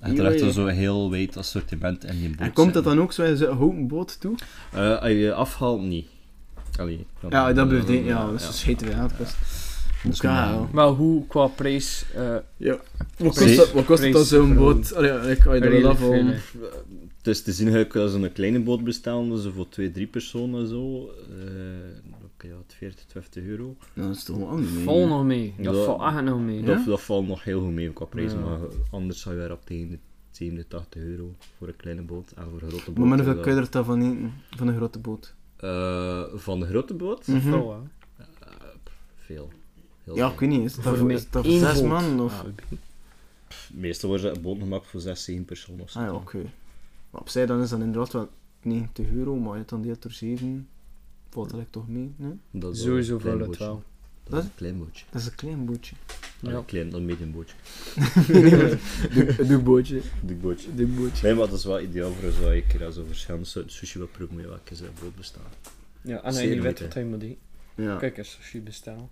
En 0.00 0.10
je 0.10 0.16
Ja, 0.16 0.22
hebt 0.22 0.34
er 0.34 0.40
ja. 0.40 0.46
echt 0.46 0.54
zo'n 0.54 0.68
heel 0.68 1.10
wijd 1.10 1.36
assortiment 1.36 2.04
in 2.04 2.20
je 2.22 2.28
boot 2.28 2.38
En 2.38 2.52
komt 2.52 2.74
dat 2.74 2.84
dan 2.84 3.00
ook 3.00 3.12
zo 3.12 3.22
in 3.22 3.36
zo'n 3.36 3.56
houten 3.56 3.86
boot 3.86 4.20
toe? 4.20 4.34
Eh, 4.72 4.98
als 5.00 5.10
je 5.10 5.32
afhaalt, 5.34 5.82
niet. 5.82 6.06
Allee, 6.76 7.06
dan- 7.20 7.30
Ja, 7.30 7.46
dat 7.46 7.56
dan- 7.56 7.68
blijft 7.68 7.88
één. 7.88 8.04
Ja, 8.04 8.26
dat 8.26 8.34
is 8.40 8.46
ja. 8.46 8.52
scheten 8.52 8.86
we 8.86 8.94
aan. 8.94 9.02
Het 9.02 9.16
kost. 9.16 9.36
Ja, 10.22 10.30
ja. 10.44 10.50
ja. 10.52 10.68
Maar 10.72 10.86
hoe 10.88 11.26
qua 11.26 11.46
prijs, 11.46 12.04
eh 12.14 12.36
Ja. 12.56 12.78
Wat 13.18 13.38
kost 13.38 13.56
dat, 13.56 13.72
wat 13.72 13.84
kost 13.84 14.02
dat 14.02 14.12
dan 14.12 14.24
zo'n 14.24 14.54
boot? 14.54 14.94
Allee, 14.94 15.12
ja, 15.12 15.20
ik 15.22 15.38
kan 15.38 15.54
je 15.54 15.60
redelijk 15.60 15.86
af 15.86 16.02
om. 16.02 16.26
Het 17.16 17.26
is 17.34 17.42
te 17.42 17.52
zien 17.52 17.72
dat 17.72 17.92
je 17.92 18.08
zo'n 18.08 18.32
kleine 18.32 18.60
boot 18.60 18.84
bestellen, 18.84 19.30
dus 19.30 19.44
voor 19.54 19.68
twee, 19.68 19.90
drie 19.90 20.06
personen 20.06 20.68
zo. 20.68 21.10
eh 21.30 21.36
Oké, 22.10 22.15
ja, 22.42 22.56
40, 22.66 23.04
50 23.08 23.44
euro. 23.44 23.76
Nou, 23.94 24.08
dat 24.08 24.16
is 24.16 24.24
toch 24.24 24.36
wel 24.36 24.48
anime. 24.48 24.66
Vol 24.80 25.06
nog 25.08 25.24
mee, 25.24 25.54
dat 25.58 25.74
Ja. 25.76 25.84
valt 25.84 26.02
echt 26.14 26.22
nog 26.24 26.40
mee. 26.40 26.62
Dat, 26.62 26.84
dat 26.84 27.00
valt 27.02 27.26
nog 27.26 27.44
heel 27.44 27.60
goed 27.60 27.72
mee 27.72 27.92
qua 27.92 28.04
prijs, 28.04 28.32
Ja. 28.32 28.38
maar 28.38 28.58
anders 28.90 29.20
zou 29.20 29.34
je 29.34 29.40
weer 29.40 29.52
op 29.52 29.64
tegen 29.66 29.90
de 29.90 29.98
70, 30.30 30.66
80 30.68 31.02
euro 31.02 31.34
voor 31.58 31.68
een 31.68 31.76
kleine 31.76 32.02
boot 32.02 32.30
en 32.36 32.42
voor 32.50 32.62
een 32.62 32.68
grote 32.68 32.90
boot. 32.90 33.04
Maar 33.06 33.16
hoeveel 33.16 33.34
dat- 33.34 33.42
kun 33.42 33.54
je 33.54 33.60
er 33.60 33.70
dan 33.70 33.84
van 33.84 34.00
eten? 34.02 34.32
Van 34.56 34.68
een 34.68 34.76
grote 34.76 34.98
boot? 34.98 35.34
Eh, 35.56 36.22
van 36.34 36.60
de 36.60 36.66
grote 36.66 36.94
boot? 36.94 37.24
Vol, 37.24 37.72
hè. 37.72 37.78
Veel. 39.16 39.50
Heel 40.04 40.16
Ja, 40.16 40.32
ik 40.32 40.38
weet 40.40 40.48
niet. 40.48 40.64
Is 40.64 40.74
dat 40.74 40.96
Voor 40.96 41.10
is 41.12 41.30
dat 41.30 41.42
voor 41.44 41.52
één 41.52 41.60
zes 41.60 41.80
boot. 41.80 41.88
man? 41.88 42.20
Of... 42.20 42.40
Ah, 42.40 42.46
oké. 42.46 42.62
Meestal 43.72 44.08
wordt 44.08 44.24
een 44.24 44.40
boot 44.42 44.58
gemaakt 44.58 44.86
voor 44.86 45.00
6, 45.00 45.24
7 45.24 45.44
personen 45.44 45.80
of 45.80 45.90
zo. 45.90 45.98
Ah 45.98 46.04
ja, 46.04 46.12
oké. 46.14 46.42
Maar 47.10 47.20
op 47.20 47.28
zich 47.28 47.46
dan 47.46 47.60
is 47.62 47.68
dat 47.70 47.80
inderdaad 47.80 48.12
wel 48.12 48.28
90 48.62 49.10
euro, 49.10 49.36
maar 49.36 49.50
je 49.52 49.56
hebt 49.58 49.68
dan 49.70 49.82
deelt 49.82 50.02
door 50.02 50.12
7, 50.12 50.68
valt 51.30 51.50
dat 51.50 51.60
toch 51.70 51.88
mee? 51.88 52.12
Nee? 52.16 52.32
Dat 52.50 52.74
is 52.74 52.82
Sowieso 52.82 53.14
een 53.14 53.20
valt 53.20 53.38
het 53.38 53.46
bootje. 53.46 53.64
wel. 53.64 53.82
Dat 54.24 54.38
is 54.42 54.44
een 54.44 54.54
klein 54.54 54.78
bootje. 54.78 55.04
Dat 55.10 55.20
is 55.20 55.26
een 55.26 55.34
klein 55.34 55.64
bootje. 55.64 55.94
Ja. 56.40 56.50
Ja. 56.50 56.56
Een 56.56 56.64
klein, 56.64 56.92
een 56.94 57.04
medium 57.04 57.32
bootje. 57.36 57.54
Een 59.38 59.46
dukbootje. 59.46 60.00
Dik 60.22 60.40
bootje. 60.40 60.68
Nee, 61.22 61.34
maar 61.34 61.48
dat 61.48 61.58
is 61.58 61.64
wel 61.64 61.80
ideaal 61.80 62.12
voor 62.12 62.30
zo 62.30 62.50
een 62.50 62.66
keer 62.66 62.84
als 62.84 62.94
zo 62.94 63.04
verschillende 63.06 63.46
soorten 63.46 63.72
sushi 63.72 63.98
wil 63.98 64.06
proberen 64.08 64.48
welke 64.50 64.74
ze 64.76 64.84
boot 65.00 65.16
bestaan. 65.16 65.42
Ja, 66.02 66.22
en 66.22 66.48
je 66.48 66.60
weet 66.60 66.80
wat 66.80 66.94
hij 66.94 67.04
moet 67.04 67.24
Ja. 67.74 67.96
kijk 67.96 68.18
eens 68.18 68.30
sushi 68.30 68.60
bestellen. 68.60 69.08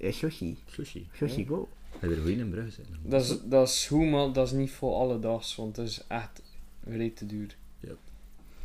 Eh, 0.00 0.12
Shoshi. 0.12 0.58
Sushi. 0.66 1.08
Shoshi, 1.14 1.46
go. 1.46 1.68
Heb 1.98 2.10
je 2.10 2.16
er 2.16 2.22
goed 2.22 2.30
in 2.30 2.50
Brugge? 2.50 2.80
Dat 3.02 3.22
is, 3.22 3.38
dat 3.44 3.68
is 3.68 3.86
goed, 3.86 4.10
maar 4.10 4.32
dat 4.32 4.46
is 4.46 4.52
niet 4.52 4.70
voor 4.70 4.94
alledaags, 4.94 5.56
want 5.56 5.76
het 5.76 5.88
is 5.88 6.04
echt 6.08 6.42
reet 6.84 7.16
te 7.16 7.26
duur. 7.26 7.56
Ja. 7.80 7.92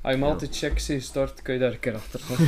Als 0.02 0.14
je 0.16 0.20
Ja. 0.20 0.26
altijd 0.26 0.58
checks 0.58 0.90
in 0.90 1.02
start, 1.02 1.42
kun 1.42 1.54
je 1.54 1.60
daar 1.60 1.72
een 1.72 1.80
keer 1.80 1.96
achter 1.96 2.20
gaan. 2.20 2.46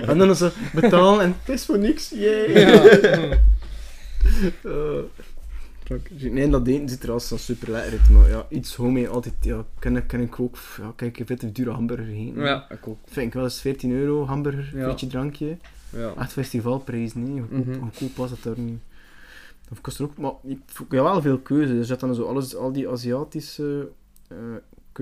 En 0.08 0.18
dan 0.18 0.30
is 0.30 0.38
ze 0.38 0.52
betalen 0.74 1.20
en 1.24 1.36
het 1.44 1.48
is 1.54 1.64
voor 1.64 1.78
niks. 1.78 2.10
Yay. 2.10 2.50
ja. 2.60 3.38
Eh, 4.62 4.98
nee, 6.20 6.48
dat 6.48 6.66
eten 6.68 6.88
ziet 6.88 7.02
er 7.02 7.10
als 7.10 7.44
super 7.44 7.70
lekker 7.70 7.90
uit, 8.00 8.10
maar 8.10 8.28
ja, 8.28 8.46
iets 8.48 8.74
homemade 8.74 9.08
altijd, 9.08 9.34
ja, 9.40 9.64
kan, 9.78 9.96
ik- 9.96 10.06
kan 10.06 10.20
ik 10.20 10.40
ook, 10.40 10.56
ja, 10.78 10.92
kijk, 10.96 11.18
ik 11.18 11.28
heb 11.28 11.42
een 11.42 11.52
dure 11.52 11.70
hamburger 11.70 12.04
gegeten. 12.06 12.42
ja, 12.42 12.66
ik 12.70 12.88
ook. 12.88 12.98
Vind 13.06 13.26
ik 13.26 13.32
wel 13.32 13.44
eens 13.44 13.60
14 13.60 13.92
euro, 13.92 14.26
hamburger, 14.26 14.78
Ja. 14.78 14.86
beetje 14.86 15.06
drankje. 15.06 15.56
Ja. 15.96 16.12
Echt 16.18 16.32
festivalprijs, 16.32 17.14
nee, 17.14 17.40
goedkoop, 17.40 17.66
Mhm. 17.66 17.78
goedkoop 17.80 18.16
was 18.16 18.30
het 18.30 18.42
daar 18.42 18.58
niet. 18.58 18.80
Of 19.72 19.80
kost 19.80 19.98
er 19.98 20.04
ook, 20.04 20.16
maar 20.18 20.32
ik 20.44 20.58
heb 20.78 20.88
wel 20.90 21.22
veel 21.22 21.38
keuze, 21.38 21.72
dus 21.72 21.82
je 21.82 21.88
hebt 21.88 22.00
dan 22.00 22.14
zo 22.14 22.22
alles, 22.24 22.56
al 22.56 22.72
die 22.72 22.88
Aziatische 22.88 23.88
eh 24.28 24.36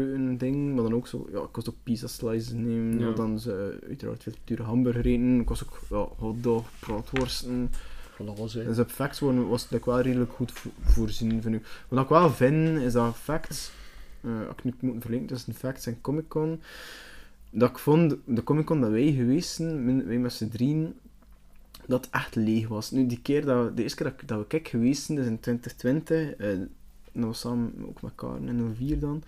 keuken 0.05 0.37
ding, 0.39 0.75
maar 0.75 0.83
dan 0.83 0.95
ook 0.95 1.07
zo, 1.07 1.29
ja, 1.33 1.39
ik 1.41 1.53
kost 1.53 1.69
ook 1.69 1.75
pizza 1.83 2.07
slices 2.07 2.53
nemen, 2.53 2.99
Ja. 2.99 3.13
dan 3.13 3.39
ze 3.41 3.79
uiteraard 3.89 4.23
veel 4.23 4.33
dure 4.45 4.63
hamburger 4.63 5.07
eten, 5.07 5.41
ik 5.41 5.47
kost 5.47 5.63
ook 5.65 5.81
ja, 5.91 6.09
hotdog, 6.25 6.69
braadworsten. 6.81 7.71
Alles, 8.37 8.55
hè. 8.55 8.65
Dus 8.65 8.79
op 8.79 8.91
facts 8.91 9.19
worden 9.19 9.49
was 9.49 9.63
het 9.63 9.71
like, 9.71 9.91
wel 9.91 10.01
redelijk 10.01 10.33
goed 10.33 10.53
vo- 10.53 10.71
voorzien, 10.81 11.43
vind 11.43 11.55
ik. 11.55 11.67
Wat 11.89 12.03
ik 12.03 12.09
wel 12.09 12.31
vind, 12.31 12.79
is 12.81 12.93
dat 12.93 13.17
facts, 13.17 13.71
eh, 14.21 14.31
als 14.47 14.57
ik 14.57 14.65
nu 14.65 14.75
moet 14.81 15.01
verlinken 15.03 15.29
tussen 15.29 15.55
facts 15.55 15.87
en 15.87 16.01
Comic 16.01 16.29
Con, 16.29 16.61
dat 17.51 17.71
ik 17.71 17.79
vond, 17.79 18.17
de 18.25 18.43
Comic 18.45 18.65
Con 18.65 18.81
dat 18.81 18.91
wij 18.91 19.13
geweest 19.13 19.51
zijn, 19.55 20.07
wij 20.07 20.19
met 20.19 20.33
z'n 20.33 20.49
drieën, 20.49 20.95
dat 21.87 22.09
echt 22.11 22.35
leeg 22.35 22.69
was. 22.69 22.91
Nu, 22.91 23.07
die 23.07 23.21
keer 23.23 23.45
dat 23.45 23.65
we, 23.69 23.75
de 23.75 23.83
eerste 23.83 23.97
keer 24.03 24.11
dat, 24.13 24.21
ik- 24.23 24.29
dat 24.29 24.39
we 24.39 24.47
kijk 24.47 24.69
geweest 24.69 25.03
zijn, 25.03 25.19
dus 25.19 25.27
in 25.27 25.41
2020, 25.41 26.31
eh, 26.37 26.49
dat 27.13 27.25
was 27.25 27.41
samen 27.41 27.73
ook 27.89 28.03
met 28.03 28.13
Karen 28.15 28.49
en 28.49 28.75
04 28.77 28.99
dan, 28.99 29.23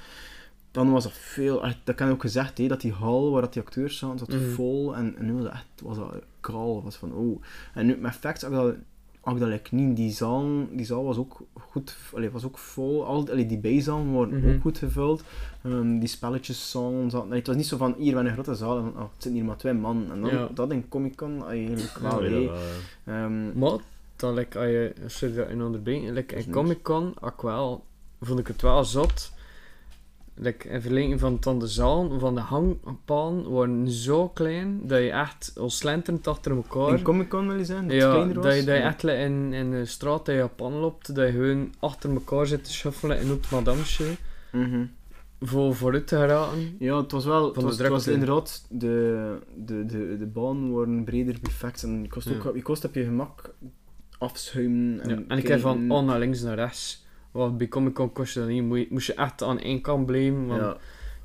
dan 0.70 0.90
was 0.90 1.04
er 1.04 1.10
veel, 1.10 1.64
echt, 1.64 1.76
dat 1.84 1.94
kan 1.94 2.10
ook 2.10 2.20
gezegd, 2.20 2.58
hè, 2.58 2.66
dat 2.66 2.80
die 2.80 2.92
hal 2.92 3.30
waar 3.30 3.40
dat 3.42 3.52
die 3.52 3.62
acteurs 3.62 3.98
zaten, 3.98 4.18
zat 4.18 4.28
Mhm. 4.28 4.50
vol, 4.50 4.96
en, 4.96 5.16
en 5.16 5.26
nu 5.26 5.32
was 5.32 5.42
het 5.42 5.52
echt, 5.52 5.66
was 5.82 5.96
dat 5.96 6.14
kaal, 6.40 6.82
was 6.82 6.96
van, 6.96 7.12
oh. 7.14 7.42
En 7.74 7.86
nu, 7.86 7.96
met 7.96 8.14
facts 8.14 8.42
heb 8.42 8.50
ik 8.50 8.56
dat 8.56 8.74
had 9.20 9.34
ik 9.34 9.40
dat 9.40 9.48
like, 9.48 9.74
niet. 9.74 9.96
Die 9.96 10.10
zaal, 10.12 10.66
die 10.70 10.84
zaal 10.84 11.04
was 11.04 11.16
ook 11.16 11.40
goed, 11.58 11.96
allee, 12.14 12.30
was 12.30 12.44
ook 12.44 12.58
vol. 12.58 13.04
Al, 13.06 13.28
allee, 13.30 13.46
die 13.46 13.58
bijzalen 13.58 14.12
waren 14.14 14.38
Mhm. 14.38 14.54
ook 14.54 14.60
goed 14.60 14.78
gevuld. 14.78 15.22
Ehm, 15.62 15.98
die 15.98 16.08
spelletjeszalen 16.08 17.10
zaten... 17.10 17.30
het 17.30 17.46
was 17.46 17.56
niet 17.56 17.66
zo 17.66 17.76
van, 17.76 17.94
hier 17.98 18.14
ben 18.14 18.26
een 18.26 18.32
grote 18.32 18.54
zaal 18.54 18.78
en 18.78 18.84
oh, 18.88 18.98
het 18.98 19.08
zitten 19.12 19.32
hier 19.32 19.44
maar 19.44 19.56
twee 19.56 19.72
man. 19.72 20.06
En 20.12 20.20
dan, 20.20 20.30
Ja. 20.30 20.48
dat 20.54 20.70
in 20.72 20.88
Comic 20.88 21.16
Con 21.16 21.46
eigenlijk 21.46 21.98
wel. 21.98 22.24
Ja, 22.24 22.30
hey. 22.30 22.46
dat, 22.46 22.56
eh, 23.04 23.22
Ehm, 23.24 23.58
Maar, 23.58 23.78
dan, 24.16 24.34
like, 24.34 24.58
als 24.58 24.68
je, 24.68 24.92
sorry 25.06 25.34
dat 25.34 25.46
je 25.46 25.52
in 25.52 25.62
onderbreken, 25.62 26.12
like, 26.12 26.34
in. 26.34 26.50
Comic 26.52 26.82
Con, 26.82 27.14
had 27.20 27.32
ik 27.32 27.40
wel, 27.40 27.84
vond 28.20 28.38
ik 28.38 28.46
het 28.46 28.62
wel 28.62 28.84
zot. 28.84 29.32
Like, 30.43 30.68
in 30.68 30.80
vergelijking 30.80 31.20
van 31.41 31.59
de 31.59 31.66
zaal, 31.66 32.18
van 32.18 32.34
de 32.34 32.41
hangpalen, 32.41 33.51
waren 33.51 33.91
zo 33.91 34.28
klein, 34.28 34.80
dat 34.86 34.99
je 34.99 35.11
echt 35.11 35.53
al 35.59 35.70
slenterend 35.70 36.26
achter 36.26 36.53
elkaar... 36.57 36.97
in 36.99 37.03
Comic 37.03 37.28
Con 37.28 37.47
wil 37.47 37.57
je 37.57 37.64
zeggen? 37.64 37.86
Dat 37.88 37.95
het 37.97 38.05
Ja, 38.05 38.11
kleiner 38.12 38.34
was? 38.34 38.45
dat 38.45 38.55
je, 38.55 38.64
dat 38.64 38.76
je 38.76 38.82
echt 38.82 39.05
in, 39.05 39.53
in 39.53 39.70
de 39.70 39.84
straat 39.84 40.28
in 40.28 40.34
Japan 40.34 40.72
loopt, 40.72 41.14
dat 41.14 41.26
je 41.26 41.32
gewoon 41.32 41.72
achter 41.78 42.11
elkaar 42.11 42.47
zit 42.47 42.64
te 42.64 42.72
shuffelen 42.72 43.20
in 43.20 43.28
het 43.28 43.51
madamsje, 43.51 44.05
Mhm. 44.53 44.84
voor 45.41 45.74
vooruit 45.74 46.07
te 46.07 46.16
geraken. 46.16 46.76
Ja, 46.78 46.97
het 46.97 47.12
was 47.12 47.24
wel, 47.24 47.47
het 47.55 47.62
was, 47.62 47.78
het 47.78 47.88
was 47.88 48.07
inderdaad, 48.07 48.66
de, 48.70 49.38
de, 49.57 49.84
de, 49.86 50.16
de 50.18 50.26
banen 50.26 50.72
waren 50.72 51.05
breder 51.05 51.36
buffets 51.43 51.82
en 51.82 52.03
je 52.03 52.09
kost, 52.09 52.28
ook, 52.30 52.43
Ja. 52.43 52.51
je 52.55 52.62
kost 52.62 52.84
op 52.84 52.95
je 52.95 53.05
gemak 53.05 53.55
afschuimen. 54.18 55.01
En, 55.01 55.09
Ja, 55.09 55.22
en 55.28 55.38
ik 55.38 55.49
heb 55.49 55.61
van 55.61 55.91
oh 55.91 56.05
naar 56.05 56.18
links 56.18 56.41
naar 56.43 56.55
rechts. 56.55 57.09
Want 57.31 57.59
bij 57.59 57.68
Comic 57.68 57.95
Con 57.95 58.12
kost 58.12 58.35
je 58.35 58.41
dat 58.41 58.49
niet. 58.49 58.62
Moest 58.62 58.83
je, 58.83 58.87
moest 58.91 59.07
je 59.07 59.14
echt 59.14 59.43
aan 59.43 59.59
één 59.59 59.81
kant 59.81 60.07
blijven, 60.07 60.47
want 60.47 60.61
ja, 60.61 60.76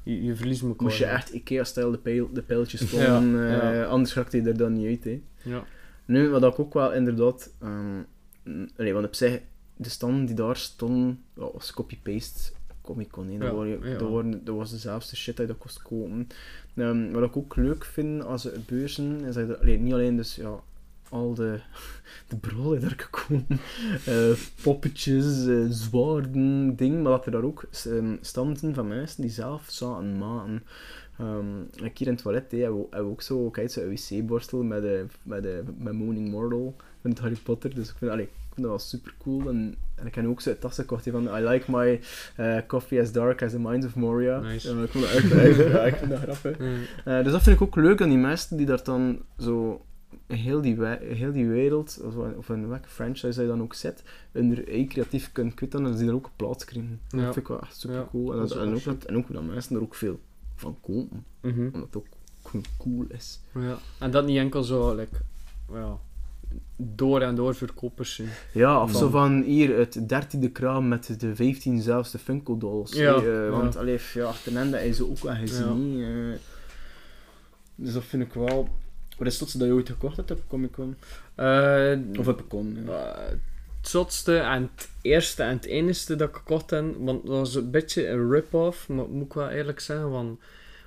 je, 0.03 0.23
je 0.23 0.35
verliest 0.35 0.61
elkaar. 0.61 0.83
moest 0.83 0.97
je 0.97 1.05
echt 1.05 1.29
Ikea-stijl 1.29 1.91
de, 1.91 1.97
pijl, 1.97 2.29
de 2.33 2.41
pijltjes 2.41 2.81
Ja, 2.81 2.87
volgen, 2.87 3.61
eh, 3.61 3.87
anders 3.87 4.15
raakte 4.15 4.37
je 4.41 4.43
er 4.43 4.57
dan 4.57 4.73
niet 4.73 4.87
uit. 4.87 5.03
Hè. 5.03 5.21
Ja. 5.51 5.63
Nu, 6.05 6.29
wat 6.29 6.43
ik 6.43 6.59
ook 6.59 6.73
wel 6.73 6.93
inderdaad, 6.93 7.53
ehm 7.61 7.95
mm, 8.43 8.69
allee, 8.77 8.93
want 8.93 9.05
op 9.05 9.15
zich, 9.15 9.39
de 9.75 9.89
standen 9.89 10.25
die 10.25 10.35
daar 10.35 10.57
stonden, 10.57 11.23
ja, 11.35 11.49
was 11.53 11.73
copy-paste 11.73 12.51
Comic 12.81 13.09
Con. 13.09 13.27
hè. 13.27 13.37
Dat, 13.37 13.67
Ja, 13.67 13.97
dat, 13.97 14.45
dat 14.45 14.55
was 14.55 14.71
dezelfde 14.71 15.15
shit 15.15 15.37
dat 15.37 15.47
je 15.47 15.51
dat 15.51 15.61
kost 15.61 15.81
kopen. 15.81 16.27
Ehm, 16.75 17.11
wat 17.11 17.23
ik 17.23 17.37
ook 17.37 17.55
leuk 17.55 17.85
vind 17.85 18.25
als 18.25 18.49
beurzen, 18.65 19.21
is 19.21 19.35
dat 19.35 19.47
je 19.47 19.59
allee, 19.59 19.79
niet 19.79 19.93
alleen 19.93 20.17
dus, 20.17 20.35
ja, 20.35 20.59
al 21.09 21.33
de, 21.33 21.59
de 22.27 22.37
brollen 22.37 22.81
daar 22.81 23.09
komen, 23.09 23.59
eh, 24.05 24.31
poppetjes, 24.63 25.47
eh, 25.47 25.65
zwaarden, 25.69 26.75
ding, 26.75 27.03
maar 27.03 27.11
dat 27.11 27.25
er 27.25 27.31
daar 27.31 27.43
ook 27.43 27.65
ehm, 27.85 28.15
standen 28.21 28.73
van 28.73 28.87
mensen 28.87 29.21
die 29.21 29.31
zelf 29.31 29.65
zaten 29.67 30.17
maken. 30.17 30.63
Ehm, 31.17 31.61
ik 31.83 31.97
hier 31.97 32.07
in 32.07 32.13
het 32.13 32.21
toilet 32.21 32.51
hè, 32.51 32.57
hebben, 32.57 32.85
we, 32.89 32.97
ook 32.97 33.21
zo, 33.21 33.49
kijk, 33.49 33.69
zo'n 33.69 33.89
wc-borstel 33.89 34.63
met, 34.63 34.81
de, 34.81 35.05
met, 35.23 35.43
de, 35.43 35.63
met 35.77 35.93
Moaning 35.93 36.29
Mortal 36.29 36.75
van 37.01 37.09
het 37.09 37.19
Harry 37.19 37.37
Potter. 37.43 37.75
Dus 37.75 37.89
ik 37.89 37.95
vind, 37.97 38.11
allee, 38.11 38.25
ik 38.25 38.53
vind 38.53 38.67
dat 38.67 38.69
wel 38.69 38.79
super 38.79 39.13
cool. 39.19 39.49
En, 39.49 39.75
en 39.95 40.07
ik 40.07 40.15
heb 40.15 40.25
ook 40.25 40.41
zo'n 40.41 40.57
tas 40.59 40.75
gekocht 40.75 41.07
van 41.09 41.37
I 41.37 41.41
like 41.47 41.71
my 41.71 42.01
eh, 42.35 42.57
coffee 42.67 43.01
as 43.01 43.11
dark 43.11 43.41
as 43.43 43.51
the 43.51 43.59
minds 43.59 43.85
of 43.85 43.95
Moria. 43.95 44.39
Nice. 44.39 44.75
Ja, 44.75 44.83
ik 44.83 44.89
vind 44.89 45.03
dat 45.03 45.13
echt, 45.13 45.31
echt, 45.31 45.57
ja, 45.57 45.83
ik 45.83 45.95
vind 45.95 46.09
dat 46.09 46.19
grappig. 46.19 46.57
Eh, 47.05 47.23
dus 47.23 47.31
dat 47.31 47.43
vind 47.43 47.55
ik 47.55 47.61
ook 47.61 47.75
leuk 47.75 48.01
aan 48.01 48.09
die 48.09 48.17
mensen 48.17 48.57
die 48.57 48.65
daar 48.65 48.83
dan 48.83 49.21
zo 49.37 49.85
heel 50.27 50.61
die, 50.61 50.75
we- 50.75 50.99
heel 51.01 51.31
die 51.31 51.47
wereld, 51.47 52.01
of, 52.03 52.13
of 52.37 52.49
in 52.49 52.67
welke 52.67 52.89
franchise 52.89 53.41
je 53.41 53.47
dan 53.47 53.61
ook 53.61 53.73
zet, 53.73 54.03
hun 54.31 54.65
eigen 54.67 54.87
creatief 54.87 55.31
kunt 55.31 55.53
kwitten 55.53 55.79
en 55.79 55.85
dat 55.85 55.97
die 55.97 56.05
daar 56.05 56.15
ook 56.15 56.25
een 56.25 56.31
plaats 56.35 56.65
krijgen. 56.65 56.99
Dat 57.09 57.19
Ja. 57.19 57.25
vind 57.25 57.35
ik 57.37 57.47
wel 57.47 57.61
echt 57.61 57.79
super 57.79 57.95
Ja, 57.97 58.07
cool. 58.11 58.31
En, 58.31 58.37
dat 58.39 58.49
dat, 58.49 58.57
is 58.57 58.63
en, 58.63 58.73
ook 58.73 58.83
dat, 58.83 59.03
en 59.09 59.17
ook 59.17 59.33
dat 59.33 59.43
mensen 59.43 59.75
er 59.75 59.81
ook 59.81 59.95
veel 59.95 60.19
van 60.55 60.77
kopen, 60.81 61.25
Mhm. 61.41 61.59
omdat 61.65 61.81
het 61.81 61.95
ook 61.97 62.05
gewoon 62.43 62.65
cool 62.77 63.05
is. 63.07 63.39
ja. 63.53 63.77
En 63.99 64.11
dat 64.11 64.25
niet 64.25 64.37
enkel 64.37 64.63
zo, 64.63 64.95
like, 64.95 65.15
door 66.77 67.21
en 67.21 67.35
door 67.35 67.55
verkopers 67.55 68.15
zijn. 68.15 68.29
Ja, 68.53 68.81
of 68.81 68.91
Van- 68.91 68.99
zo 68.99 69.09
van 69.09 69.41
hier 69.41 69.77
het 69.77 70.09
dertiende 70.09 70.49
kraam 70.51 70.87
met 70.87 71.19
de 71.19 71.35
15 71.35 71.81
zelfste 71.81 72.17
Funko 72.19 72.57
dolls. 72.57 72.93
Ja, 72.93 73.15
eh, 73.15 73.49
want 73.49 73.73
ja. 73.73 73.79
allee, 73.79 73.99
ja, 74.13 74.31
ten 74.43 74.57
einde 74.57 74.85
is 74.87 74.97
ze 74.97 75.09
ook 75.09 75.19
wel 75.19 75.35
gezien. 75.35 76.01
eh. 76.01 76.39
dus 77.75 77.93
dat 77.93 78.03
vind 78.03 78.23
ik 78.23 78.33
wel. 78.33 78.69
Wat 79.17 79.27
is 79.27 79.33
het 79.33 79.41
zotste 79.41 79.57
dat 79.57 79.67
je 79.67 79.73
ooit 79.73 79.89
gekocht 79.89 80.17
hebt 80.17 80.31
op 80.31 80.41
Comic 80.47 80.71
Con? 80.71 80.95
Eh, 81.35 81.93
Of 82.19 82.27
op 82.27 82.43
Con? 82.47 82.77
Ja. 82.85 82.91
eh, 83.15 83.29
het 83.81 83.89
zotste 83.93 84.37
en 84.37 84.69
het 84.75 84.89
eerste 85.01 85.43
en 85.43 85.55
het 85.55 85.65
enigste 85.65 86.15
dat 86.15 86.29
ik 86.29 86.35
gekocht 86.35 86.69
heb, 86.69 86.85
want 86.99 87.25
dat 87.25 87.37
was 87.37 87.55
een 87.55 87.71
beetje 87.71 88.07
een 88.07 88.31
rip-off, 88.31 88.87
maar 88.89 89.09
moet 89.09 89.25
ik 89.25 89.33
wel 89.33 89.49
eerlijk 89.49 89.79
zeggen, 89.79 90.09
want 90.09 90.39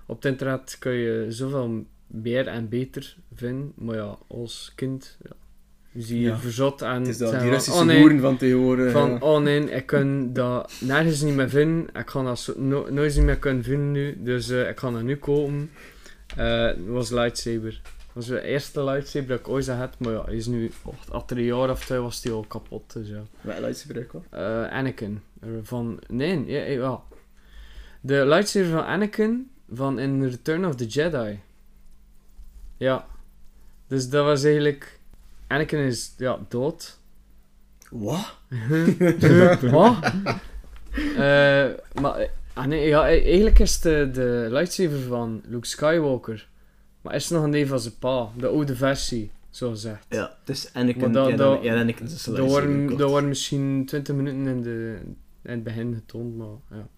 op 0.07 0.17
het 0.17 0.25
internet 0.25 0.77
kun 0.79 0.93
je 0.93 1.27
zoveel 1.29 1.85
meer 2.07 2.47
en 2.47 2.69
beter 2.69 3.17
vinden, 3.35 3.73
maar 3.75 3.97
ja, 3.97 4.19
als 4.29 4.73
kind, 4.75 5.17
ja, 5.23 5.31
zie 6.03 6.21
je 6.21 6.27
Ja. 6.29 6.39
verzot 6.39 6.83
en 6.83 6.99
Het 7.01 7.07
is 7.09 7.19
dat, 7.19 7.31
die 7.31 7.41
van, 7.41 7.49
Russische 7.49 7.81
oh 7.81 7.87
nee, 7.87 8.01
boeren 8.01 8.21
van 8.21 8.37
tegenwoordig. 8.37 8.93
Van, 8.93 9.11
ja. 9.11 9.17
oh 9.19 9.41
nee, 9.41 9.71
ik 9.71 9.87
kan 9.87 10.33
dat 10.33 10.73
nergens 10.81 11.21
niet 11.23 11.35
meer 11.35 11.49
vinden. 11.51 11.87
Ik 11.95 12.11
ga 12.11 12.23
dat 12.23 12.53
no- 12.57 12.87
nooit 12.91 13.15
niet 13.17 13.25
meer 13.25 13.39
kunnen 13.39 13.63
vinden 13.65 13.91
nu. 13.93 14.23
Dus 14.23 14.49
eh, 14.51 14.69
ik 14.69 14.79
ga 14.79 14.91
dat 14.91 15.03
nu 15.03 15.17
kopen. 15.17 15.71
Het 16.37 16.87
was 16.87 17.11
lightsaber. 17.11 17.81
Dat 18.19 18.27
was 18.27 18.37
de 18.37 18.47
eerste 18.47 18.85
lightsaber 18.85 19.29
dat 19.29 19.39
ik 19.39 19.49
ooit 19.49 19.69
had. 19.69 19.99
Maar 19.99 20.13
ja, 20.13 20.25
hij 20.25 20.35
is 20.37 20.47
nu, 20.47 20.73
achter 21.11 21.37
een 21.37 21.43
jaar 21.43 21.71
of 21.71 21.85
twee 21.85 21.99
was 21.99 22.23
hij 22.23 22.33
al 22.33 22.45
kapot. 22.49 22.93
Dus 22.93 23.09
ja. 23.09 23.23
Welke 23.41 23.61
lightsaber? 23.61 24.07
Eh, 24.31 24.69
Anakin. 24.71 25.23
Eh, 25.41 25.49
Van, 25.63 26.01
nee, 26.09 26.47
ja, 26.47 26.59
ja, 26.59 26.73
ja. 26.81 27.03
De 28.01 28.27
lightsaber 28.27 28.71
van 28.71 28.85
Anakin 28.85 29.51
van 29.73 29.99
in 29.99 30.29
Return 30.29 30.67
of 30.67 30.75
the 30.75 30.87
Jedi. 30.87 31.41
Ja. 32.77 33.07
Dus 33.87 34.09
dat 34.09 34.25
was 34.25 34.45
eigenlijk... 34.45 35.01
Anakin 35.47 35.79
is, 35.79 36.15
ja, 36.17 36.39
dood. 36.49 36.99
Wat? 37.91 38.37
Wat? 39.71 40.13
Eh, 41.17 41.67
maar, 42.01 42.17
eh, 42.19 42.29
ah 42.53 42.65
nee, 42.67 42.87
ja, 42.89 43.09
e- 43.11 43.23
eigenlijk 43.23 43.59
is 43.59 43.81
de, 43.81 44.11
de 44.13 44.47
lightsaber 44.51 45.01
van 45.01 45.43
Luke 45.45 45.67
Skywalker. 45.67 46.49
Maar 47.03 47.15
is 47.15 47.29
nog 47.29 47.43
een 47.45 47.51
neef 47.51 47.69
van 47.69 47.81
zijn 47.81 47.95
pa, 47.99 48.29
de 48.37 48.47
oude 48.47 48.77
versie, 48.77 49.31
zo 49.51 49.71
gezegd. 49.71 50.07
Ja, 50.09 50.37
het 50.41 50.57
is 50.57 50.71
Anakin. 50.73 51.01
Maar 51.01 51.13
dat- 51.13 51.29
ja, 51.31 51.37
dat- 51.37 51.63
een 51.65 51.73
Er 52.33 52.43
lightsaber 52.43 52.43
worden, 52.51 52.81
gekocht. 52.83 53.01
er 53.01 53.07
worden 53.09 53.29
misschien 53.29 53.87
20 53.87 54.15
minuten 54.15 54.47
in, 54.47 54.63
de, 54.63 54.99
in 55.43 55.51
het 55.51 55.63
begin 55.63 55.95
getoond, 55.95 56.37
maar 56.37 56.47
ja. 56.71 56.89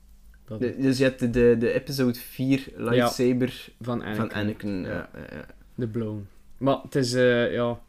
Dat 0.44 0.61
De- 0.61 0.76
dus 0.78 0.98
je 0.98 1.05
hebt 1.05 1.18
de, 1.20 1.30
de, 1.30 1.57
de 1.59 1.72
episode 1.72 2.18
4 2.18 2.66
lightsaber 2.76 3.68
van 3.80 4.03
Anakin. 4.03 4.16
van 4.16 4.32
Anakin. 4.32 4.80
Ja. 4.82 4.88
Ja. 4.90 5.09
Ja. 5.32 5.46
De 5.74 5.86
blown. 5.88 6.26
Maar 6.59 6.78
het 6.82 6.94
is, 6.94 7.14
eh, 7.14 7.53
ja... 7.53 7.80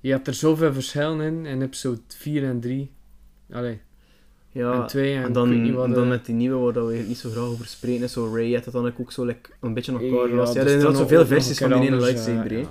Je 0.00 0.10
hebt 0.10 0.26
er 0.26 0.34
zoveel 0.34 0.72
verschillen 0.72 1.20
in, 1.20 1.46
in 1.46 1.62
episode 1.62 2.00
4 2.08 2.44
en 2.44 2.60
3. 2.60 2.90
Allee, 3.52 3.80
Ja, 4.52 4.80
en 4.80 4.86
2 4.86 5.14
en, 5.14 5.32
dan, 5.32 5.62
niet 5.62 5.74
en 5.76 5.90
dan 5.92 6.02
eh, 6.02 6.08
met 6.08 6.24
die 6.26 6.34
nieuwe 6.34 6.56
waar 6.64 6.72
dat 6.72 6.88
we 6.88 7.04
niet 7.08 7.18
zo 7.18 7.30
graag 7.30 7.44
over 7.44 7.66
spreken, 7.66 8.08
zo 8.10 8.34
Ray 8.34 8.52
had 8.52 8.64
dat 8.64 8.72
dan 8.72 8.92
ook 8.98 9.12
zo 9.12 9.24
like, 9.24 9.50
een 9.60 9.74
beetje 9.74 9.92
nog 9.92 10.02
elkaar 10.02 10.28
ja. 10.28 10.34
Ja, 10.36 10.44
dat 10.44 10.56
er 10.56 10.80
zijn 10.80 10.96
zoveel 10.96 11.26
versies 11.26 11.58
van 11.58 11.68
die 11.72 11.80
ene 11.80 11.96
lightsaber. 11.96 12.52
ja, 12.52 12.58
ja. 12.58 12.68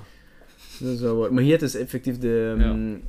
Dat 0.80 0.92
is 0.94 1.00
wel 1.00 1.16
waar. 1.16 1.32
Maar 1.32 1.42
hier 1.42 1.52
het 1.52 1.62
is 1.62 1.74
effectief 1.74 2.18
de... 2.18 2.54
Um, 2.58 3.02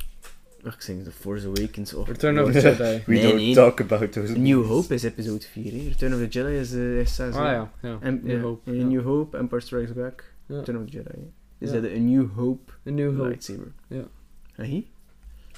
wacht, 0.62 0.76
ik 0.76 0.82
zeg 0.82 0.96
The 1.04 1.12
Force 1.12 1.48
Awakens 1.48 1.94
of... 1.94 2.08
Return 2.08 2.40
of 2.44 2.52
the 2.52 2.60
Jedi. 2.60 3.04
We 3.06 3.14
Nee, 3.14 3.22
don't 3.22 3.36
nee. 3.36 3.54
talk 3.54 3.82
about 3.82 4.12
those 4.12 4.38
New 4.38 4.64
Hope 4.66 4.94
is 4.94 5.04
episode 5.04 5.46
4, 5.46 5.72
hè. 5.72 5.88
Return 5.88 6.14
of 6.14 6.20
the 6.20 6.28
Jedi 6.28 6.56
is, 6.60 6.74
eh 6.74 7.00
is 7.00 7.16
6. 7.16 7.36
Ah 7.36 7.42
ja, 7.44 7.72
ja. 7.82 7.98
En, 8.02 8.20
New 8.24 8.36
ja, 8.38 8.42
Hope. 8.42 8.72
Ja. 8.74 8.84
New 8.84 9.04
Hope, 9.04 9.38
Empire 9.38 9.62
Strikes 9.62 9.94
Back, 9.94 10.24
Ja. 10.46 10.56
Return 10.58 10.78
of 10.78 10.86
the 10.90 10.92
Jedi. 10.92 11.32
Is 11.58 11.72
Ja. 11.72 11.80
dat 11.82 11.92
een 11.92 12.12
New 12.12 12.28
Hope 12.36 12.72
A 12.88 12.90
New 12.92 13.16
Hope. 13.16 13.28
lightsaber? 13.28 13.72
Ja. 13.88 14.04
En 14.56 14.66
hier? 14.66 14.84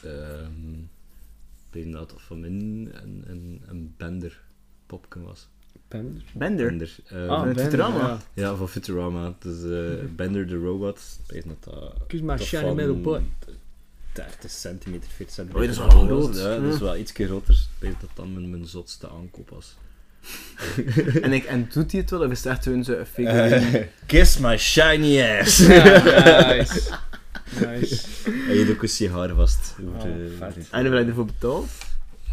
Ehm, 0.03 0.49
ik 1.71 1.83
weet 1.83 1.91
dat 1.93 2.09
dat 2.09 2.21
van 2.21 2.39
min 2.39 2.91
en, 2.93 3.23
en, 3.27 3.61
en 3.67 3.93
Bender 3.97 4.41
popken 4.85 5.23
was. 5.23 5.47
Bender. 5.87 6.21
Bender. 6.33 6.65
Bender. 6.67 6.95
eh, 7.07 7.27
Ah, 7.29 7.43
Bender, 7.43 7.63
Futurama. 7.63 7.97
ja. 8.07 8.19
Ja, 8.33 8.55
van 8.55 8.69
Futurama. 8.69 9.35
Dus 9.39 9.63
eh, 9.63 10.05
Bender 10.15 10.47
the 10.47 10.55
Robot. 10.57 10.99
Ik 11.27 11.33
weet 11.33 11.43
dat 11.47 11.73
dat... 11.73 11.93
Kies 12.07 12.21
maar 12.21 12.37
dat 12.37 12.45
shiny 12.47 12.61
van 12.63 12.75
metal 12.75 13.01
boy. 13.01 13.21
30 14.13 14.51
centimeter, 14.51 15.09
40 15.09 15.27
Oh, 15.27 15.33
centimeter. 15.33 15.75
dat 15.75 15.85
is 15.87 15.93
wel 15.93 16.05
groot. 16.05 16.35
Ja, 16.37 16.59
dat 16.59 16.73
is 16.73 16.79
wel 16.79 16.97
iets 16.97 17.11
groter. 17.11 17.53
Ik 17.53 17.59
weet 17.87 18.01
dat 18.01 18.09
dat 18.13 18.27
mijn, 18.27 18.49
mijn 18.49 18.65
zotste 18.65 19.09
aankoop 19.09 19.49
was. 19.49 19.75
en, 21.21 21.33
ik, 21.33 21.43
en 21.43 21.69
doet 21.73 21.91
hij 21.91 22.01
het 22.01 22.09
wel, 22.09 22.23
of 22.25 22.31
is 22.31 22.43
het 22.43 22.53
echt 22.53 22.63
zo'n 22.63 22.83
figurine? 23.13 23.77
Eh, 23.79 23.87
kiss 24.05 24.37
my 24.37 24.57
shiny 24.57 25.21
ass! 25.21 25.57
Ja, 25.67 26.47
nice. 26.53 26.91
Nice. 27.67 28.05
Hij 28.47 28.55
heeft 28.55 28.71
ook 28.71 28.81
een 28.81 28.89
sigaar 28.89 29.29
vast. 29.35 29.75
Over 29.87 29.93
Oh, 29.95 30.03
de- 30.03 30.35
En 30.71 30.81
hoeveel 30.81 30.91
heb 30.97 31.03
je 31.03 31.09
ervoor 31.09 31.25
betaald? 31.25 31.67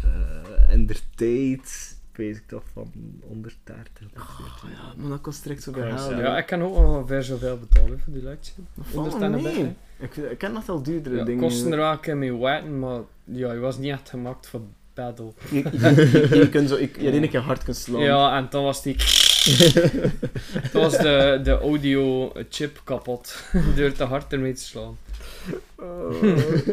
Eh, 0.03 0.73
en 0.73 0.85
der 0.85 0.99
tijd 1.15 1.97
weet 2.15 2.35
ik 2.35 2.43
toch 2.47 2.63
van 2.73 2.91
130. 3.27 3.83
Ja, 4.15 4.93
maar 4.97 5.09
dat 5.09 5.21
kost 5.21 5.43
direct 5.43 5.63
zoveel 5.63 5.85
Ja, 5.85 5.97
geld. 5.97 6.19
ja. 6.19 6.37
Ik 6.37 6.45
kan 6.45 6.61
ook 6.63 6.75
ongeveer 6.75 7.23
zoveel 7.23 7.57
betalen 7.59 7.99
voor 8.03 8.13
die. 8.13 8.23
Dat 8.23 9.17
wel 9.19 9.29
mee. 9.29 9.55
hè. 9.57 9.75
Ik, 10.05 10.15
ik 10.15 10.37
ken 10.37 10.51
nog 10.53 10.69
al 10.69 10.83
duurdere 10.83 11.15
Ja, 11.15 11.23
dingen. 11.23 11.41
kosten 11.41 11.71
er 11.71 11.77
wel 11.77 11.91
een 11.91 11.99
keer 11.99 12.17
mee 12.17 12.33
waten, 12.33 12.79
maar 12.79 12.99
ja, 13.23 13.51
je 13.53 13.59
was 13.59 13.77
niet 13.77 13.91
echt 13.91 14.09
gemaakt 14.09 14.47
voor 14.47 14.61
battle. 14.93 15.31
Je, 15.51 15.55
je, 15.71 16.27
je, 16.29 16.35
je 16.35 16.49
kunt 16.49 16.69
zo, 16.69 16.75
ik, 16.75 17.01
je 17.01 17.11
een 17.13 17.29
keer 17.29 17.39
hard 17.39 17.63
kunt 17.63 17.77
slaan. 17.77 18.01
Ja, 18.01 18.37
en 18.37 18.47
dan 18.49 18.63
was 18.63 18.83
die... 18.83 18.95
toen 20.71 20.81
was 20.81 20.97
de, 20.97 21.39
de 21.43 21.51
audio 21.59 22.31
chip 22.49 22.81
kapot 22.83 23.43
door 23.75 23.91
te 23.91 24.03
hard 24.03 24.33
ermee 24.33 24.53
te 24.53 24.61
slaan. 24.61 24.97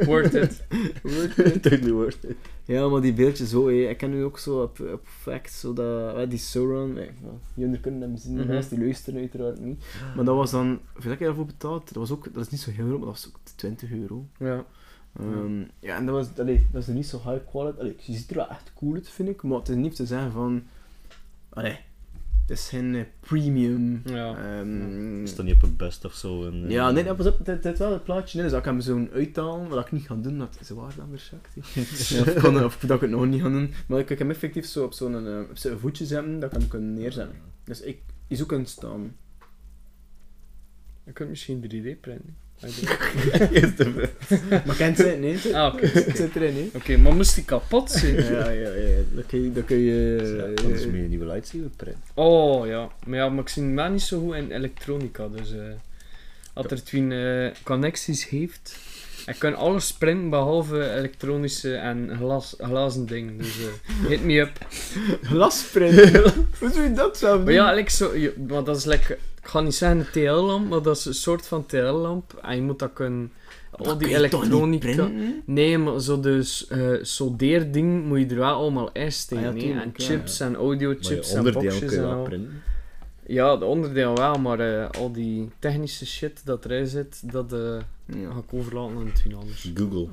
Wordt 0.05 0.33
het. 0.33 0.63
Totally 1.63 1.93
worth 1.93 2.25
it. 2.25 2.37
Ja, 2.65 2.89
maar 2.89 3.01
die 3.01 3.13
beeldjes 3.13 3.51
zo, 3.51 3.67
hé. 3.69 3.89
ik 3.89 3.97
ken 3.97 4.11
nu 4.11 4.25
ook 4.25 4.39
zo 4.39 4.63
op, 4.63 4.81
op 4.81 5.01
Facts, 5.05 5.61
zo 5.61 5.73
dat, 5.73 6.17
eh, 6.17 6.29
die 6.29 6.39
Sauron, 6.39 6.99
eh, 6.99 7.09
jullie 7.55 7.81
kunnen 7.81 8.01
hem 8.01 8.17
zien, 8.17 8.37
de 8.37 8.45
mensen 8.45 8.77
die 8.77 8.85
luisteren 8.85 9.21
uiteraard 9.21 9.61
niet. 9.61 9.85
Maar 10.17 10.25
dat 10.25 10.37
was 10.37 10.51
dan, 10.51 10.81
heb 11.01 11.19
je 11.19 11.25
daarvoor 11.25 11.47
betaald? 11.47 11.87
Dat 11.87 11.97
was 11.97 12.11
ook, 12.11 12.35
dat 12.35 12.45
is 12.45 12.51
niet 12.51 12.61
zo 12.61 12.71
heel 12.71 12.87
veel, 12.87 12.99
maar 12.99 13.07
dat 13.07 13.23
was 13.23 13.29
ook 13.29 13.39
20 13.55 13.91
euro. 13.93 14.27
Ja. 14.39 14.65
Ehm, 15.21 15.61
ja, 15.81 15.97
en 15.97 16.07
dat 16.07 16.15
was, 16.15 16.39
allee, 16.39 16.67
dat 16.73 16.83
is 16.83 16.89
niet 16.89 17.07
zo 17.07 17.21
high 17.25 17.51
quality, 17.51 17.79
allee, 17.81 17.97
je 18.01 18.13
ziet 18.13 18.31
er 18.31 18.37
wel 18.37 18.49
echt 18.49 18.73
cool 18.75 18.95
uit, 18.95 19.09
vind 19.09 19.29
ik, 19.29 19.43
maar 19.43 19.59
het 19.59 19.69
is 19.69 19.77
niet 19.77 19.97
te 19.97 20.07
zeggen 20.07 20.33
van, 20.33 20.63
allee, 21.49 21.79
het 22.47 22.59
is 22.59 22.69
geen 22.69 22.95
eh, 22.95 23.03
premium. 23.21 24.03
Ja. 24.05 24.59
ehm, 24.59 25.23
Is 25.23 25.35
dat 25.35 25.45
niet 25.45 25.55
op 25.55 25.61
het 25.61 25.77
best 25.77 26.05
of 26.05 26.15
zo? 26.15 26.47
En, 26.47 26.65
eh, 26.65 26.71
ja, 26.71 26.91
nee, 26.91 27.05
dat 27.05 27.17
was 27.17 27.27
op, 27.27 27.47
het 27.47 27.65
het 27.65 27.79
wel 27.79 27.93
het 27.93 28.05
plaatje 28.05 28.39
in, 28.39 28.45
dus 28.45 28.59
ik 28.59 28.65
hem 28.65 28.81
zo'n 28.81 29.11
uithalen, 29.13 29.69
wat 29.69 29.87
ik 29.87 29.93
niet 29.93 30.07
ga 30.07 30.15
doen, 30.15 30.39
dat 30.39 30.59
is 30.61 30.71
waar 30.71 30.95
dan 30.97 31.09
verzakt. 31.09 31.55
ja, 32.09 32.21
of, 32.21 32.27
ik 32.27 32.35
kan, 32.35 32.65
of 32.65 32.79
dat 32.79 32.91
ik 32.91 33.01
het 33.01 33.11
nog 33.11 33.27
niet 33.27 33.43
ga 33.43 33.49
doen, 33.49 33.73
maar 33.87 33.99
ik 33.99 34.07
kan 34.07 34.17
hem 34.17 34.31
effectief 34.31 34.67
zo 34.67 34.85
op 34.85 34.93
zo'n 34.93 35.27
eh, 35.27 35.41
op 35.51 35.57
zijn 35.57 35.79
voetjes 35.79 36.11
hebben, 36.11 36.41
dat 36.41 36.53
ik 36.53 36.59
hem 36.61 36.69
kan 36.69 36.95
neerzetten. 36.95 37.37
Dus 37.65 37.81
ik, 37.81 37.99
is 38.27 38.43
ook 38.43 38.53
een 38.53 38.67
staan. 38.67 39.17
Je 41.05 41.13
kunt 41.13 41.29
misschien 41.29 41.63
3D 41.63 42.01
printen. 42.01 42.37
Is 43.51 43.77
de 43.77 44.09
Maar 44.67 44.77
kent 44.77 44.99
het- 44.99 45.53
Ah, 45.53 45.75
oké. 45.75 45.87
Het 45.87 46.17
zit 46.17 46.37
erin, 46.37 46.55
hè? 46.55 46.79
Oké, 46.79 46.97
maar 46.97 47.15
moest 47.15 47.35
die 47.35 47.45
kapot 47.45 47.91
zijn? 47.91 48.15
Ja, 48.15 48.49
ja, 48.51 48.71
ja, 48.73 48.97
dat 49.15 49.27
kun 49.27 49.43
je... 49.43 49.53
Dat 49.53 49.65
kun 49.65 49.77
je 49.79 50.21
Ja, 50.37 50.63
Anders 50.63 50.85
moet 50.85 50.95
je 50.95 51.01
een 51.03 51.09
nieuwe 51.09 51.27
lightsaber 51.27 51.71
print. 51.77 51.97
Oh 52.15 52.67
ja, 52.67 52.89
maar 53.07 53.19
ja, 53.19 53.29
maar 53.29 53.43
ik 53.43 53.49
zie 53.49 53.63
mij 53.63 53.89
niet 53.89 54.03
zo 54.03 54.21
goed 54.21 54.35
in 54.35 54.51
elektronica, 54.51 55.29
dus 55.29 55.53
eh 55.53 55.59
als 56.53 56.67
er 56.67 56.85
twee 56.85 57.15
eh, 57.15 57.55
connecties 57.63 58.29
heeft, 58.29 58.77
ik 59.27 59.37
kan 59.39 59.55
alles 59.55 59.93
printen 59.93 60.31
behalve 60.31 60.91
elektronische 60.95 61.75
en 61.75 62.11
glas, 62.19 62.55
glazen 62.59 63.07
dingen, 63.07 63.39
dus 63.39 63.57
eh, 63.59 64.09
hit 64.09 64.25
me 64.25 64.39
up. 64.41 64.59
Glasprinten. 65.31 66.23
Hoe 66.59 66.71
zou 66.71 66.83
je 66.83 66.93
dat 66.93 67.19
zelf 67.19 67.35
doen? 67.37 67.45
Maar 67.45 67.53
ja, 67.53 67.73
like 67.75 67.91
zo, 67.91 68.15
je- 68.17 68.35
maar 68.49 68.65
dat 68.65 68.77
is 68.77 68.85
lekker, 68.85 69.11
ik 69.43 69.49
ga 69.49 69.61
niet 69.61 69.75
zeggen 69.75 69.99
een 69.99 70.07
TL-lamp, 70.13 70.69
maar 70.69 70.83
dat 70.83 70.97
is 70.97 71.05
een 71.05 71.15
soort 71.15 71.47
van 71.47 71.67
TL-lamp 71.67 72.39
en 72.43 72.55
je 72.57 72.63
moet 72.63 72.79
dat 72.79 72.91
kunnen, 72.93 73.33
al 73.71 73.99
die 73.99 74.17
elektronica... 74.17 75.11
Nee, 75.45 75.79
maar 75.79 76.01
zo 76.01 76.21
dus 76.21 76.67
eh 76.69 76.79
soldeerding 77.03 78.05
moet 78.07 78.19
je 78.19 78.27
er 78.27 78.37
wel 78.37 78.53
allemaal 78.55 78.91
in 78.93 79.13
steken. 79.13 79.47
Ah 79.49 79.55
ja, 79.55 79.61
tuurlijk, 79.61 79.99
en 79.99 80.05
ja, 80.05 80.05
chips 80.05 80.41
en 80.41 80.55
audiochips 80.57 81.31
en 81.33 81.39
onderdeel 81.39 81.63
boxjes 81.63 81.93
en 81.93 82.03
wel 82.03 82.13
al. 82.13 82.23
printen. 82.23 82.63
Ja, 83.27 83.57
de 83.57 83.65
onderdeel 83.65 84.15
wel, 84.17 84.35
maar 84.35 84.61
eh, 84.61 84.91
al 84.91 85.13
die 85.13 85.51
technische 85.59 86.07
shit 86.07 86.47
dat 86.47 86.65
erin 86.65 86.87
zit, 86.87 87.33
dat 87.33 87.53
eh, 87.53 87.79
Ja. 88.05 88.31
ga 88.33 88.39
ik 88.39 88.53
overlaten 88.53 88.97
aan 88.97 89.07
het 89.07 89.35
anders. 89.35 89.71
Google. 89.75 90.09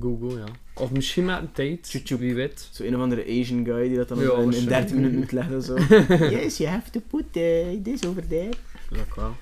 Google, 0.00 0.38
ja. 0.38 0.44
Of 0.74 0.90
misschien 0.90 1.24
met 1.24 1.38
een 1.40 1.52
tijd, 1.52 1.90
YouTube. 1.90 2.20
wie 2.20 2.34
weet. 2.34 2.68
Zo 2.72 2.84
een 2.84 2.94
of 2.96 3.02
andere 3.02 3.22
Asian 3.22 3.64
guy 3.64 3.88
die 3.88 3.96
dat 3.96 4.08
dan 4.08 4.18
Ja, 4.18 4.24
in, 4.24 4.30
in 4.38 4.44
waarschijnlijk. 4.44 4.76
30 4.76 4.94
minuten 4.96 5.18
moet 5.18 5.32
leggen. 5.32 5.62
Zo. 5.62 5.74
yes, 6.36 6.56
you 6.56 6.70
have 6.70 6.90
to 6.90 7.00
put 7.08 7.36
uh, 7.36 7.82
this 7.82 8.06
over 8.06 8.26
there. 8.28 8.50
Dat 8.90 9.14
wel. 9.16 9.34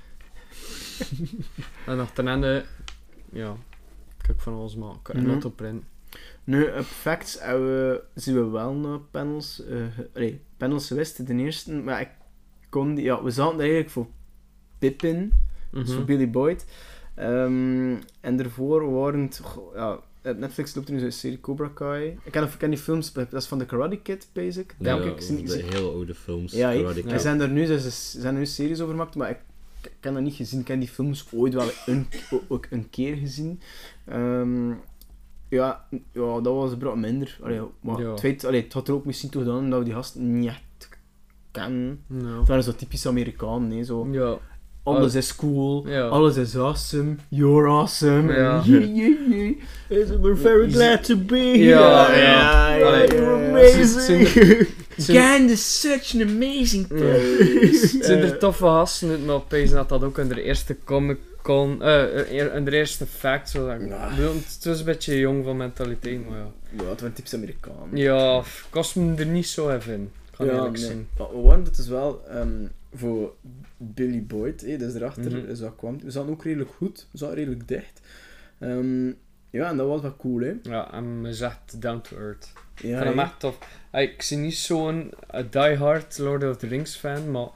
en 1.86 1.96
nog 1.96 2.10
ten 2.12 2.28
einde, 2.28 2.64
ja, 3.32 3.56
kijk 4.22 4.40
van 4.40 4.54
alles 4.54 4.76
maken. 4.76 5.14
En 5.14 5.22
Mhm. 5.26 5.46
op 5.46 5.56
print. 5.56 5.82
Nu, 6.44 6.64
op 6.64 6.84
facts 6.84 7.36
hebben 7.40 7.66
we, 7.90 8.02
zien 8.14 8.34
we 8.34 8.44
wel 8.50 8.72
naar 8.74 8.98
panels. 9.10 9.62
eh 9.66 9.76
nee, 10.14 10.40
panels 10.56 10.86
geweest, 10.86 11.26
de 11.26 11.34
eerste. 11.34 11.72
Maar 11.72 12.00
ik 12.00 12.08
ja, 12.84 13.22
we 13.22 13.30
zaten 13.30 13.54
er 13.54 13.60
eigenlijk 13.60 13.90
voor 13.90 14.06
Pippin, 14.78 15.32
dus 15.70 15.82
Mhm. 15.88 15.96
voor 15.96 16.04
Billy 16.04 16.30
Boyd. 16.30 16.66
Ehm, 17.14 17.94
en 18.20 18.36
daarvoor 18.36 18.92
waren 18.92 19.20
het, 19.20 19.40
goh, 19.44 19.74
ja, 19.74 19.98
Netflix 20.22 20.74
loopt 20.74 20.88
er 20.88 20.94
nu 20.94 21.00
zo'n 21.00 21.10
serie 21.10 21.40
Cobra 21.40 21.68
Kai. 21.74 22.18
Ik 22.24 22.32
ken, 22.32 22.42
of, 22.42 22.52
ik 22.52 22.58
ken 22.58 22.70
die 22.70 22.78
films, 22.78 23.12
dat 23.12 23.32
is 23.32 23.46
van 23.46 23.58
The 23.58 23.66
Karate 23.66 23.96
Kid, 23.96 24.28
basic. 24.32 24.74
Ja, 24.78 24.98
denk 24.98 25.20
ik. 25.20 25.46
De 25.46 25.52
hele 25.62 25.88
oude 25.88 26.14
films. 26.14 26.52
Ja, 26.52 26.72
Er 26.72 27.20
zijn 27.20 27.40
er 27.40 27.48
nu, 27.48 27.66
er 27.66 27.80
zijn 27.90 28.34
er 28.34 28.40
nu 28.40 28.46
series 28.46 28.80
over 28.80 28.92
gemaakt, 28.92 29.14
maar 29.14 29.30
ik, 29.30 29.38
ik 29.82 29.90
heb 30.00 30.14
dat 30.14 30.22
niet 30.22 30.34
gezien. 30.34 30.58
Ik 30.58 30.64
ken 30.64 30.78
die 30.78 30.88
films 30.88 31.26
ooit 31.32 31.54
wel 31.54 31.68
een, 31.86 32.06
ook 32.48 32.66
een 32.70 32.90
keer 32.90 33.16
gezien. 33.16 33.60
Ehm, 34.04 34.68
ja, 35.48 35.86
ja, 36.12 36.40
dat 36.40 36.54
was 36.54 36.76
bro 36.76 36.96
minder. 36.96 37.38
Allee, 37.42 37.60
maar 37.80 38.00
Ja. 38.00 38.10
het, 38.10 38.20
feit, 38.20 38.44
allee, 38.44 38.62
het 38.62 38.72
had 38.72 38.88
er 38.88 38.94
ook 38.94 39.04
misschien 39.04 39.30
toe 39.30 39.42
gedaan 39.42 39.70
dat 39.70 39.78
we 39.78 39.84
die 39.84 39.94
gasten 39.94 40.38
niet 40.38 40.48
echt 40.48 40.62
kennen. 41.60 42.00
Ja. 42.08 42.38
Het 42.38 42.48
waren 42.48 42.62
zo 42.62 42.72
typisch 42.76 43.06
Amerikaan, 43.06 43.68
nee, 43.68 43.84
zo. 43.84 44.08
Ja. 44.10 44.38
Alles 44.82 45.14
is 45.14 45.36
cool, 45.36 45.88
Ja. 45.88 46.06
alles 46.06 46.36
is 46.36 46.56
awesome, 46.56 47.16
you're 47.28 47.68
awesome. 47.68 48.32
Ja. 48.32 48.62
Yeah, 48.64 48.96
yeah, 48.96 49.54
yeah. 49.88 50.20
We're 50.20 50.36
very 50.36 50.70
glad 50.70 51.04
to 51.04 51.16
be 51.16 51.38
here. 51.38 51.64
ja. 51.64 52.14
ja. 52.14 52.76
amazing. 53.48 54.28
Ghana 54.96 55.50
is 55.58 55.80
such 55.80 56.14
an 56.14 56.22
amazing 56.22 56.86
place. 56.86 57.90
Het 57.96 58.04
zijn 58.04 58.22
er 58.22 58.38
toffe 58.38 58.64
gasten 58.64 59.10
uit, 59.10 59.26
maar 59.26 59.34
opeens 59.34 59.70
dat 59.70 59.88
dat 59.88 60.04
ook 60.04 60.18
in 60.18 60.28
de 60.28 60.42
eerste 60.42 60.76
Comic 60.84 61.18
Con, 61.42 61.82
eh, 61.82 62.40
eh, 62.42 62.54
in 62.54 62.64
de 62.64 62.70
eerste 62.70 63.06
fact, 63.06 63.50
zo 63.50 63.66
dat, 63.66 63.78
bedoel, 63.78 64.34
het 64.34 64.64
was 64.64 64.78
een 64.78 64.84
beetje 64.84 65.18
jong 65.18 65.44
van 65.44 65.56
mentaliteit, 65.56 66.28
maar 66.28 66.38
ja. 66.38 66.50
Ja, 66.82 66.88
het 66.88 67.00
waren 67.00 67.14
typisch 67.14 67.34
Amerikaan. 67.34 67.88
Ja, 67.92 68.38
ik 68.38 68.64
kost 68.70 68.96
me 68.96 69.14
er 69.16 69.26
niet 69.26 69.46
zo 69.46 69.70
even 69.70 69.92
in. 69.92 70.10
Ik 70.38 70.46
Kan 70.46 70.48
eerlijk 70.56 70.72
nee. 70.76 70.84
zijn. 70.84 71.08
Maar 71.18 71.30
we 71.30 71.40
waren 71.40 71.64
het 71.64 71.76
dus 71.76 71.88
wel 71.88 72.24
ehm, 72.28 72.66
voor 72.94 73.34
Billy 73.76 74.22
Boyd, 74.26 74.60
hè, 74.60 74.76
dus 74.76 74.94
erachter 74.94 75.30
Mhm. 75.36 75.50
is 75.50 75.60
wat 75.60 75.76
kwam. 75.76 75.98
We 76.02 76.10
zaten 76.10 76.30
ook 76.30 76.44
redelijk 76.44 76.70
goed, 76.70 77.06
we 77.10 77.18
zaten 77.18 77.34
redelijk 77.34 77.68
dicht. 77.68 78.00
Ehm, 78.58 79.06
ja, 79.50 79.68
en 79.70 79.76
dat 79.76 79.86
was 79.86 80.00
wel 80.00 80.16
cool, 80.16 80.40
hè. 80.40 80.54
Ja, 80.62 80.92
en 80.92 81.20
me 81.20 81.34
zegt 81.34 81.80
down 81.82 82.00
to 82.00 82.16
earth. 82.16 82.52
Ik 82.76 82.82
Ja, 82.82 82.96
vind 82.96 83.08
hem 83.08 83.18
hè. 83.18 83.24
echt 83.24 83.40
tof. 83.40 83.58
Hey, 83.90 84.04
ik 84.04 84.22
zie 84.22 84.36
niet 84.36 84.54
zo'n 84.56 85.12
eh, 85.30 85.44
die-hard 85.50 86.18
Lord 86.18 86.44
of 86.44 86.56
the 86.56 86.66
Rings 86.66 86.96
fan, 86.96 87.30
maar 87.30 87.48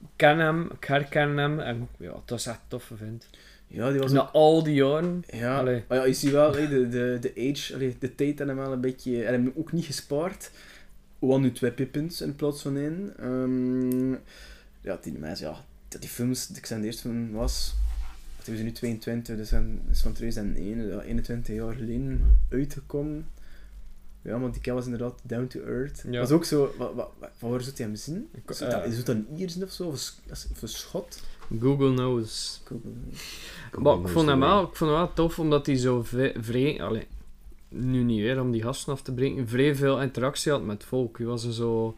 ik 0.00 0.08
ken 0.16 0.38
hem, 0.38 0.70
ik 0.80 0.84
herken 0.84 1.36
hem 1.36 1.60
en 1.60 1.88
ja, 1.98 2.12
dat 2.24 2.38
is 2.38 2.46
echt 2.46 2.60
toffe 2.68 2.96
vind. 2.96 3.28
ja 3.66 3.90
die 3.90 4.00
was 4.00 4.12
Na 4.12 4.20
ook... 4.20 4.28
al 4.32 4.62
die 4.62 4.74
jaren, 4.74 5.24
Ja, 5.26 5.62
maar 5.62 5.82
ja, 5.88 6.04
je 6.04 6.12
ziet 6.12 6.30
wel, 6.30 6.52
de, 6.52 6.88
de, 6.88 7.18
de 7.20 7.50
age, 7.50 7.74
allee, 7.74 7.96
de 7.98 8.14
tijd 8.14 8.40
en 8.40 8.48
hem 8.48 8.56
wel 8.56 8.72
een 8.72 8.80
beetje... 8.80 9.24
En 9.24 9.32
hem 9.32 9.52
ook 9.56 9.72
niet 9.72 9.84
gespaard. 9.84 10.50
We 11.26 11.32
hadden 11.32 11.50
nu 11.50 11.56
twee 11.56 11.72
pippins 11.72 12.20
in 12.20 12.36
plaats 12.36 12.62
van 12.62 12.76
één. 12.76 13.12
Ehm, 13.18 14.10
ja, 14.80 14.98
die 15.02 15.12
mensen, 15.18 15.46
ja, 15.46 15.64
dat 15.88 16.00
die 16.00 16.10
films, 16.10 16.50
ik 16.50 16.66
zijn 16.66 16.80
de 16.80 16.86
eerste 16.86 17.02
film 17.02 17.32
was... 17.32 17.74
We 18.44 18.54
zijn 18.54 18.64
nu 18.64 18.72
22, 18.72 19.36
dus 19.36 19.50
dat 19.50 19.62
is 19.90 20.00
van 20.00 20.12
2001, 20.12 20.86
ja, 20.88 21.00
21 21.00 21.54
jaar 21.54 21.74
geleden 21.74 22.38
uitgekomen. 22.48 23.26
Ja, 24.22 24.38
want 24.38 24.52
die 24.52 24.62
kerel 24.62 24.78
was 24.78 24.84
inderdaad 24.84 25.20
down 25.22 25.46
to 25.46 25.60
earth. 25.60 26.04
Ja. 26.10 26.20
was 26.20 26.30
ook 26.30 26.44
zo, 26.44 26.74
wat, 26.78 26.94
wat, 26.94 27.10
wat, 27.18 27.30
van 27.36 27.50
waar 27.50 27.60
zou 27.60 27.72
hij 27.76 27.86
hem 27.86 27.96
zien? 27.96 28.28
Zou 28.46 28.70
dat, 28.70 28.82
eh. 28.82 28.90
is 28.90 28.96
dat 28.96 29.08
een 29.08 29.26
Iersen 29.36 29.62
of 29.62 29.70
zo? 29.70 29.84
Of 29.86 29.92
een, 29.92 29.98
Sch- 30.36 30.50
of 30.50 30.62
een 30.62 30.68
Schot? 30.68 31.22
Google 31.60 31.94
knows. 31.94 32.60
Google. 32.64 32.90
Maar 33.82 33.98
ik 33.98 34.08
vond 34.08 34.28
hem 34.28 34.40
wel, 34.40 34.62
ik 34.62 34.76
vond 34.76 34.90
hem 34.90 34.98
wel 34.98 35.12
tof 35.12 35.38
omdat 35.38 35.66
hij 35.66 35.76
zo 35.76 36.02
vrij, 36.02 36.34
vrij 36.38 36.82
allee, 36.82 37.06
nu 37.68 38.02
niet 38.02 38.20
weer 38.20 38.40
om 38.40 38.50
die 38.50 38.62
gasten 38.62 38.92
af 38.92 39.02
te 39.02 39.12
breken, 39.12 39.48
vrij 39.48 39.74
veel 39.74 40.00
interactie 40.02 40.52
had 40.52 40.62
met 40.62 40.84
volk. 40.84 41.18
Je 41.18 41.24
was 41.24 41.44
er 41.44 41.52
zo, 41.52 41.96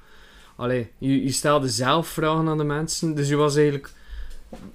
allee, 0.56 0.90
je, 0.98 1.22
je 1.22 1.30
stelde 1.30 1.68
zelf 1.68 2.08
vragen 2.08 2.48
aan 2.48 2.58
de 2.58 2.64
mensen, 2.64 3.14
dus 3.14 3.28
je 3.28 3.36
was 3.36 3.56
eigenlijk, 3.56 3.90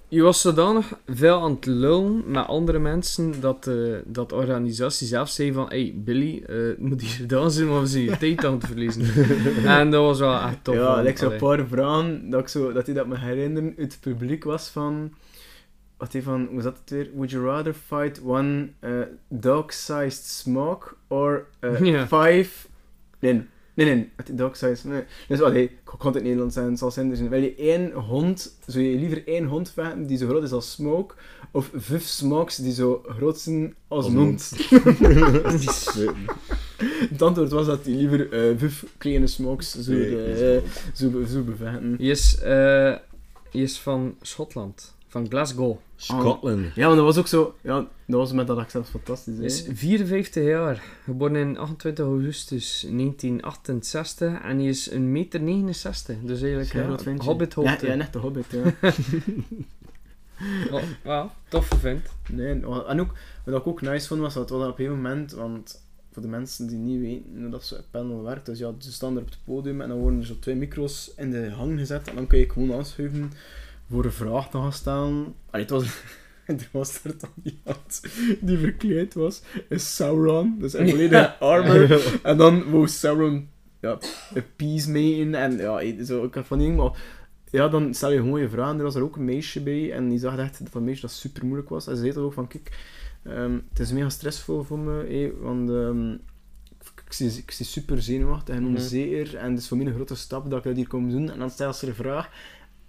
je 0.07 0.21
was 0.21 0.41
zodanig 0.41 0.93
veel 1.07 1.41
aan 1.41 1.51
het 1.51 1.65
lullen 1.65 2.23
met 2.25 2.47
andere 2.47 2.79
mensen 2.79 3.41
dat, 3.41 3.67
eh, 3.67 3.75
dat 4.05 4.29
de 4.29 4.35
organisatie 4.35 5.07
zelf 5.07 5.29
zei 5.29 5.53
van, 5.53 5.65
hey 5.67 5.93
Billy, 5.95 6.43
het 6.45 6.79
moet 6.79 7.01
hier 7.01 7.09
gedaan 7.25 7.51
zijn, 7.51 7.67
maar 7.67 7.79
we 7.79 7.87
zijn 7.87 8.03
je 8.03 8.17
tijd 8.17 8.45
aan 8.45 8.53
het 8.53 8.65
verliezen. 8.65 9.25
en 9.79 9.91
dat 9.91 10.03
was 10.03 10.19
wel 10.19 10.39
echt 10.39 10.63
tof. 10.63 10.75
Ja, 10.75 10.93
want, 10.95 11.05
like 11.05 11.17
zo'n 11.17 11.37
paar 11.37 11.67
vragen 11.67 12.29
dat, 12.29 12.41
ik 12.41 12.47
zo, 12.47 12.71
dat 12.71 12.85
hij 12.85 12.95
dat 12.95 13.07
me 13.07 13.17
herinneren 13.17 13.73
het 13.77 13.97
publiek 14.01 14.43
was 14.43 14.67
van... 14.67 15.13
Wat 16.03 16.13
hij 16.13 16.21
van, 16.21 16.47
hoe 16.51 16.61
zat 16.61 16.77
het 16.77 16.89
weer? 16.89 17.09
Would 17.13 17.31
you 17.31 17.45
rather 17.45 17.73
fight 17.73 18.21
one 18.25 18.69
uh, 18.81 19.01
dog-sized 19.27 20.25
smoke 20.25 20.95
or 21.07 21.47
uh, 21.61 21.79
Ja. 21.93 22.07
five... 22.07 22.67
Nee, 23.19 23.41
nee, 23.73 23.85
nee, 23.85 24.11
dog-sized... 24.31 24.83
Nee. 24.83 25.03
Dus 25.27 25.41
allee, 25.41 25.63
ik 25.63 25.71
kan 25.83 25.97
het 25.97 26.07
in 26.07 26.13
het 26.13 26.23
Nederlands 26.23 26.53
zijn, 26.55 26.69
het 26.69 26.79
zal 26.79 26.91
zijn. 26.91 27.09
Dus 27.09 27.19
wil 27.19 27.41
je 27.41 27.55
één 27.55 27.91
hond, 27.91 28.57
zou 28.65 28.83
je 28.83 28.97
liever 28.97 29.27
één 29.27 29.45
hond 29.45 29.71
vechten 29.71 30.05
die 30.05 30.17
zo 30.17 30.27
groot 30.27 30.43
is 30.43 30.51
als 30.51 30.71
smoke, 30.71 31.15
of 31.51 31.71
vijf 31.73 32.03
smokes 32.03 32.55
die 32.55 32.73
zo 32.73 33.03
groot 33.07 33.39
zijn 33.39 33.75
als, 33.87 34.05
Als 34.05 34.13
een 34.13 34.19
hond? 34.19 34.51
Het 37.13 37.21
antwoord 37.21 37.51
was 37.51 37.65
dat 37.65 37.85
hij 37.85 37.93
liever 37.93 38.31
eh, 38.31 38.57
vijf 38.57 38.85
kleine 38.97 39.27
smokes 39.27 39.71
zou, 39.71 39.97
Nee, 39.97 40.55
eh, 40.55 40.61
zou, 40.93 41.25
zou 41.25 41.43
bevechten. 41.43 41.95
Je 41.99 42.09
is, 42.11 42.37
eh, 42.39 42.95
je 43.51 43.61
is 43.61 43.79
van 43.79 44.15
Schotland, 44.21 44.95
van 45.13 45.29
Glasgow. 45.29 45.77
Scotland. 45.95 46.75
Ja, 46.75 46.87
maar 46.87 46.95
dat 46.95 47.05
was 47.05 47.17
ook 47.17 47.27
zo... 47.27 47.55
Ja, 47.61 47.87
dat 48.05 48.19
was 48.19 48.31
met 48.31 48.47
dat 48.47 48.57
accent 48.57 48.89
fantastisch. 48.89 49.35
Hij 49.37 49.45
is 49.45 49.65
hè. 49.65 49.75
54 49.75 50.43
jaar, 50.43 50.83
geboren 51.03 51.35
in 51.35 51.57
28 51.57 52.05
augustus 52.05 52.79
1968 52.81 54.41
en 54.41 54.57
hij 54.57 54.67
is 54.67 54.91
een 54.91 55.11
meter 55.11 55.41
69, 55.41 56.17
dus 56.23 56.41
eigenlijk 56.41 56.73
Ja, 56.73 57.11
je? 57.11 57.23
hobbithoogte. 57.23 57.85
Ja, 57.85 57.91
ja, 57.91 57.97
net 57.97 58.13
de 58.13 58.19
hobbit, 58.19 58.45
ja. 58.49 58.73
Oh, 60.71 60.81
ja, 61.03 61.33
toffe 61.47 61.77
vent. 61.77 62.07
Nee, 62.29 62.47
en 62.87 62.99
ook, 62.99 63.13
wat 63.45 63.59
ik 63.59 63.67
ook 63.67 63.81
nice 63.81 64.07
vond, 64.07 64.21
was 64.21 64.33
dat 64.33 64.49
wel 64.49 64.69
op 64.69 64.79
een 64.79 64.89
moment, 64.89 65.31
want 65.31 65.83
voor 66.11 66.21
de 66.21 66.27
mensen 66.27 66.67
die 66.67 66.77
niet 66.77 66.99
weten 66.99 67.41
hoe 67.41 67.49
dat 67.49 67.63
zo'n 67.63 67.77
panel 67.91 68.23
werkt, 68.23 68.45
dus 68.45 68.59
ja, 68.59 68.71
ze 68.77 68.91
staan 68.91 69.15
er 69.15 69.21
op 69.21 69.29
het 69.29 69.37
podium 69.43 69.81
en 69.81 69.89
dan 69.89 69.97
worden 69.97 70.19
er 70.19 70.25
zo 70.25 70.39
twee 70.39 70.55
micro's 70.55 71.11
in 71.17 71.31
de 71.31 71.49
hang 71.49 71.79
gezet 71.79 72.07
en 72.07 72.15
dan 72.15 72.27
kun 72.27 72.39
je 72.39 72.49
gewoon 72.49 72.73
aanschuiven 72.73 73.31
voor 73.93 74.05
een 74.05 74.11
vraag 74.11 74.49
te 74.49 74.57
gaan 74.57 74.73
stellen. 74.73 75.35
Allee, 75.49 75.65
het 75.65 75.69
was... 75.69 75.85
Er 76.45 76.69
was 76.71 77.03
er 77.03 77.17
dan 77.17 77.29
iemand 77.43 78.01
die 78.41 78.57
verkleed 78.57 79.13
was 79.13 79.41
in 79.69 79.79
Sauron, 79.79 80.55
dus 80.59 80.73
in 80.73 80.89
volledige 80.89 81.37
armor. 81.37 82.01
En 82.23 82.37
dan 82.37 82.71
wou 82.71 82.87
Sauron 82.87 83.49
ja, 83.81 83.97
een 84.33 84.43
peace 84.55 84.89
meten 84.91 85.35
en 85.35 85.57
ja, 85.57 86.03
zo, 86.05 86.23
ik 86.23 86.33
had 86.33 86.45
van 86.47 86.57
dingen, 86.57 86.75
maar 86.75 86.91
ja, 87.51 87.67
dan 87.67 87.93
stel 87.93 88.11
je 88.11 88.17
gewoon 88.19 88.39
je 88.41 88.49
vraag. 88.49 88.71
En 88.71 88.77
er 88.77 88.83
was 88.83 88.95
er 88.95 89.03
ook 89.03 89.15
een 89.15 89.25
meisje 89.25 89.61
bij 89.63 89.91
en 89.93 90.09
die 90.09 90.19
zag 90.19 90.37
echt 90.37 90.59
dat 90.63 90.71
dat 90.73 90.81
meisje 90.81 91.01
dat 91.01 91.11
super 91.11 91.45
moeilijk 91.45 91.69
was. 91.69 91.87
En 91.87 91.95
ze 91.95 92.01
zei 92.01 92.13
dat 92.13 92.23
ook 92.23 92.33
van, 92.33 92.47
kijk, 92.47 92.77
ehm, 93.23 93.57
het 93.69 93.79
is 93.79 93.91
mega 93.91 94.09
stressvol 94.09 94.63
voor 94.63 94.79
me, 94.79 95.33
want 95.39 95.69
ehm, 95.69 96.11
ik, 97.05 97.13
zie, 97.13 97.31
ik 97.31 97.51
zie 97.51 97.65
super 97.65 98.01
zenuwachtig 98.01 98.55
en 98.55 98.63
Mhm. 98.63 98.73
onzeker. 98.75 99.35
En 99.35 99.49
het 99.51 99.59
is 99.59 99.67
voor 99.67 99.77
mij 99.77 99.85
een 99.85 99.93
grote 99.93 100.15
stap 100.15 100.49
dat 100.49 100.57
ik 100.59 100.63
dat 100.65 100.75
hier 100.75 100.87
kom 100.87 101.09
doen. 101.09 101.31
En 101.31 101.39
dan 101.39 101.49
stelt 101.49 101.75
ze 101.75 101.87
een 101.87 101.95
vraag. 101.95 102.29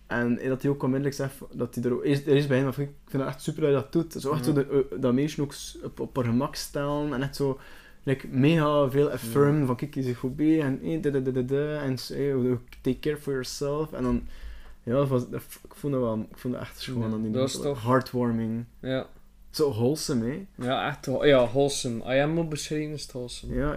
En 0.06 0.38
dat 0.48 0.62
hij 0.62 0.70
ook 0.70 0.82
onmiddellijk 0.82 1.16
zegt 1.16 1.34
dat 1.52 1.74
hij 1.74 1.84
er 1.84 1.92
ook... 1.92 2.04
Eerst, 2.04 2.26
er 2.26 2.36
is 2.36 2.46
bij 2.46 2.58
hem, 2.58 2.68
ik 2.68 2.74
vind 2.74 3.22
het 3.22 3.26
echt 3.26 3.42
super 3.42 3.62
dat 3.62 3.70
je 3.70 3.76
dat 3.76 3.92
doet. 3.92 4.22
Zo 4.22 4.32
echt 4.32 4.44
zo 4.44 4.52
de, 4.52 4.86
eh, 4.90 5.00
dat 5.00 5.12
meisje 5.12 5.42
ook 5.42 5.54
op, 5.82 6.00
op 6.00 6.16
haar 6.16 6.24
gemak 6.24 6.54
stellen. 6.54 7.12
En 7.12 7.22
echt 7.22 7.36
zo... 7.36 7.58
Like, 8.06 8.28
mega 8.28 8.90
veel 8.90 9.10
affirm 9.10 9.66
van 9.66 9.76
kijk 9.76 9.94
je 9.94 10.02
zich 10.02 10.18
goed 10.18 10.36
bij 10.36 10.60
en 10.62 10.80
eh, 10.82 11.02
da, 11.02 11.10
da, 11.10 11.18
da, 11.18 11.30
da, 11.30 11.40
da, 11.40 11.82
en 11.82 11.96
eh, 12.10 12.52
take 12.80 12.98
care 13.00 13.16
for 13.16 13.32
yourself 13.32 13.92
en 13.92 14.02
dan 14.02 14.22
ja 14.82 14.92
dat 14.92 15.08
was, 15.08 15.28
dat, 15.28 15.42
ik 15.64 15.74
vond 15.74 15.92
dat 15.92 16.02
wel 16.02 16.26
ik 16.30 16.38
vond 16.38 16.54
dat 16.54 16.62
echt 16.62 16.80
schoon 16.80 17.10
Ja, 17.10 17.16
die 17.16 17.30
dat 17.30 17.78
heartwarming 17.82 18.64
Ja. 18.80 19.06
zo 19.50 19.70
wholesome 19.70 20.24
hè 20.24 20.64
Ja, 20.66 20.88
echt. 20.88 21.06
Ja, 21.22 21.46
wholesome. 21.46 22.02
Als 22.02 22.12
je 22.12 22.18
hem 22.18 22.30
moet 22.30 22.48
beschrijven, 22.48 22.92
is 22.94 23.02
het 23.02 23.12
wholesome. 23.12 23.54
ja, 23.54 23.74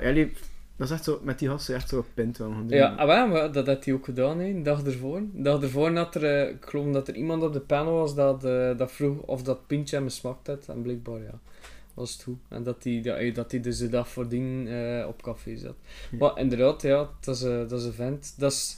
dat 0.78 0.88
is 0.88 0.93
echt 0.93 1.03
zo 1.03 1.19
met 1.23 1.39
die 1.39 1.49
gasten 1.49 1.75
echt 1.75 1.89
zo 1.89 2.05
pint 2.13 2.38
wel 2.38 2.49
gaan 2.51 2.67
doen. 2.67 2.78
Ja, 2.78 2.95
ah, 2.95 3.30
maar 3.32 3.51
dat 3.51 3.67
had 3.67 3.86
hij 3.86 3.93
ook 3.93 4.05
gedaan, 4.05 4.39
hè, 4.39 4.45
een 4.45 4.63
dag 4.63 4.84
ervoor. 4.84 5.17
Een 5.17 5.43
dag 5.43 5.61
ervoor 5.61 5.93
dat 5.93 6.15
er, 6.15 6.23
eh, 6.23 6.49
ik 6.49 6.65
geloof 6.65 6.93
dat 6.93 7.07
er 7.07 7.15
iemand 7.15 7.43
op 7.43 7.53
de 7.53 7.59
panel 7.59 7.93
was 7.93 8.15
dat, 8.15 8.43
eh, 8.43 8.78
dat 8.78 8.91
vroeg 8.91 9.21
of 9.21 9.43
dat 9.43 9.67
pintje 9.67 9.95
hem 9.95 10.09
smaakt 10.09 10.47
had. 10.47 10.65
En 10.67 10.82
blijkbaar, 10.82 11.19
ja, 11.21 11.39
was 11.93 12.11
het 12.13 12.23
goed. 12.23 12.38
En 12.49 12.63
dat 12.63 12.84
hij, 12.84 13.01
dat, 13.01 13.15
hij- 13.15 13.32
dat 13.32 13.51
hij 13.51 13.59
dus 13.61 13.78
de 13.78 13.89
dag 13.89 14.07
voordien 14.09 14.67
eh, 14.67 15.07
op 15.07 15.21
café 15.21 15.57
zat. 15.57 15.75
Ja. 16.11 16.17
Maar 16.17 16.39
inderdaad, 16.39 16.82
ja, 16.82 17.09
dat 17.19 17.36
is, 17.36 17.43
eh, 17.43 17.57
dat 17.67 17.80
is 17.80 17.86
een 17.86 17.93
vent. 17.93 18.34
Dat 18.38 18.51
is, 18.51 18.78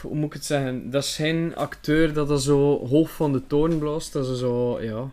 hoe 0.00 0.14
moet 0.14 0.26
ik 0.26 0.32
het 0.32 0.44
zeggen? 0.44 0.90
Dat 0.90 1.02
is 1.02 1.16
geen 1.16 1.54
acteur 1.56 2.12
dat 2.12 2.30
er 2.30 2.40
zo 2.40 2.86
hoog 2.86 3.10
van 3.10 3.32
de 3.32 3.46
toren 3.46 3.78
blaast. 3.78 4.12
Dat 4.12 4.28
is 4.28 4.38
zo, 4.38 4.80
ja. 4.82 5.10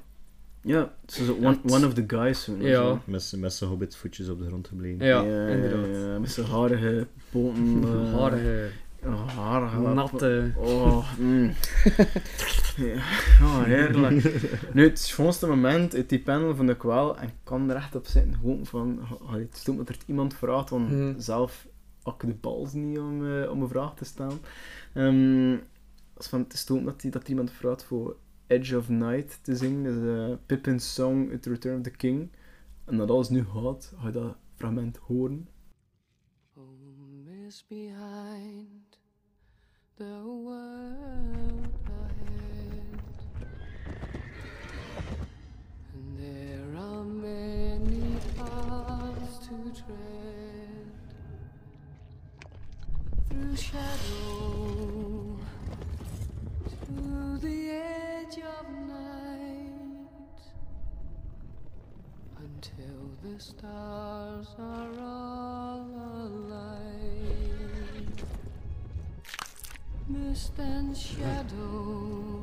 Ja 0.70 0.92
zo, 1.08 1.24
zo 1.24 1.34
one, 1.44 1.58
one 1.66 1.86
of 1.88 1.94
the 1.94 2.04
guys 2.08 2.44
zo, 2.44 2.56
Ja. 2.60 2.74
zo. 2.76 3.00
Met 3.06 3.22
z'n- 3.24 3.40
met 3.40 3.54
zijn 3.54 3.70
hobbitvoetjes 3.70 4.30
op 4.30 4.40
de 4.40 4.46
grond 4.46 4.68
gebleven. 4.68 5.06
Ja, 5.06 5.22
ja, 5.22 5.48
inderdaad. 5.48 5.96
ja, 5.96 6.20
met 6.20 6.32
zijn 6.32 6.46
harige 6.48 7.08
poten 7.32 7.84
eh, 7.84 8.14
Harige, 8.20 8.70
oh, 9.06 9.28
harige 9.38 9.80
natte. 9.80 10.52
Oh, 10.58 11.14
mm. 11.20 11.46
ja. 12.78 12.96
oh, 13.42 13.64
heerlijk. 13.64 14.44
Nu, 14.74 14.84
het 14.84 15.00
schoonste 15.00 15.48
moment 15.48 15.96
uit 15.96 16.10
die 16.10 16.20
panel 16.20 16.56
vond 16.56 16.70
ik 16.70 16.82
wel, 16.84 17.18
en 17.18 17.28
ik 17.28 17.34
kan 17.44 17.70
er 17.70 17.76
echt 17.76 17.96
op 17.96 18.06
zitten, 18.08 18.34
gewoon 18.34 18.66
van, 18.66 19.00
het 19.32 19.58
stomt 19.58 19.78
dat 19.78 19.90
er 19.90 19.98
iemand 20.06 20.34
vraagt, 20.34 20.70
want 20.70 20.90
Mhm. 20.90 21.14
zelf 21.20 21.68
had 22.04 22.16
ik 22.24 22.28
de 22.30 22.36
bals 22.42 22.74
niet 22.74 23.00
om, 23.00 23.26
eh, 23.42 23.52
om 23.52 23.62
een 23.62 23.70
vraag 23.70 23.96
te 23.96 24.06
stellen. 24.06 24.40
Ehm 24.94 25.58
als 26.18 26.28
van, 26.28 26.40
het 26.40 26.58
stomt 26.58 26.86
dat, 26.86 27.02
die, 27.02 27.12
dat 27.12 27.28
iemand 27.30 27.52
vraagt 27.52 27.84
voor 27.84 28.16
Edge 28.50 28.78
of 28.78 28.90
Night 28.90 29.40
te 29.44 29.56
zingen, 29.56 29.84
dus 29.84 30.30
eh 30.30 30.38
Pippin's 30.46 30.94
song 30.94 31.40
The 31.40 31.50
Return 31.50 31.78
of 31.78 31.84
the 31.84 31.92
King. 31.92 32.30
En 32.86 32.98
dat 32.98 33.10
alles 33.10 33.30
nu 33.30 33.46
gaat, 33.46 33.94
ga 33.98 34.06
je 34.06 34.12
dat 34.12 34.38
fragment 34.54 34.98
horen. 34.98 35.48
Home 36.54 37.46
is 37.48 37.66
behind, 37.68 39.00
the 39.98 40.22
world 40.24 41.68
ahead. 41.86 43.28
And 45.94 46.18
there 46.18 46.78
are 46.78 47.04
many 47.04 48.18
paths 48.36 49.48
to 49.48 49.82
tread 49.82 50.90
through 53.28 53.56
shadow 53.58 55.09
to 56.96 57.38
the 57.38 57.70
edge 57.70 58.40
of 58.40 58.66
night 58.88 60.40
until 62.38 63.12
the 63.24 63.40
stars 63.40 64.48
are 64.58 65.00
all 65.00 65.86
alight. 66.24 66.90
Mist 70.08 70.58
and 70.58 70.98
shadow, 70.98 72.42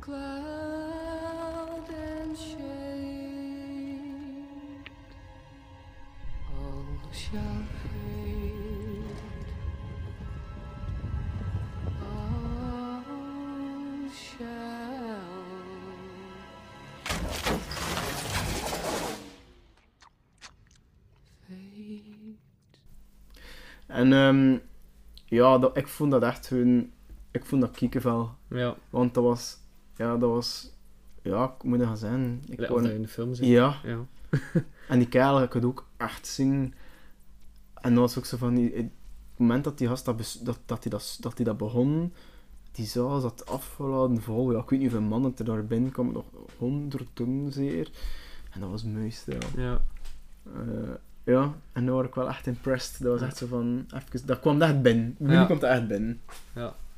cloud 0.00 1.88
and 1.90 2.38
shade, 2.38 3.34
all 6.56 6.86
shall 7.12 7.64
En 23.94 24.12
ehm, 24.12 24.58
ja, 25.24 25.58
dat, 25.58 25.76
ik 25.76 25.88
vond 25.88 26.10
dat 26.10 26.22
echt 26.22 26.48
hun... 26.48 26.92
Ik 27.30 27.44
vond 27.44 27.60
dat 27.60 27.70
kiekenvel. 27.70 28.30
Ja, 28.48 28.76
Want 28.90 29.14
dat 29.14 29.24
was... 29.24 29.58
Ja, 29.96 30.16
dat 30.16 30.30
was... 30.30 30.72
Ja, 31.22 31.44
ik 31.44 31.62
moet 31.62 31.78
dat 31.78 31.86
gaan 31.86 31.96
zeggen. 31.96 32.42
Ik 32.48 32.58
dat 32.58 32.84
je 32.84 32.94
in 32.94 33.02
de 33.02 33.08
film 33.08 33.34
zit. 33.34 33.46
ja, 33.46 33.80
Ja. 33.84 34.06
en 34.88 34.98
die 34.98 35.08
kerel 35.08 35.42
ik 35.42 35.52
het 35.52 35.64
ook 35.64 35.86
echt 35.96 36.26
zingen. 36.26 36.74
En 37.74 37.90
dat 37.94 37.98
was 38.02 38.18
ook 38.18 38.24
zo 38.24 38.36
van... 38.36 38.54
Die, 38.54 38.74
het 38.74 38.90
moment 39.36 39.64
dat 39.64 39.78
die 39.78 39.88
gast 39.88 40.04
dat, 40.04 40.38
dat, 40.42 40.58
dat, 40.66 40.82
die 40.82 40.90
dat, 40.90 41.16
dat 41.20 41.36
die 41.36 41.44
dat 41.44 41.56
begon... 41.56 42.12
Die 42.72 42.86
zaal 42.86 43.20
zat 43.20 43.46
afgeladen 43.46 44.22
vol. 44.22 44.52
Ja, 44.52 44.58
ik 44.58 44.70
weet 44.70 44.80
niet 44.80 44.90
hoeveel 44.90 45.08
mannen 45.08 45.34
er 45.36 45.44
daar 45.44 45.66
binnen 45.66 45.92
kwamen. 45.92 46.12
Nog 46.12 46.26
honderden 46.58 47.52
zeer. 47.52 47.90
En 48.50 48.60
dat 48.60 48.70
was 48.70 48.84
mooiste, 48.84 49.32
ja. 49.32 49.62
Ja. 49.62 49.84
Eh, 50.52 50.94
ja, 51.24 51.52
en 51.72 51.86
daar 51.86 51.94
was 51.94 52.04
ik 52.06 52.14
wel 52.14 52.28
echt 52.28 52.46
impressed. 52.46 53.02
Dat 53.02 53.12
was 53.12 53.28
echt 53.28 53.36
zo 53.36 53.46
van... 53.46 53.86
Even, 53.94 54.26
dat 54.26 54.40
kwam 54.40 54.62
echt 54.62 54.82
binnen. 54.82 55.14
Nu 55.18 55.32
Ja. 55.32 55.44
komt 55.44 55.60
dat 55.60 55.70
echt 55.70 55.86
binnen. 55.88 56.20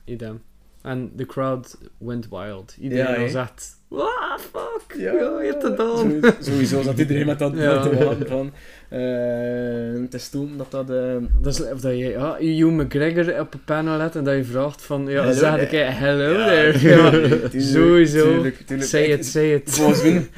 idem. 0.04 0.42
En 0.82 1.10
de 1.16 1.26
crowd 1.26 1.78
went 1.98 2.28
wild. 2.28 2.76
Iedereen 2.80 3.12
Ja, 3.14 3.20
was 3.20 3.34
echt... 3.34 3.74
What 3.88 4.40
fuck? 4.40 4.98
Ja, 5.00 5.12
Ja, 5.12 5.40
je 5.42 5.48
hebt 5.50 5.62
het 5.62 5.76
dan. 5.76 6.24
Sowieso, 6.40 6.82
zat 6.82 6.98
iedereen 6.98 7.26
met 7.26 7.38
dat 7.38 7.56
Ja. 7.58 7.82
te 7.82 8.04
wachten 8.04 8.26
van... 8.28 8.52
eh, 8.88 10.02
het 10.02 10.14
is 10.14 10.28
toen 10.28 10.56
dat 10.56 10.70
dat... 10.70 10.90
eh, 10.90 11.16
Dat 11.40 11.52
is 11.52 11.70
of 11.72 11.80
dat 11.80 11.92
je 11.92 12.04
ja, 12.08 12.36
Hugh 12.38 12.70
McGregor 12.72 13.40
op 13.40 13.54
een 13.54 13.64
panel 13.64 13.98
hebt 14.00 14.16
en 14.16 14.24
dat 14.24 14.34
je 14.36 14.44
vraagt 14.44 14.82
van... 14.82 15.06
Ja, 15.06 15.20
Hello 15.20 15.32
zeg 15.32 15.60
ik 15.60 15.70
hello 15.94 16.32
Ja, 16.32 16.46
there. 16.46 16.78
tuurlijk, 16.78 17.52
Ja, 17.52 17.60
sowieso. 17.72 18.22
tuurlijk, 18.32 18.56
tuurlijk. 18.66 18.88
Say 18.88 19.04
it, 19.04 19.26
say 19.26 19.52
it. 19.54 19.70
Volgens 19.70 20.02
mij... 20.02 20.28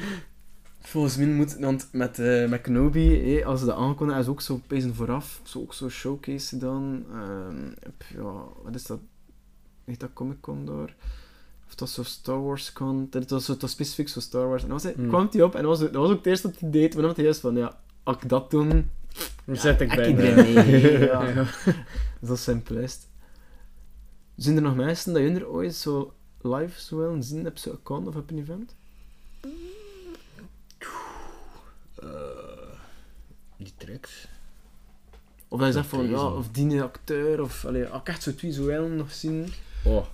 Volgens 0.89 1.17
mij 1.17 1.25
moet... 1.27 1.55
Want 1.59 1.89
met, 1.91 2.19
eh 2.19 2.47
met 2.49 2.61
Kenobi, 2.61 3.33
hé, 3.33 3.45
als 3.45 3.59
ze 3.59 3.65
dat 3.65 3.75
aankondigen, 3.75 4.21
is 4.21 4.27
ook 4.27 4.41
zo 4.41 4.61
pezen 4.67 4.95
vooraf. 4.95 5.41
Zo 5.43 5.59
ook 5.59 5.73
zo'n 5.73 5.89
showcase 5.89 6.47
gedaan. 6.47 7.05
Ehm, 7.11 7.65
ja, 8.17 8.43
wat 8.63 8.75
is 8.75 8.85
dat? 8.85 8.99
Heet 9.85 9.99
dat 9.99 10.09
Comic 10.13 10.41
Con 10.41 10.65
daar? 10.65 10.95
Of 11.67 11.75
dat 11.75 11.89
zo 11.89 12.03
Star 12.03 12.43
Wars 12.43 12.73
Con? 12.73 13.07
Dat 13.09 13.29
was, 13.29 13.45
zo, 13.45 13.51
dat 13.51 13.61
was 13.61 13.71
specifiek 13.71 14.09
zo 14.09 14.19
Star 14.19 14.47
Wars. 14.47 14.61
En 14.61 14.67
dan 14.67 14.77
was 14.77 14.83
hij, 14.85 14.93
Hmm. 14.95 15.07
kwam 15.07 15.27
hij 15.31 15.41
op 15.41 15.55
en 15.55 15.61
dat 15.63 15.69
was, 15.79 15.79
dat 15.91 16.01
was 16.01 16.09
ook 16.09 16.17
het 16.17 16.25
eerste 16.25 16.47
dat 16.47 16.59
hij 16.59 16.69
deed. 16.69 16.89
Maar 16.93 16.97
dan 16.97 17.05
had 17.05 17.15
hij 17.15 17.25
juist 17.25 17.39
van, 17.39 17.55
ja, 17.55 17.79
als 18.03 18.15
ik 18.21 18.29
dat 18.29 18.51
doe... 18.51 18.83
Dan 19.45 19.55
zet 19.55 19.81
ik 19.81 19.95
bij. 19.95 20.07
iedereen 20.09 20.53
mee. 20.53 20.99
Ja. 21.07 21.27
Ja. 21.27 21.45
Zo 22.27 22.35
simpel 22.35 22.75
is 22.77 22.93
het. 22.93 23.07
Zijn 24.35 24.55
er 24.55 24.61
nog 24.61 24.75
mensen 24.75 25.13
dat 25.13 25.21
je 25.21 25.29
er 25.29 25.47
ooit 25.49 25.75
zo 25.75 26.13
live 26.41 26.81
zo 26.81 26.97
willen 26.97 27.23
zien 27.23 27.47
op 27.47 27.57
zo'n 27.57 27.73
account 27.73 28.07
of 28.07 28.15
op 28.15 28.29
een 28.31 28.37
event? 28.37 28.75
Die 33.57 33.73
tracks. 33.77 34.27
Of 35.47 35.59
Dat 35.59 35.73
zegt 35.73 35.87
van, 35.87 36.03
is 36.03 36.09
ja, 36.09 36.27
of 36.33 36.49
die 36.49 36.81
acteur, 36.81 37.41
of 37.41 37.65
allee, 37.65 37.83
ik 37.83 38.07
echt 38.07 38.23
zo 38.23 38.35
twee 38.35 38.51
zo 38.51 38.65
willen 38.65 38.95
nog 38.95 39.11
zien. 39.13 39.47
Oh. 39.83 40.05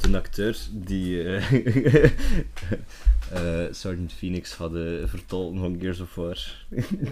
Een 0.00 0.14
acteur 0.14 0.58
die 0.72 1.22
eh 1.22 1.52
eh, 3.32 3.72
Sergeant 3.72 4.12
Phoenix 4.12 4.54
hadden 4.54 5.08
vertolken 5.08 5.58
van 5.60 5.76
Gears 5.80 6.00
of 6.00 6.14
War. 6.14 6.64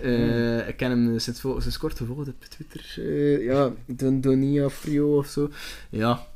Eh, 0.03 0.69
ik 0.69 0.77
ken 0.77 0.91
hem 0.91 1.19
sinds, 1.19 1.41
sinds 1.41 1.79
kort 1.79 1.97
gevolgd 1.97 2.29
op 2.29 2.45
Twitter. 2.45 3.03
Ja, 3.43 3.73
Don 3.87 4.21
Donia 4.21 4.69
Frio 4.71 5.17
of 5.19 5.27
zo. 5.27 5.51
Ja. 5.91 6.27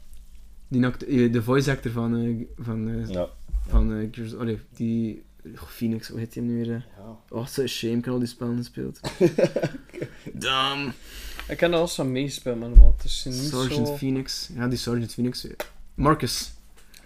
Die 0.68 0.80
de 1.30 1.42
voice 1.42 1.70
actor 1.70 1.92
van, 1.92 2.46
van, 2.58 3.04
Ja. 3.08 3.28
van 3.68 4.08
Gears- 4.12 4.36
allee, 4.36 4.58
die 4.76 5.14
oh, 5.16 5.22
Phoenix, 5.68 6.08
hoe 6.08 6.18
heet 6.18 6.34
hij 6.34 6.42
nu 6.42 6.56
weer? 6.64 6.74
eh? 6.74 6.80
Ja. 6.96 7.16
Oh, 7.28 7.46
zo'n 7.46 7.66
shame, 7.66 7.96
ik 7.96 8.04
heb 8.04 8.14
al 8.14 8.18
die 8.18 8.28
spellen 8.28 8.56
gespeeld. 8.56 9.00
Damn. 10.32 10.92
Ik 11.48 11.60
heb 11.60 11.72
er 11.72 11.76
al 11.78 11.88
zo 11.88 12.04
meegespeeld, 12.04 12.58
maar 12.60 12.74
wat 12.74 13.02
is 13.04 13.24
niet 13.24 13.34
Sergeant 13.34 13.88
zo... 13.88 13.96
Phoenix. 13.96 14.50
Ja, 14.54 14.68
die 14.68 14.78
Sergeant 14.78 15.12
Phoenix. 15.12 15.46
Marcus. 15.94 16.52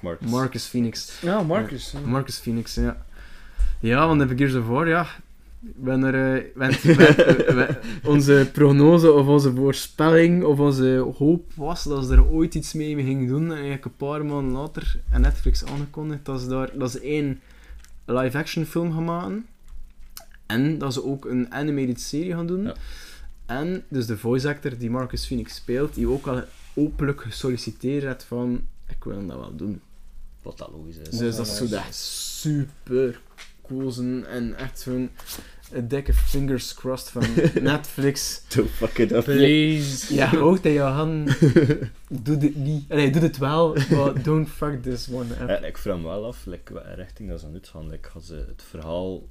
Marcus. 0.01 0.31
Marcus 0.31 0.65
Phoenix. 0.65 1.19
Ja, 1.21 1.43
Marcus. 1.43 1.95
Marcus 2.05 2.37
Phoenix, 2.39 2.75
ja. 2.75 3.05
Ja, 3.81 4.07
want 4.07 4.21
heb 4.21 4.31
ik 4.31 4.39
hier 4.39 4.49
zo 4.49 4.63
voor, 4.63 4.89
ja. 4.89 5.07
Hebben 5.83 6.03
er, 6.03 6.45
eh, 6.59 7.75
onze 8.05 8.49
prognose 8.53 9.13
of 9.13 9.27
onze 9.27 9.55
voorspelling 9.55 10.45
of 10.45 10.59
onze 10.59 11.13
hoop 11.19 11.53
was 11.55 11.85
dat 11.85 12.07
ze 12.07 12.13
er 12.13 12.27
ooit 12.27 12.55
iets 12.55 12.73
mee 12.73 12.95
gingen 13.03 13.27
doen. 13.27 13.45
En 13.45 13.53
eigenlijk 13.53 13.85
een 13.85 13.97
paar 13.97 14.25
maanden 14.25 14.53
later 14.53 15.01
en 15.11 15.21
Netflix 15.21 15.65
aangekondigd 15.65 16.25
dat 16.25 16.41
ze, 16.41 16.49
daar, 16.49 16.71
dat 16.79 16.91
ze 16.91 17.01
één 17.01 17.41
live-action 18.09 18.65
film 18.65 18.93
gaan 18.93 19.05
maken. 19.05 19.47
En 20.47 20.79
dat 20.79 20.93
ze 20.93 21.05
ook 21.05 21.25
een 21.25 21.53
animated 21.53 22.01
serie 22.01 22.35
gaan 22.35 22.47
doen. 22.47 22.63
Ja. 22.63 22.75
En 23.47 23.85
dus 23.89 24.07
de 24.07 24.19
voice 24.19 24.49
actor 24.49 24.79
die 24.79 24.91
Marcus 24.91 25.27
Phoenix 25.27 25.55
speelt, 25.55 25.95
die 25.95 26.09
ook 26.09 26.27
al 26.27 26.43
openlijk 26.75 27.21
gesolliciteerd 27.21 28.05
heeft 28.05 28.25
van 28.25 28.67
ik 28.89 29.05
wil 29.05 29.27
dat 29.27 29.39
wel 29.39 29.57
doen. 29.57 29.81
Wat 30.43 30.59
dat 30.59 30.71
logisch 30.73 30.97
is. 30.97 31.09
Dus 31.09 31.37
dat 31.37 31.47
is 31.47 31.57
zo 31.57 31.69
dat 31.69 31.95
super 31.95 33.21
cool 33.63 33.91
zijn 33.91 34.27
en 34.27 34.55
echt 34.55 34.81
zo'n 34.81 35.11
een 35.73 35.89
dikke 35.89 36.13
fingers 36.13 36.75
crossed 36.75 37.11
van 37.11 37.23
Netflix. 37.63 38.43
To 38.49 38.65
fuck 38.65 38.99
it 38.99 39.13
up. 39.13 39.25
Please. 39.25 40.15
Ja, 40.15 40.37
ook 40.49 40.63
dat 40.63 40.73
je 40.73 40.81
han 40.81 41.29
doe 42.09 42.37
dit 42.37 42.57
niet. 42.57 42.89
Nee, 42.89 43.11
doe 43.11 43.23
het 43.23 43.39
wel, 43.39 43.77
maar 43.91 44.23
don't 44.23 44.49
fuck 44.49 44.83
this 44.83 45.09
one 45.13 45.35
up. 45.41 45.49
Eh, 45.49 45.69
ik 45.69 45.79
vraag 45.79 45.97
me 45.97 46.03
wel 46.03 46.27
af, 46.27 46.47
like, 46.47 46.73
welke 46.73 46.95
richting 46.95 47.29
dat 47.29 47.41
ze 47.41 47.47
aan 47.47 47.53
uitgaan. 47.53 47.89
Like, 47.89 48.09
gaan 48.09 48.23
ze 48.23 48.35
het 48.35 48.63
verhaal 48.69 49.27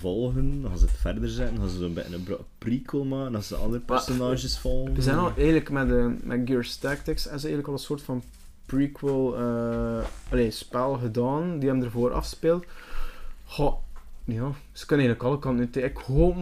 volgen? 0.00 0.64
Gaan 0.66 0.78
ze 0.78 0.84
het 0.84 0.94
verder 0.96 1.28
zetten? 1.28 1.58
Gaan 1.58 1.68
ze 1.68 1.78
zo'n 1.78 1.94
beetje 1.94 2.14
een 2.14 2.26
prequel 2.58 3.04
maken? 3.04 3.32
Gaan 3.32 3.42
ze 3.42 3.54
andere 3.54 3.82
personages 3.82 4.58
volgen? 4.58 4.94
We 4.94 5.02
zijn 5.02 5.18
al 5.18 5.32
eigenlijk 5.36 5.70
met, 5.70 5.88
de, 5.88 6.14
met 6.22 6.40
Gears 6.44 6.76
Tactics 6.76 7.26
en 7.26 7.40
ze 7.40 7.46
eigenlijk 7.46 7.66
al 7.66 7.72
een 7.72 7.78
soort 7.78 8.02
van 8.02 8.22
prequel 8.66 9.36
eh 9.36 10.04
allee, 10.30 10.50
spel 10.50 10.94
gedaan 10.94 11.58
die 11.58 11.68
hem 11.68 11.82
ervoor 11.82 12.12
afspeelt. 12.12 12.64
Goh, 13.44 13.74
ja, 14.24 14.52
ze 14.72 14.86
kunnen 14.86 15.06
eigenlijk 15.06 15.22
alle 15.22 15.38
kanten 15.38 15.82
uit. 15.82 15.90
Ik 15.90 15.96
hoop 15.96 16.36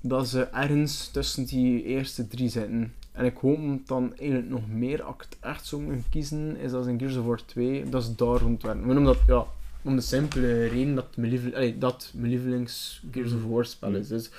dat 0.00 0.28
ze 0.28 0.42
ergens 0.42 1.08
tussen 1.08 1.44
die 1.44 1.82
eerste 1.84 2.28
drie 2.28 2.48
zitten. 2.48 2.92
En 3.12 3.24
ik 3.24 3.36
hoop 3.36 3.86
dan 3.86 4.16
eigenlijk 4.16 4.48
nog 4.48 4.68
meer, 4.68 5.02
als 5.02 5.14
ik 5.14 5.20
het 5.20 5.36
echt 5.40 5.66
zou 5.66 5.82
moeten 5.82 6.04
kiezen, 6.10 6.56
is 6.56 6.70
dat 6.70 6.86
in 6.86 6.98
Gears 6.98 7.16
of 7.16 7.24
War 7.26 7.44
2, 7.44 7.88
dat 7.88 8.04
ze 8.04 8.14
daar 8.14 8.40
rond 8.40 8.62
werden. 8.62 8.86
Maar 8.86 8.96
omdat, 8.96 9.18
ja, 9.26 9.46
om 9.82 9.96
de 9.96 10.02
simpele 10.02 10.66
reden 10.66 10.94
dat 10.94 11.16
mijn, 11.16 11.30
lievel- 11.30 11.54
allee, 11.54 11.78
dat 11.78 12.12
mijn 12.14 12.30
lievelings 12.30 13.02
Gears 13.10 13.32
of 13.32 13.44
War 13.44 13.64
spel 13.64 13.94
is. 13.94 14.08
Dus 14.08 14.30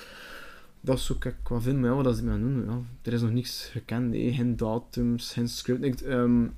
dat 0.82 1.00
zoek 1.00 1.26
ik 1.26 1.36
qua 1.44 1.60
vinden, 1.62 1.82
maar 1.82 1.90
ja, 1.98 2.04
wat 2.04 2.18
ze 2.18 2.24
mij 2.24 2.38
doen, 2.38 2.66
ja. 2.66 2.80
Er 3.02 3.14
is 3.14 3.22
nog 3.22 3.32
niks 3.32 3.70
gekend, 3.72 4.14
hè. 4.14 4.32
geen 4.34 4.56
datums, 4.58 5.34
geen 5.34 5.50
script. 5.50 5.84
Ik, 5.84 6.02
ehm, 6.02 6.38
hoe 6.40 6.50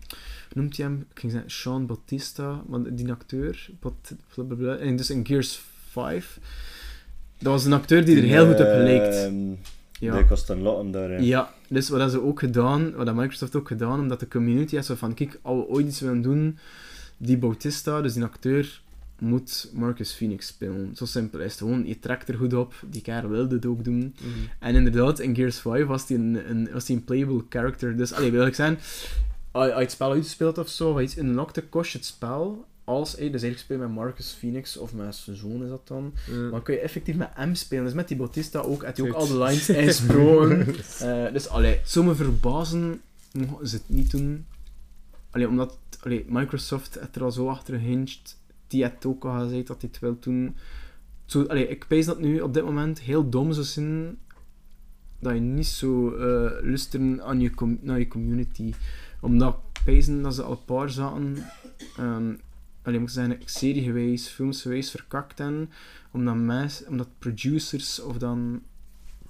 noemt 0.54 0.78
hij 0.78 0.86
hem? 0.86 1.06
Ik 1.14 1.20
ging 1.20 1.32
zeggen 1.32 1.52
Sean 1.52 1.86
Bautista, 1.86 2.64
maar 2.68 2.96
die 2.96 3.12
acteur, 3.12 3.70
blablabla. 4.36 4.76
en 4.76 4.96
dus 4.96 5.10
in 5.10 5.26
Gears 5.26 5.62
5, 5.92 6.40
dat 7.40 7.52
was 7.54 7.66
een 7.66 7.74
acteur 7.74 8.06
die 8.06 8.18
er 8.18 8.24
heel 8.24 8.46
goed 8.46 8.60
op 8.60 8.68
gelijkt. 8.68 9.16
Ehm, 9.16 9.36
Ja. 10.00 10.18
De 10.18 10.26
Costan 10.26 10.62
Lottem 10.62 10.92
daar. 10.92 11.10
eh. 11.12 11.24
Ja, 11.28 11.54
dus 11.70 11.90
wat 11.90 12.00
hebben 12.00 12.20
ze 12.20 12.26
ook 12.26 12.40
gedaan, 12.40 12.92
wat 12.96 13.06
heeft 13.08 13.20
Microsoft 13.20 13.56
ook 13.56 13.68
gedaan, 13.68 14.00
omdat 14.00 14.20
de 14.20 14.28
community 14.28 14.82
zo 14.82 14.96
van, 14.96 15.14
kijk, 15.14 15.40
als 15.42 15.58
we 15.58 15.68
ooit 15.68 15.86
iets 15.88 16.00
willen 16.00 16.22
doen, 16.22 16.58
die 17.18 17.38
Bautista, 17.38 18.02
dus 18.02 18.14
die 18.14 18.24
acteur, 18.24 18.82
moet 19.20 19.70
Marcus 19.74 20.14
Phoenix 20.14 20.48
spelen. 20.48 20.92
Zo 20.96 21.06
simpel 21.06 21.40
is 21.40 21.52
het 21.52 21.60
gewoon, 21.62 21.88
je 21.88 22.00
trekt 22.00 22.30
er 22.30 22.36
goed 22.36 22.54
op, 22.54 22.74
die 22.90 23.02
kerel 23.02 23.30
wilde 23.30 23.56
het 23.56 23.66
ook 23.66 23.84
doen. 23.84 23.98
Mhm. 24.20 24.30
En 24.60 24.76
inderdaad, 24.76 25.20
in 25.20 25.36
Gears 25.36 25.60
5 25.60 25.86
was 25.86 26.08
hij 26.08 26.18
een, 26.18 26.50
een, 26.50 26.70
was 26.74 26.86
die 26.86 26.96
een 26.96 27.04
playable 27.04 27.44
character. 27.50 27.98
Dus, 27.98 28.14
allee, 28.14 28.32
wil 28.32 28.46
ik 28.46 28.56
zeggen, 28.56 28.80
als 29.52 29.66
je 29.68 29.74
het 29.74 29.92
spel 29.92 30.12
uitspeelt 30.12 30.58
of 30.58 30.70
zo, 30.70 30.90
of 30.92 31.02
iets 31.02 31.18
unlockte, 31.18 31.62
kost 31.64 31.92
je 31.92 31.98
het 31.98 32.08
spel 32.08 32.66
als, 32.92 33.12
hey, 33.12 33.32
dus 33.32 33.42
eigenlijk 33.42 33.60
speel 33.60 33.78
je 33.78 33.84
met 33.84 33.94
Marcus 33.96 34.36
Phoenix, 34.40 34.78
of 34.78 34.94
met 34.94 35.16
zijn 35.16 35.36
zoon 35.36 35.64
is 35.64 35.70
dat 35.70 35.88
dan. 35.88 36.14
Maar 36.52 36.62
kun 36.62 36.74
je 36.74 36.80
effectief 36.80 37.16
met 37.16 37.30
hem 37.34 37.56
spelen. 37.56 37.84
Dus 37.84 37.94
met 37.94 38.08
die 38.08 38.18
Bautista 38.18 38.60
ook, 38.60 38.84
had 38.84 38.98
hij 38.98 39.08
ook 39.08 39.16
al 39.16 39.28
de 39.28 39.38
lines 39.38 39.70
ingesproken. 39.70 40.66
Eh 41.00 41.34
dus 41.34 41.48
allee, 41.48 41.78
het 41.78 41.90
zou 41.90 42.06
me 42.06 42.16
verbazen 42.16 43.02
mochten 43.32 43.68
ze 43.68 43.76
het 43.76 43.90
niet 43.90 44.12
doen. 44.12 44.46
Allee, 45.32 45.48
omdat 45.48 45.78
allee, 46.04 46.26
Microsoft 46.28 47.00
het 47.00 47.16
er 47.16 47.24
al 47.24 47.32
zo 47.32 47.48
achter 47.48 47.80
hinged. 47.80 48.38
Die 48.68 48.84
had 48.84 49.06
ook 49.06 49.26
al 49.26 49.40
gezegd 49.40 49.68
dat 49.68 49.82
hij 49.82 49.90
het 49.92 50.02
wil 50.02 50.18
doen. 50.20 50.56
Zo, 51.26 51.44
allee, 51.44 51.68
ik 51.68 51.88
pees 51.88 52.06
dat 52.06 52.20
nu 52.20 52.40
op 52.40 52.54
dit 52.54 52.64
moment 52.64 53.00
heel 53.00 53.30
dom 53.30 53.54
zou 53.54 53.66
zijn 53.66 54.18
dat 55.20 55.34
je 55.34 55.40
niet 55.40 55.68
zo 55.68 56.16
eh 56.16 56.64
luisteren 56.64 57.24
aan 57.24 57.40
je 57.40 57.78
naar 57.82 58.00
je 58.00 58.08
community. 58.08 58.74
Omdat 59.22 59.58
pezen 59.86 60.22
dat 60.22 60.36
ze 60.36 60.42
al 60.42 60.52
een 60.52 60.66
paar 60.66 60.90
zaken, 60.90 61.38
ehm 61.98 62.34
allee, 62.84 63.00
moet 63.00 63.10
ik 63.10 63.14
zeggen, 63.16 63.40
serie 63.46 63.84
geweest, 63.84 64.28
films 64.28 64.62
geweest, 64.62 64.90
verkakt 64.92 65.38
hebben. 65.38 65.70
Omdat, 66.12 66.84
omdat 66.90 67.08
producers 67.20 68.00
of 68.02 68.18
dan 68.18 68.62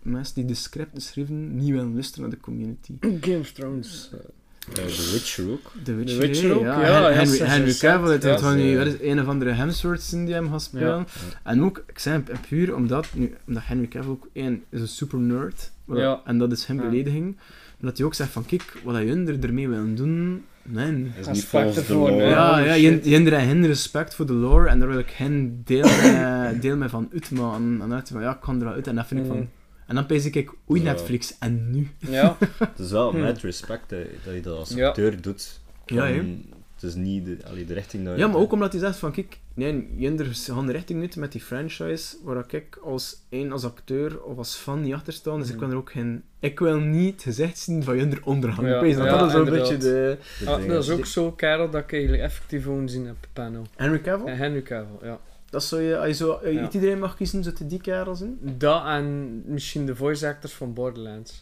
mensen 0.02 0.36
die 0.36 0.46
de 0.46 0.54
scripten 0.54 1.02
schrijven 1.02 1.56
niet 1.56 1.70
willen 1.70 1.94
luisteren 1.94 2.22
naar 2.22 2.38
de 2.38 2.44
community. 2.44 2.94
Game 3.28 3.40
of 3.40 3.52
Thrones. 3.52 4.10
eh, 4.14 4.20
Eh, 4.68 4.74
The 4.74 5.10
Witcher 5.12 5.50
ook. 5.52 5.72
The 5.84 5.96
Witcher, 5.96 6.54
ook, 6.56 6.62
ja. 6.62 6.82
ja, 6.86 7.12
Hen- 7.12 7.30
ja, 7.34 7.46
Henry, 7.46 7.74
Cavill, 7.74 8.12
het 8.12 8.24
ja, 8.24 8.36
is 8.36 9.00
een 9.02 9.20
of 9.22 9.28
andere 9.28 9.52
Hemsworths 9.52 10.14
in 10.14 10.26
die 10.26 10.34
hem 10.34 10.50
gaat 10.50 10.62
spelen. 10.62 10.88
Ja. 10.88 11.06
En 11.44 11.64
ook, 11.64 11.84
ik 11.88 12.00
zei 12.00 12.24
en 12.28 12.40
puur 12.50 12.76
omdat, 12.76 13.08
nu, 13.14 13.36
omdat 13.48 13.64
Henry 13.66 13.88
Cavill 13.88 14.12
ook 14.12 14.30
één 14.34 14.64
is 14.70 14.82
een 14.82 14.88
super 14.88 15.20
nerd, 15.20 15.72
wat- 15.86 15.98
Ja. 15.98 16.22
en 16.26 16.38
dat 16.38 16.52
is 16.52 16.66
hem 16.66 16.78
Ja. 16.78 16.90
belediging. 16.90 17.38
Omdat 17.82 17.98
hij 17.98 18.06
ook 18.06 18.14
zegt 18.14 18.32
van, 18.32 18.46
kijk, 18.46 18.78
wat 18.84 18.96
jullie 18.98 19.28
er 19.28 19.44
ermee 19.44 19.68
willen 19.70 19.96
doen, 19.96 20.44
man. 20.64 21.12
Is 21.20 21.28
niet 21.28 21.46
volgens 21.46 21.88
de 21.88 21.94
lore. 21.94 22.14
Ja, 22.24 22.54
holy 22.56 22.66
ja, 22.68 22.74
shit. 22.74 23.04
je 23.04 23.10
je 23.10 23.16
hebt 23.16 23.32
er 23.32 23.40
geen 23.40 23.66
respect 23.68 24.16
voor 24.16 24.26
de 24.26 24.34
lore 24.34 24.68
en 24.68 24.80
daar 24.80 24.88
wil 24.88 25.00
ik 25.00 25.10
geen 25.10 25.62
deel, 25.66 25.86
mee- 26.02 26.60
deel 26.60 26.76
mee 26.78 26.90
van 26.90 27.10
uitmaken. 27.14 27.78
En 27.82 27.90
dan 27.90 28.02
van, 28.08 28.22
ja, 28.22 28.32
ik 28.34 28.40
kan 28.42 28.60
er 28.60 28.66
wel 28.66 28.74
uit. 28.74 28.88
En 28.88 28.96
dat 28.96 29.08
vind 29.08 29.20
ik 29.20 29.26
van... 29.26 29.36
Mhm. 29.38 29.46
En 29.88 29.96
dan 29.96 30.06
pees 30.06 30.26
ik, 30.26 30.52
oei 30.70 30.82
Ja. 30.84 30.92
Netflix, 30.92 31.36
en 31.40 31.72
nu? 31.72 31.90
Ja. 31.98 32.38
Het 32.60 32.80
is 32.80 32.92
wel 32.92 33.12
Hm. 33.12 33.20
met 33.20 33.42
respect 33.42 33.90
hè, 33.92 34.04
dat 34.26 34.34
je 34.34 34.42
dat 34.42 34.58
als 34.58 34.78
acteur 34.78 35.22
doet. 35.22 35.60
Ja, 35.86 36.06
hè. 36.08 36.16
Van, 36.16 36.44
Het 36.82 36.90
is 36.90 36.96
niet 36.96 37.26
de, 37.26 37.38
allee, 37.50 37.66
de 37.66 37.74
richting 37.74 38.08
je- 38.08 38.16
Ja, 38.18 38.28
maar 38.28 38.38
ook 38.42 38.52
omdat 38.52 38.72
hij 38.72 38.82
zegt 38.82 38.98
van, 38.98 39.12
kijk, 39.12 39.40
nee, 39.54 39.88
Jinder 39.96 40.28
gaan 40.36 40.66
de 40.66 40.72
richting 40.72 41.02
uit 41.02 41.16
met 41.16 41.32
die 41.32 41.42
franchise, 41.42 42.16
waar 42.24 42.46
ik 42.54 42.80
als 42.84 43.18
één 43.30 43.52
als 43.52 43.64
acteur 43.66 44.24
of 44.24 44.38
als 44.38 44.56
fan 44.56 44.82
niet 44.82 44.94
achter 44.94 45.14
sta, 45.14 45.38
dus 45.38 45.50
ik 45.50 45.60
wil 45.60 45.70
er 45.70 45.76
ook 45.76 45.92
geen... 45.92 46.24
Ik 46.40 46.60
wil 46.60 46.80
niet 46.80 47.22
gezegd 47.22 47.58
zien 47.58 47.84
van 47.84 47.98
Jinder 47.98 48.20
onderhand. 48.24 48.68
Ja, 48.68 48.84
ja, 48.84 49.18
dat 49.18 49.30
is 49.30 49.36
inderdaad. 49.36 49.46
beetje 49.70 49.78
de... 49.78 50.18
de 50.40 50.50
Ah, 50.50 50.68
dat 50.68 50.84
is 50.84 50.90
ook 50.90 51.06
zo, 51.06 51.32
Karel, 51.32 51.70
dat 51.70 51.82
ik 51.84 51.92
eigenlijk 51.94 52.24
effectief 52.24 52.64
gewoon 52.64 52.90
zien 52.90 53.06
heb 53.06 53.16
op 53.16 53.28
panel. 53.34 53.66
Henry 53.76 54.02
Cavill? 54.02 54.28
En 54.28 54.38
Henry 54.38 54.62
Cavill, 54.62 54.98
ja. 55.08 55.20
Dat 55.50 55.64
zou 55.64 55.82
je, 55.82 55.98
als 55.98 56.08
je 56.08 56.14
zo 56.14 56.40
Ja. 56.44 56.62
niet 56.62 56.74
iedereen 56.74 57.00
mag 57.00 57.16
kiezen, 57.16 57.44
zou 57.44 57.56
je 57.60 57.66
die 57.68 57.82
kerel 57.82 58.16
zijn? 58.16 58.38
Dat 58.42 58.86
en 58.86 59.42
misschien 59.46 59.86
de 59.86 59.96
voice 59.96 60.28
actors 60.28 60.54
van 60.54 60.74
Borderlands. 60.74 61.40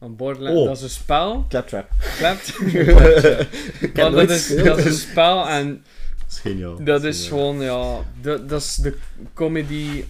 Want 0.00 0.16
Borderlands, 0.16 0.60
Oh. 0.60 0.66
dat 0.66 0.76
is 0.76 0.82
een 0.82 0.88
spel. 0.90 1.44
Claptrap. 1.48 1.88
Heb 1.98 2.38
Want 3.94 4.14
dat 4.14 4.30
is, 4.30 4.48
dat 4.56 4.78
is 4.78 4.84
een 4.84 4.92
spel 4.92 5.48
en 5.48 5.84
Dat 6.18 6.28
is 6.30 6.38
geniaal. 6.38 6.84
dat 6.84 7.04
is 7.04 7.28
gewoon, 7.28 7.60
ja, 7.60 8.04
dat, 8.22 8.48
dat 8.48 8.60
is 8.60 8.74
de 8.74 8.94
comedy. 9.34 10.04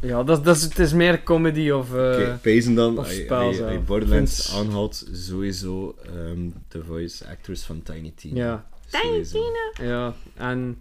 Ja, 0.00 0.22
dat, 0.22 0.44
dat 0.44 0.56
is, 0.56 0.62
het 0.62 0.78
is 0.78 0.92
meer 0.92 1.22
comedy 1.22 1.70
of. 1.70 1.94
eh, 1.94 2.00
Oké, 2.12 2.38
pezen 2.42 2.74
dan, 2.74 2.98
of 2.98 3.04
als 3.04 3.16
je- 3.16 3.22
spel 3.22 3.38
als 3.40 3.50
je- 3.50 3.56
zo. 3.56 3.64
als 3.64 3.72
je 3.72 3.78
Borderlands 3.80 4.46
Vind- 4.50 4.66
aanhaalt, 4.66 5.06
sowieso 5.12 5.94
ehm, 6.04 6.48
de 6.68 6.82
voice 6.86 7.28
actors 7.28 7.62
van 7.62 7.82
Tiny 7.82 8.12
Tina. 8.16 8.44
Ja, 8.44 8.64
Sowieso. 9.02 9.38
ja, 9.82 10.14
en. 10.36 10.78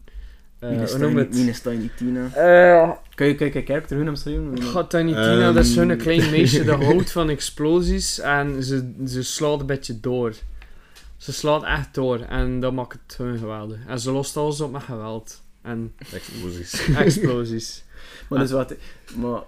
Eh 0.64 0.99
noem 0.99 1.30
Tiny- 1.64 1.89
Tina? 1.95 2.26
Eh, 2.34 2.91
Kan 3.16 3.28
je 3.28 3.36
kijken, 3.36 3.64
character 3.66 3.97
hun 3.97 4.09
omschrijven? 4.09 4.64
God, 4.64 4.89
Tiny 4.89 5.11
Tina, 5.11 5.51
dat 5.51 5.64
is 5.66 5.76
Ehm. 5.78 5.88
zo'n 5.88 5.97
klein 5.97 6.30
meisje 6.32 6.64
dat 6.64 6.84
houdt 6.89 7.11
van 7.11 7.30
explosies 7.30 8.20
en 8.20 8.64
ze, 8.64 8.91
ze 9.07 9.24
slaat 9.24 9.59
een 9.59 9.66
beetje 9.66 9.99
door. 9.99 10.34
Ze 11.18 11.34
slaat 11.34 11.64
echt 11.64 11.93
door 11.93 12.20
en 12.20 12.59
dat 12.59 12.74
maakt 12.74 12.93
het 13.05 13.16
gewoon 13.16 13.38
geweldig. 13.38 13.78
En 13.88 13.99
ze 13.99 14.11
lost 14.11 14.38
alles 14.38 14.61
op 14.61 14.72
met 14.72 14.84
geweld 14.84 15.41
en 15.61 15.93
Explosies. 16.14 16.88
explosies. 16.95 17.84
Maar 18.30 18.39
dus 18.39 18.51
wat... 18.51 18.76
Maar, 19.16 19.41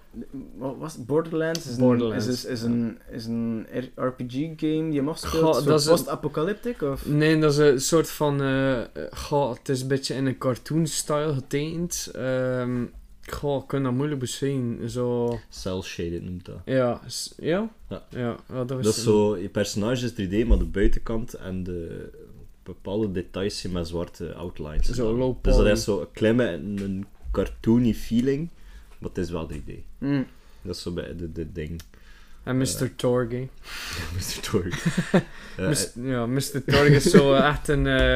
wat 0.57 0.76
was 0.80 0.93
het? 0.93 1.05
Borderlands? 1.05 1.66
Is 1.66 1.72
een, 1.72 1.80
Borderlands, 1.80 2.28
Is, 2.28 2.34
is, 2.34 2.45
is 2.45 2.61
een, 2.61 2.97
is 3.11 3.26
een 3.26 3.66
RPG-game 3.95 4.84
die 4.84 4.91
je 4.91 5.01
mag 5.01 5.18
spelen? 5.18 5.49
Is 5.49 5.86
een- 5.86 5.91
post-apocalyptic? 5.91 6.82
Of? 6.82 7.05
Nee, 7.05 7.39
dat 7.39 7.51
is 7.51 7.57
een 7.57 7.82
soort 7.82 8.09
van. 8.09 8.41
goh, 9.11 9.49
het 9.53 9.70
is 9.70 9.82
een 9.82 9.88
beetje 9.88 10.13
in 10.13 10.26
een 10.26 10.38
cartoon-style 10.38 11.34
getekend. 11.34 12.09
Ehm 12.13 12.84
goh, 13.30 13.61
ik 13.61 13.68
kan 13.68 13.84
dat 13.84 13.93
moeilijk 13.93 14.20
beschrijven. 14.20 14.89
Zo. 14.89 15.39
Cell-shaded 15.49 16.24
noemt 16.24 16.45
dat. 16.45 16.57
Ja, 16.66 17.01
s- 17.07 17.34
ja? 17.38 17.70
Ja. 17.89 18.03
ja, 18.09 18.20
ja, 18.20 18.66
dat, 18.66 18.70
was 18.70 18.86
Dat 18.86 18.95
is 18.95 19.03
zo, 19.03 19.38
je 19.38 19.49
personage 19.49 20.05
is 20.05 20.11
3D, 20.43 20.47
maar 20.47 20.57
de 20.57 20.66
buitenkant 20.66 21.34
en 21.34 21.63
de 21.63 22.09
bepaalde 22.63 23.11
details 23.11 23.59
zijn 23.59 23.74
met 23.74 23.88
zwarte 23.88 24.34
outlines. 24.34 24.89
Zo 24.89 25.18
low 25.18 25.36
Dus 25.41 25.53
dat 25.53 25.61
poly. 25.61 25.72
is 25.72 25.84
zo 25.84 26.09
een 26.13 26.39
een, 26.39 26.80
een 26.84 27.05
cartoony 27.36 27.93
feeling, 27.93 28.49
maar 28.97 29.09
het 29.09 29.17
is 29.17 29.29
wel 29.29 29.49
3D. 29.53 29.71
Mm. 29.97 30.25
Dat 30.61 30.75
is 30.75 30.81
zo 30.81 30.91
bij 30.91 31.15
de, 31.17 31.31
de 31.31 31.51
ding. 31.51 31.81
En 32.43 32.57
Mr. 32.57 32.95
Torge. 32.95 33.47
Mr. 34.15 34.39
Torg. 34.41 34.86
Eh, 35.57 35.67
Mis- 35.67 35.91
ja, 36.01 36.25
Mr. 36.25 36.63
Torg 36.65 36.88
is 36.89 37.03
zo 37.03 37.33
eh, 37.33 37.47
echt 37.51 37.67
een, 37.67 37.88
eh, 37.88 38.15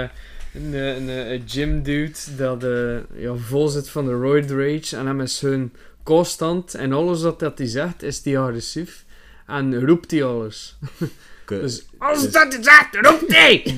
een, 0.54 0.74
eh, 0.74 0.96
een, 0.96 1.10
eh, 1.10 1.32
een 1.32 1.44
gym 1.46 1.84
dude 1.84 2.18
dat 2.38 2.64
eh, 2.64 3.22
ja, 3.22 3.36
vol 3.36 3.68
zit 3.68 3.90
van 3.90 4.06
de 4.06 4.12
roid 4.14 4.52
rage. 4.52 4.98
En 4.98 5.06
hem 5.06 5.22
is 5.22 5.40
hun 5.42 5.74
constant. 6.04 6.74
En 6.76 6.94
alles 6.94 7.22
wat 7.22 7.40
dat 7.40 7.58
hij 7.58 7.68
zegt, 7.68 8.04
is 8.04 8.22
die 8.22 8.40
agressief. 8.40 9.06
En 9.48 9.86
roept 9.86 10.12
hij 10.12 10.24
alles. 10.24 10.78
kun- 11.50 11.62
Dus 11.62 11.86
als 11.98 12.32
dat 12.32 12.54
hij 12.54 12.64
zegt, 12.64 12.96
roept 12.96 13.32
hij! 13.36 13.76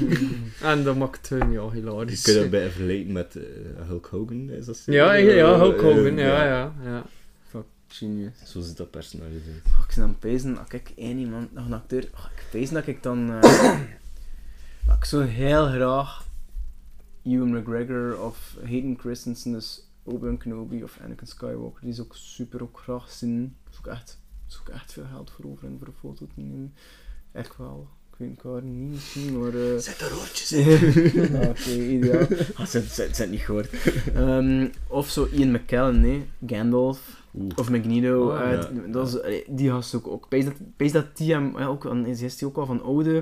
en 0.61 0.83
dat 0.83 0.95
maakt 0.97 1.29
hun 1.29 1.51
ja, 1.51 1.61
Je 1.61 1.69
hilarisch. 1.71 2.21
kunt 2.21 2.37
dat 2.37 2.49
bij 2.49 2.69
vergelijken 2.69 3.11
met 3.13 3.35
eh, 3.35 3.43
Hulk 3.87 4.05
Hogan, 4.07 4.49
is 4.49 4.65
dat 4.65 4.77
zo? 4.77 4.91
Ja, 4.91 5.13
ja, 5.13 5.33
ja, 5.33 5.57
Hulk 5.57 5.75
Eh, 5.75 5.81
Hogan, 5.81 6.17
ja, 6.17 6.43
ja. 6.45 6.73
ja. 6.83 7.05
Fuck, 7.49 7.63
genius. 7.87 8.33
Zo 8.45 8.59
zit 8.61 8.77
dat 8.77 8.91
personage. 8.91 9.31
Oh, 9.67 9.85
ik 9.89 9.97
aan 9.97 10.09
het 10.09 10.19
pezen, 10.19 10.57
als 10.57 10.69
ik 10.69 10.91
één 10.95 11.17
iemand, 11.17 11.53
nog 11.53 11.65
een 11.65 11.73
acteur, 11.73 12.09
oh, 12.13 12.25
ik 12.35 12.43
pees 12.51 12.69
dat 12.69 12.87
ik 12.87 13.03
dan, 13.03 13.31
eh, 13.41 13.41
dat 14.87 14.95
ik 14.95 15.05
zo 15.05 15.19
heel 15.21 15.65
graag 15.67 16.25
Ewan 17.23 17.57
McGregor 17.57 18.19
of 18.21 18.55
Hayden 18.63 18.97
Christensen, 18.99 19.51
dus 19.51 19.87
Obi-Wan 20.03 20.37
Kenobi 20.37 20.83
of 20.83 20.97
Anakin 21.03 21.27
Skywalker, 21.27 21.81
die 21.81 21.89
is 21.91 21.99
ook 21.99 22.15
super 22.15 22.61
ook 22.61 22.79
graag 22.83 23.11
zien. 23.11 23.55
Dat 23.63 23.73
is 23.73 23.79
ook 23.79 23.87
echt, 23.87 24.19
dat 24.45 24.53
is 24.53 24.59
ook 24.59 24.69
echt 24.75 24.93
veel 24.93 25.05
geld 25.11 25.31
voor 25.31 25.45
over 25.51 25.67
en 25.67 25.75
voor 25.77 25.87
een 25.87 25.93
foto 25.99 26.25
te 26.25 26.31
nemen. 26.41 26.73
Echt 27.31 27.57
wel. 27.57 27.87
Ik 28.11 28.17
weet 28.17 28.29
het 28.29 28.41
waar 28.43 28.61
niet 28.63 28.89
misschien, 28.91 29.39
maar... 29.39 29.53
eh 29.53 29.77
Zet 29.77 30.01
er 30.01 30.09
roodjes 30.09 30.49
ja, 30.49 31.47
Oké, 31.49 31.69
ideaal. 31.69 32.27
Ah, 32.55 32.65
ze 32.65 32.79
het 33.21 33.29
niet 33.29 33.39
gehoord. 33.39 33.69
Ehm, 34.13 34.67
of 34.87 35.09
zo 35.09 35.27
Ian 35.31 35.51
McKellen, 35.51 36.01
nee. 36.01 36.29
Gandalf. 36.47 37.23
Oeh. 37.35 37.51
Of 37.55 37.69
Magneto. 37.69 38.27
Oh, 38.29 38.41
eh, 38.41 38.51
ja. 38.51 38.69
dat 38.91 39.07
is, 39.07 39.21
allee, 39.21 39.43
die 39.47 39.69
gast 39.69 39.95
ook. 39.95 40.07
ook. 40.07 40.27
Pees 40.29 40.45
dat, 40.45 40.53
dat 40.91 41.17
die 41.17 41.33
hem... 41.33 41.57
Ja, 41.57 41.65
ook, 41.65 41.85
is 42.07 42.39
hij 42.39 42.49
ook 42.49 42.55
wel 42.55 42.65
van 42.65 42.81
oude. 42.83 43.17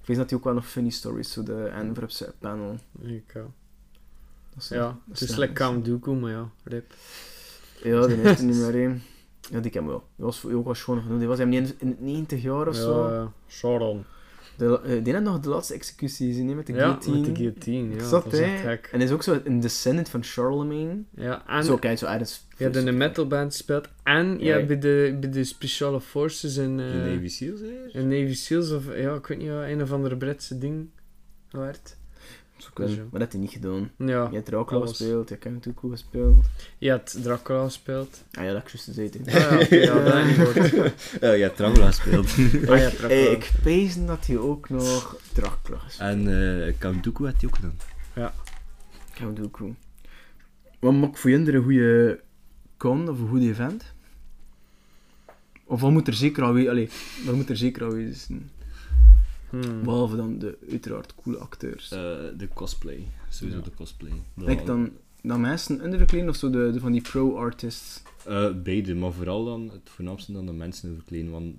Ik 0.00 0.06
weet 0.06 0.16
dat 0.16 0.30
hij 0.30 0.38
ook 0.38 0.44
wel 0.44 0.54
nog 0.54 0.66
funny 0.68 0.90
stories. 0.90 1.32
Zo 1.32 1.42
de 1.42 1.64
Envelopes 1.64 2.22
panel. 2.38 2.78
Ik, 3.00 3.24
ja. 3.34 3.40
Dat 4.54 4.62
is- 4.62 4.68
ja, 4.68 4.78
dat 4.78 4.96
het 5.08 5.20
is 5.20 5.28
is 5.30 5.36
lekker 5.36 5.56
Count 5.56 5.84
Dooku, 5.84 6.10
maar 6.12 6.30
ja, 6.30 6.48
rip. 6.64 6.92
Ja, 7.82 8.06
die 8.06 8.16
heeft 8.16 8.38
er 8.38 8.44
niet 8.44 8.56
meer 8.56 8.74
een. 8.74 9.02
Ja, 9.50 9.60
die 9.60 9.70
ken 9.70 9.82
ik 9.82 9.88
wel. 9.88 10.04
Die 10.16 10.24
was 10.24 10.38
voor- 10.38 10.52
ook 10.52 10.64
wel 10.64 10.74
schoon 10.74 11.02
genoeg. 11.02 11.18
Die 11.18 11.28
was 11.28 11.38
hem 11.38 11.48
niet 11.48 11.68
in, 11.70 11.74
in 11.78 11.88
het 11.88 12.00
90 12.00 12.42
jaar 12.42 12.68
of 12.68 12.76
zo. 12.76 13.08
Ja, 13.12 13.32
Sauron. 13.46 14.04
De, 14.56 14.80
eh, 14.84 15.04
die 15.04 15.12
had 15.14 15.22
nog 15.22 15.40
de 15.40 15.48
laatste 15.48 15.74
executie 15.74 16.28
gezien, 16.28 16.48
hè, 16.48 16.54
met 16.54 16.66
de 16.66 16.72
Ja, 16.72 16.78
guillotine. 16.78 17.16
met 17.16 17.24
de 17.26 17.34
guillotine, 17.34 17.94
ja. 17.94 18.04
Zat, 18.04 18.24
dat 18.24 18.32
is 18.32 18.38
echt 18.40 18.50
hè? 18.62 18.68
gek. 18.68 18.88
En 18.92 18.98
hij 18.98 19.06
is 19.08 19.12
ook 19.14 19.22
zo 19.22 19.40
een 19.44 19.60
descendant 19.60 20.08
van 20.08 20.22
Charlemagne. 20.24 21.02
Ja, 21.14 21.46
en 21.46 21.64
zo, 21.64 21.76
kijk, 21.76 21.98
zo 21.98 22.06
ergens... 22.06 22.46
je 22.56 22.64
hebt 22.64 22.76
in 22.76 22.86
een 22.86 22.96
metalband 22.96 23.52
gespeeld. 23.52 23.88
En 24.02 24.38
je 24.38 24.44
Ja. 24.44 24.54
hebt 24.54 24.66
bij 24.66 24.78
de, 24.78 25.16
bij 25.20 25.30
de 25.30 25.44
Speciale 25.44 26.00
Forces 26.00 26.56
in, 26.56 26.80
eh, 26.80 26.92
De 26.92 27.10
Navy 27.14 27.28
Seals 27.28 27.60
hier? 27.60 27.88
in 27.92 28.08
Navy 28.08 28.34
Seals, 28.34 28.70
of 28.72 28.96
ja, 28.96 29.14
ik 29.14 29.26
weet 29.26 29.38
niet, 29.38 29.48
een 29.48 29.82
of 29.82 29.92
andere 29.92 30.16
Britse 30.16 30.58
ding 30.58 30.88
gewerkt. 31.48 31.98
Zo 32.56 32.68
kunnen. 32.74 32.94
Ja. 32.94 33.00
Maar 33.00 33.10
dat 33.10 33.20
heeft 33.20 33.32
hij 33.32 33.40
niet 33.40 33.50
gedaan. 33.50 33.90
Ja, 33.96 34.28
Je 34.28 34.34
hebt 34.34 34.46
Dracula 34.46 34.78
alles. 34.80 34.90
gespeeld, 34.96 35.28
je 35.28 35.34
hebt 35.34 35.46
Count 35.46 35.64
Dooku 35.64 35.90
gespeeld. 35.90 36.44
je 36.78 36.88
hebt 36.88 37.22
Dracula 37.22 37.64
gespeeld. 37.64 38.24
Ah 38.32 38.44
ja, 38.44 38.52
dat 38.52 38.62
ik 38.62 38.68
juist 38.68 38.84
gezeten. 38.84 39.20
Ah, 39.26 39.32
ja, 39.32 39.76
ja, 39.76 40.02
dat 40.02 40.12
heb 40.12 40.26
ik 40.26 40.34
gehoord. 40.70 40.94
Ja, 41.20 41.32
je 41.32 41.42
hebt 41.42 41.56
Dracula 41.56 41.86
gespeeld. 41.86 42.26
Ah, 42.70 42.78
ja, 42.78 42.88
Dracula. 42.88 43.08
Hey, 43.08 43.22
ik 43.24 43.50
pees 43.62 44.04
dat 44.06 44.26
hij 44.26 44.38
ook 44.38 44.68
nog 44.68 45.16
Dracula 45.32 45.78
gespeeld 45.78 46.10
en 46.10 46.66
eh 46.68 46.74
Count 46.78 47.04
Dooku 47.04 47.24
had 47.24 47.34
hij 47.40 47.48
ook 47.48 47.54
gedaan. 47.56 48.32
Count 49.14 49.36
Dooku. 49.36 49.74
Wat 50.78 50.92
maakt 50.92 51.18
voor 51.20 51.30
jullie 51.30 51.52
een 51.52 51.62
goede 51.62 52.20
con 52.76 53.08
of 53.08 53.18
een 53.20 53.28
goed 53.28 53.40
event? 53.42 53.92
Of 55.64 55.80
wat 55.80 55.90
moet 55.90 56.08
er 56.08 56.14
zeker 56.14 56.42
al 56.42 56.52
we- 56.52 56.70
Allee, 56.70 56.88
wat 57.24 57.34
moet 57.34 57.48
er 57.50 57.56
zeker 57.56 57.84
al 57.84 57.90
wezen 57.92 58.14
zijn? 58.14 58.50
Hmm. 59.62 59.82
Behalve 59.82 60.16
dan 60.16 60.38
de 60.38 60.58
uiteraard 60.70 61.14
coole 61.14 61.38
acteurs. 61.38 61.90
Eh, 61.92 61.98
de 62.36 62.48
cosplay. 62.54 63.06
Sowieso 63.28 63.58
Ja. 63.58 63.64
de 63.64 63.74
cosplay. 63.74 64.12
Dat- 64.34 64.46
Denk 64.46 64.66
dan 64.66 64.90
dat 65.22 65.38
mensen 65.38 65.84
underverkleden 65.84 66.28
of 66.28 66.36
zo 66.36 66.50
de, 66.50 66.70
de 66.72 66.80
van 66.80 66.92
die 66.92 67.00
pro-artists? 67.02 68.02
Eh, 68.26 68.52
beide, 68.62 68.94
maar 68.94 69.12
vooral 69.12 69.44
dan, 69.44 69.70
het 69.72 69.90
voornaamste 69.90 70.32
dan 70.32 70.46
de 70.46 70.52
mensen 70.52 70.94
verkleden, 70.94 71.30
want 71.30 71.54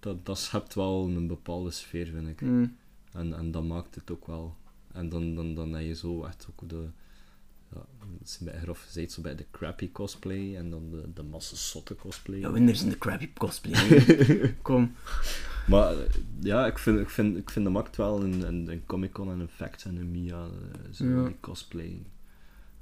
dat, 0.00 0.26
dat 0.26 0.38
schept 0.38 0.74
wel 0.74 1.06
een 1.08 1.26
bepaalde 1.26 1.70
sfeer, 1.70 2.06
vind 2.06 2.28
ik. 2.28 2.40
Hmm. 2.40 2.76
En, 3.12 3.34
en 3.34 3.50
dat 3.50 3.64
maakt 3.64 3.94
het 3.94 4.10
ook 4.10 4.26
wel. 4.26 4.56
En 4.92 5.08
dan, 5.08 5.34
dan, 5.34 5.54
dan 5.54 5.72
heb 5.72 5.82
je 5.86 5.94
zo 5.94 6.24
echt 6.24 6.46
ook 6.50 6.68
de, 6.68 6.84
ja, 7.74 7.84
het 8.18 8.28
is 8.28 8.36
een 8.40 8.46
beetje 8.46 8.60
grof 8.60 8.82
gezegd, 8.82 9.12
zo 9.12 9.20
bij 9.22 9.34
de 9.34 9.44
crappy 9.50 9.92
cosplay 9.92 10.56
en 10.56 10.70
dan 10.70 10.90
de, 10.90 11.02
de 11.14 11.22
massa 11.22 11.56
zotte 11.56 11.94
cosplay. 11.96 12.38
Ja, 12.38 12.52
winners 12.52 12.82
in 12.82 12.88
de 12.88 12.98
crappy 12.98 13.28
cosplay. 13.32 13.98
Kom. 14.62 14.94
Maar 15.68 15.90
eh, 15.92 15.96
ja, 16.40 16.66
ik 16.66 16.78
vind, 16.78 17.00
ik 17.00 17.10
vind, 17.10 17.36
ik 17.36 17.50
vind 17.50 17.64
dat 17.64 17.74
maakt 17.74 17.96
wel 17.96 18.22
een, 18.22 18.42
een, 18.46 18.66
een 18.70 18.82
Comic 18.86 19.12
Con 19.12 19.30
en 19.30 19.40
een 19.40 19.48
Facts 19.56 19.84
en 19.84 19.96
een 19.96 20.10
Mia, 20.10 20.36
eh, 20.36 20.78
zo 20.92 21.04
Ja. 21.04 21.24
die 21.24 21.36
cosplay. 21.40 21.96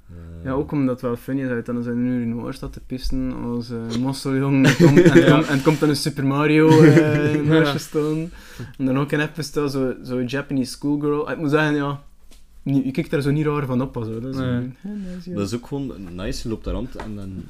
Eh, 0.09 0.15
Ja, 0.43 0.51
ook 0.51 0.71
omdat 0.71 0.89
het 0.93 1.01
wel 1.01 1.15
funny 1.15 1.41
is 1.41 1.47
dat 1.49 1.65
dan 1.65 1.83
zijn 1.83 2.03
nu 2.03 2.21
in 2.21 2.29
de 2.29 2.51
staat 2.53 2.73
te 2.73 2.79
pissen 2.79 3.33
als 3.33 3.69
uh, 3.71 3.95
Mosseljong 3.99 4.65
en, 4.67 4.75
komt- 4.75 4.99
en, 5.11 5.19
Ja. 5.21 5.31
komt- 5.35 5.47
en 5.47 5.61
komt 5.61 5.79
dan 5.79 5.89
een 5.89 5.95
Super 5.95 6.25
Mario 6.25 6.69
eh 6.81 7.35
Ja. 7.35 7.41
naast 7.41 7.73
je 7.73 7.79
staan. 7.79 8.29
En 8.77 8.85
dan 8.85 8.97
ook 8.99 9.11
een 9.11 9.19
staan, 9.43 9.69
zo, 9.69 9.93
zo 10.03 10.21
Japanese 10.21 10.71
schoolgirl. 10.71 11.31
Ik 11.31 11.37
moet 11.37 11.49
zeggen, 11.49 11.75
ja, 11.75 12.03
je 12.63 12.91
kijkt 12.91 13.11
daar 13.11 13.21
zo 13.21 13.31
niet 13.31 13.45
raar 13.45 13.65
van 13.65 13.81
op. 13.81 13.93
Zo. 14.05 14.19
Dat 14.19 14.33
is, 14.33 14.39
Nee. 14.39 14.71
hè, 14.77 14.89
nice, 14.89 15.29
ja. 15.29 15.35
Dat 15.35 15.47
is 15.47 15.55
ook 15.55 15.67
gewoon 15.67 15.93
nice, 16.15 16.41
je 16.43 16.49
loopt 16.49 16.63
daar 16.63 16.73
rond 16.73 16.95
en 16.95 17.15
dan 17.15 17.43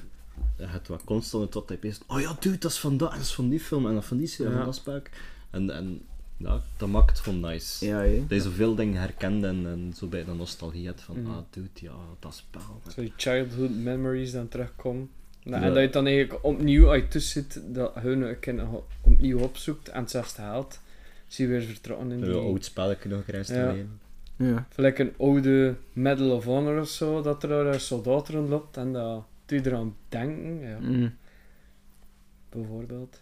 je 0.58 0.66
hebt 0.66 0.88
wat 0.88 1.04
constant 1.04 1.52
tot 1.52 1.70
hij 1.70 1.78
peest. 1.78 2.04
Oh 2.08 2.20
ja, 2.22 2.36
dude, 2.40 2.58
dat 2.58 2.72
is 2.72 2.78
van 2.80 2.98
dat, 2.98 3.12
dat 3.12 3.20
is 3.20 3.34
van 3.34 3.50
die 3.50 3.60
film 3.60 3.88
en 3.88 3.94
dat 3.94 4.06
van 4.06 4.18
die 4.18 4.28
serie, 4.28 4.52
Ja. 4.52 4.58
van 4.58 4.66
dat 4.66 4.76
spek. 4.76 5.10
En, 5.50 5.70
en 5.70 6.02
ja, 6.38 6.62
dat 6.78 6.90
maakt 6.90 7.10
het 7.10 7.20
gewoon 7.20 7.40
nice. 7.40 7.86
Ja, 7.86 7.98
hè. 8.00 8.20
Dat 8.28 8.38
je 8.38 8.42
zoveel 8.42 8.76
dingen 8.76 9.00
herkent 9.00 9.44
en, 9.44 9.66
en 9.68 9.94
zo 9.96 10.08
bij 10.08 10.24
de 10.26 10.34
nostalgie 10.34 10.86
hebt 10.86 11.02
van, 11.02 11.22
Mhm. 11.22 11.32
ah 11.32 11.38
dude, 11.50 11.70
ja, 11.74 11.92
dat 12.20 12.36
spel. 12.36 12.62
Zo 12.96 13.02
die 13.02 13.14
childhood 13.18 13.70
memories 13.70 14.32
dan 14.32 14.48
terugkomen. 14.48 15.10
Nou, 15.44 15.62
Ja. 15.62 15.68
En 15.68 15.74
dat 15.74 15.84
je 15.84 15.90
dan 15.90 16.06
eigenlijk 16.06 16.44
opnieuw 16.46 16.90
uit 16.90 17.12
tussen 17.12 17.44
zit, 17.44 17.62
dat 17.76 17.94
hun 17.96 18.22
een 18.22 18.40
kind 18.40 18.58
nog 18.58 18.82
opnieuw 19.02 19.40
opzoekt 19.40 19.90
en 19.90 20.02
het 20.02 20.12
zelfs 20.12 20.36
haalt. 20.38 20.80
Zie 21.28 21.46
je 21.48 21.52
weer 21.52 21.62
vertrouwen 21.62 22.12
in 22.12 22.24
Een 22.24 22.30
die... 22.32 22.40
oud 22.40 22.66
spelletje 22.66 23.10
nog 23.10 23.24
reinstalleren. 23.28 24.00
ja. 24.36 24.68
Gelijk 24.74 25.00
een 25.00 25.14
oude 25.18 25.76
Medal 25.94 26.32
of 26.36 26.44
Honor 26.46 26.80
of 26.82 26.88
zo, 26.88 27.22
dat 27.22 27.44
er 27.44 27.50
daar 27.50 27.66
een 27.66 27.80
soldaat 27.80 28.30
rondloopt 28.30 28.78
en 28.78 28.94
dat 28.94 29.24
doe 29.48 29.60
je 29.60 29.66
eraan 29.66 29.96
denken, 30.10 30.60
ja, 30.70 30.80
Mm, 30.80 31.16
bijvoorbeeld. 32.50 33.22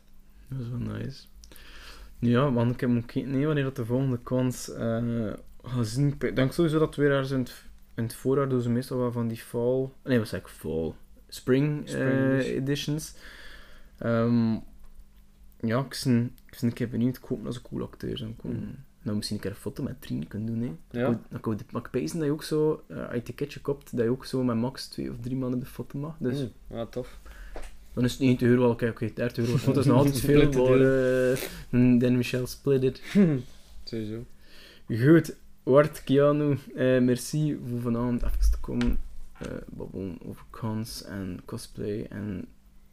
dat 0.50 0.60
is 0.60 0.70
wel 0.70 0.80
nice. 0.80 1.26
Ja, 2.20 2.52
want 2.52 2.72
ik 2.74 2.80
heb 2.80 2.90
nee, 3.26 3.46
wanneer 3.46 3.64
dat 3.64 3.76
de 3.76 3.86
volgende 3.86 4.20
kans 4.24 4.74
eh 4.74 5.34
gaat 5.64 5.88
zien. 5.88 6.16
Ik 6.20 6.36
denk 6.36 6.52
sowieso 6.52 6.80
dat 6.80 6.96
we 6.96 7.02
weer 7.02 7.32
in 7.32 7.40
het, 7.40 7.64
in 7.96 8.04
het 8.04 8.14
voorjaar 8.16 8.50
doen 8.50 8.62
ze 8.62 8.70
meestal 8.70 8.98
wel 8.98 9.12
van 9.12 9.28
die 9.28 9.38
fall... 9.38 9.90
Nee, 10.04 10.18
wat 10.20 10.28
zeg 10.28 10.40
ik? 10.40 10.48
Fall. 10.48 10.94
Spring, 11.28 11.90
Spring 11.90 12.10
eh, 12.12 12.34
edition. 12.34 12.56
editions. 12.58 13.16
Ehm, 13.98 14.52
ja, 15.60 15.80
ik 15.80 16.02
ben, 16.04 16.24
ik 16.46 16.58
ben 16.60 16.70
een 16.70 16.74
keer 16.74 16.90
benieuwd. 16.90 17.18
Ik 17.18 17.24
hoop 17.24 17.44
dat 17.44 17.54
ze 17.54 17.62
cool 17.62 17.84
acteurs 17.84 18.20
zijn. 18.20 18.36
komen. 18.36 18.58
Mm. 18.58 18.76
Nou, 19.06 19.18
misschien 19.18 19.38
een 19.38 19.43
keer 19.43 19.51
een 19.51 19.58
foto 19.58 19.84
met 19.84 20.01
Trine 20.01 20.26
kunnen 20.26 20.47
doen. 20.60 20.62
Hè. 20.91 20.99
Ja. 20.99 21.20
Dan 21.30 21.39
kan- 21.39 21.60
ik- 21.84 21.89
pezen 21.91 22.18
dat 22.18 22.28
je 22.28 22.34
ook 22.34 22.43
zo, 22.43 22.84
eh, 22.88 22.97
als 22.97 23.08
je 23.10 23.16
het 23.16 23.26
ticketje 23.26 23.60
koopt, 23.60 23.95
dat 23.97 24.06
je 24.06 24.12
ook 24.12 24.26
zo 24.26 24.43
met 24.43 24.56
max 24.56 24.88
twee 24.88 25.10
of 25.10 25.16
drie 25.22 25.36
mannen 25.36 25.60
de 25.60 25.66
foto 25.66 25.99
mag. 25.99 26.16
Dus 26.20 26.39
Mm, 26.39 26.51
ja, 26.78 26.86
tof. 26.86 27.20
dan 27.93 28.03
is 28.03 28.12
het 28.12 28.20
90 28.22 28.47
euro 28.47 28.62
wel, 28.62 28.70
oké, 28.72 28.88
oké, 28.89 29.12
30 29.14 29.38
euro. 29.38 29.51
Want 29.51 29.66
dat 29.66 29.78
is 29.78 29.86
nog 29.86 29.97
altijd 29.97 30.20
veel, 30.30 30.51
maar 30.51 30.80
eh, 31.32 31.99
dan 31.99 32.18
Michel 32.18 32.47
split 32.47 32.84
it. 32.84 33.01
Sowieso. 33.84 34.24
Goed, 34.88 35.36
Wart, 35.64 36.03
Keanu, 36.03 36.58
eh, 36.76 36.99
merci 36.99 37.60
voor 37.70 37.80
vanavond 37.82 38.24
even 38.24 38.51
te 38.51 38.60
komen 38.60 38.99
babbelen 39.70 40.18
over 40.26 40.45
cons 40.49 41.03
en 41.03 41.39
cosplay 41.45 42.06
en 42.10 42.45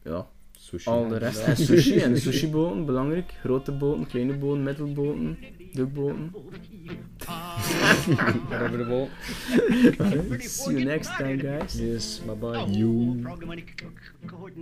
ja, 0.03 0.27
Sushi. 0.51 0.89
al 0.89 1.07
de 1.07 1.17
rest. 1.17 1.39
En 1.39 1.57
sushi 1.57 1.99
en 2.05 2.17
sushi-boten, 2.17 2.85
belangrijk. 2.85 3.31
Grote 3.39 3.71
boten, 3.71 4.07
kleine 4.07 4.37
boten, 4.37 4.63
middelboten, 4.63 5.37
de 5.73 5.85
bal. 5.85 6.15
See 10.39 10.73
you 10.73 10.83
next 10.83 11.09
time, 11.17 11.39
guys. 11.39 11.73
Yes, 11.73 12.21
bye 12.25 12.35
bye. 12.35 12.65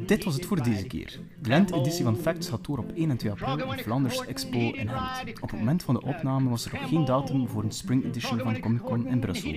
Dit 0.06 0.24
was 0.24 0.34
het 0.34 0.46
voor 0.46 0.64
deze 0.64 0.88
keer. 0.88 1.20
De 1.42 1.50
lente-editie 1.50 2.04
van 2.04 2.18
Facts 2.18 2.50
gaat 2.50 2.66
door 2.66 2.78
op 2.78 2.92
1 2.96 3.10
en 3.10 3.18
2 3.18 3.32
april 3.32 3.68
op 3.68 3.74
Flanders 3.74 4.26
Expo 4.26 4.58
in 4.58 4.90
Gent. 4.90 5.42
Op 5.42 5.50
het 5.50 5.60
moment 5.60 5.84
van 5.84 5.94
de 5.94 6.02
opname 6.02 6.50
was 6.50 6.66
er 6.66 6.72
nog 6.74 6.90
geen 6.90 7.06
datum 7.06 7.48
voor 7.48 7.64
een 7.64 7.72
Spring 7.72 8.06
Edition 8.06 8.40
van 8.40 8.60
Comic 8.60 8.82
Con 8.82 9.08
in 9.08 9.20
Brussel. 9.20 9.54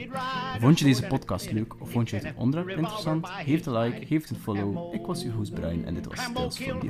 Vond 0.58 0.78
je 0.78 0.84
deze 0.84 1.06
podcast 1.06 1.52
leuk 1.52 1.80
of 1.80 1.90
vond 1.90 2.10
je 2.10 2.16
het 2.16 2.34
onderwerp 2.36 2.78
interessant? 2.78 3.28
Geef 3.28 3.66
een 3.66 3.78
like, 3.78 4.06
geef 4.06 4.30
een 4.30 4.36
follow. 4.36 4.94
Ik 4.94 5.06
was 5.06 5.24
uw 5.24 5.32
host 5.32 5.54
Brian 5.54 5.84
en 5.84 5.94
dit 5.94 6.06
was 6.06 6.32
Tales 6.32 6.58
from 6.58 6.80
the 6.80 6.86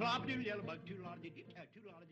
Slop 0.00 0.26
do 0.26 0.32
yellow 0.40 0.62
bug, 0.62 0.78
too 0.88 0.96
large 1.04 1.20
to 1.20 1.28
get, 1.28 1.44
uh, 1.52 1.60
too 1.76 1.84
large 1.84 2.08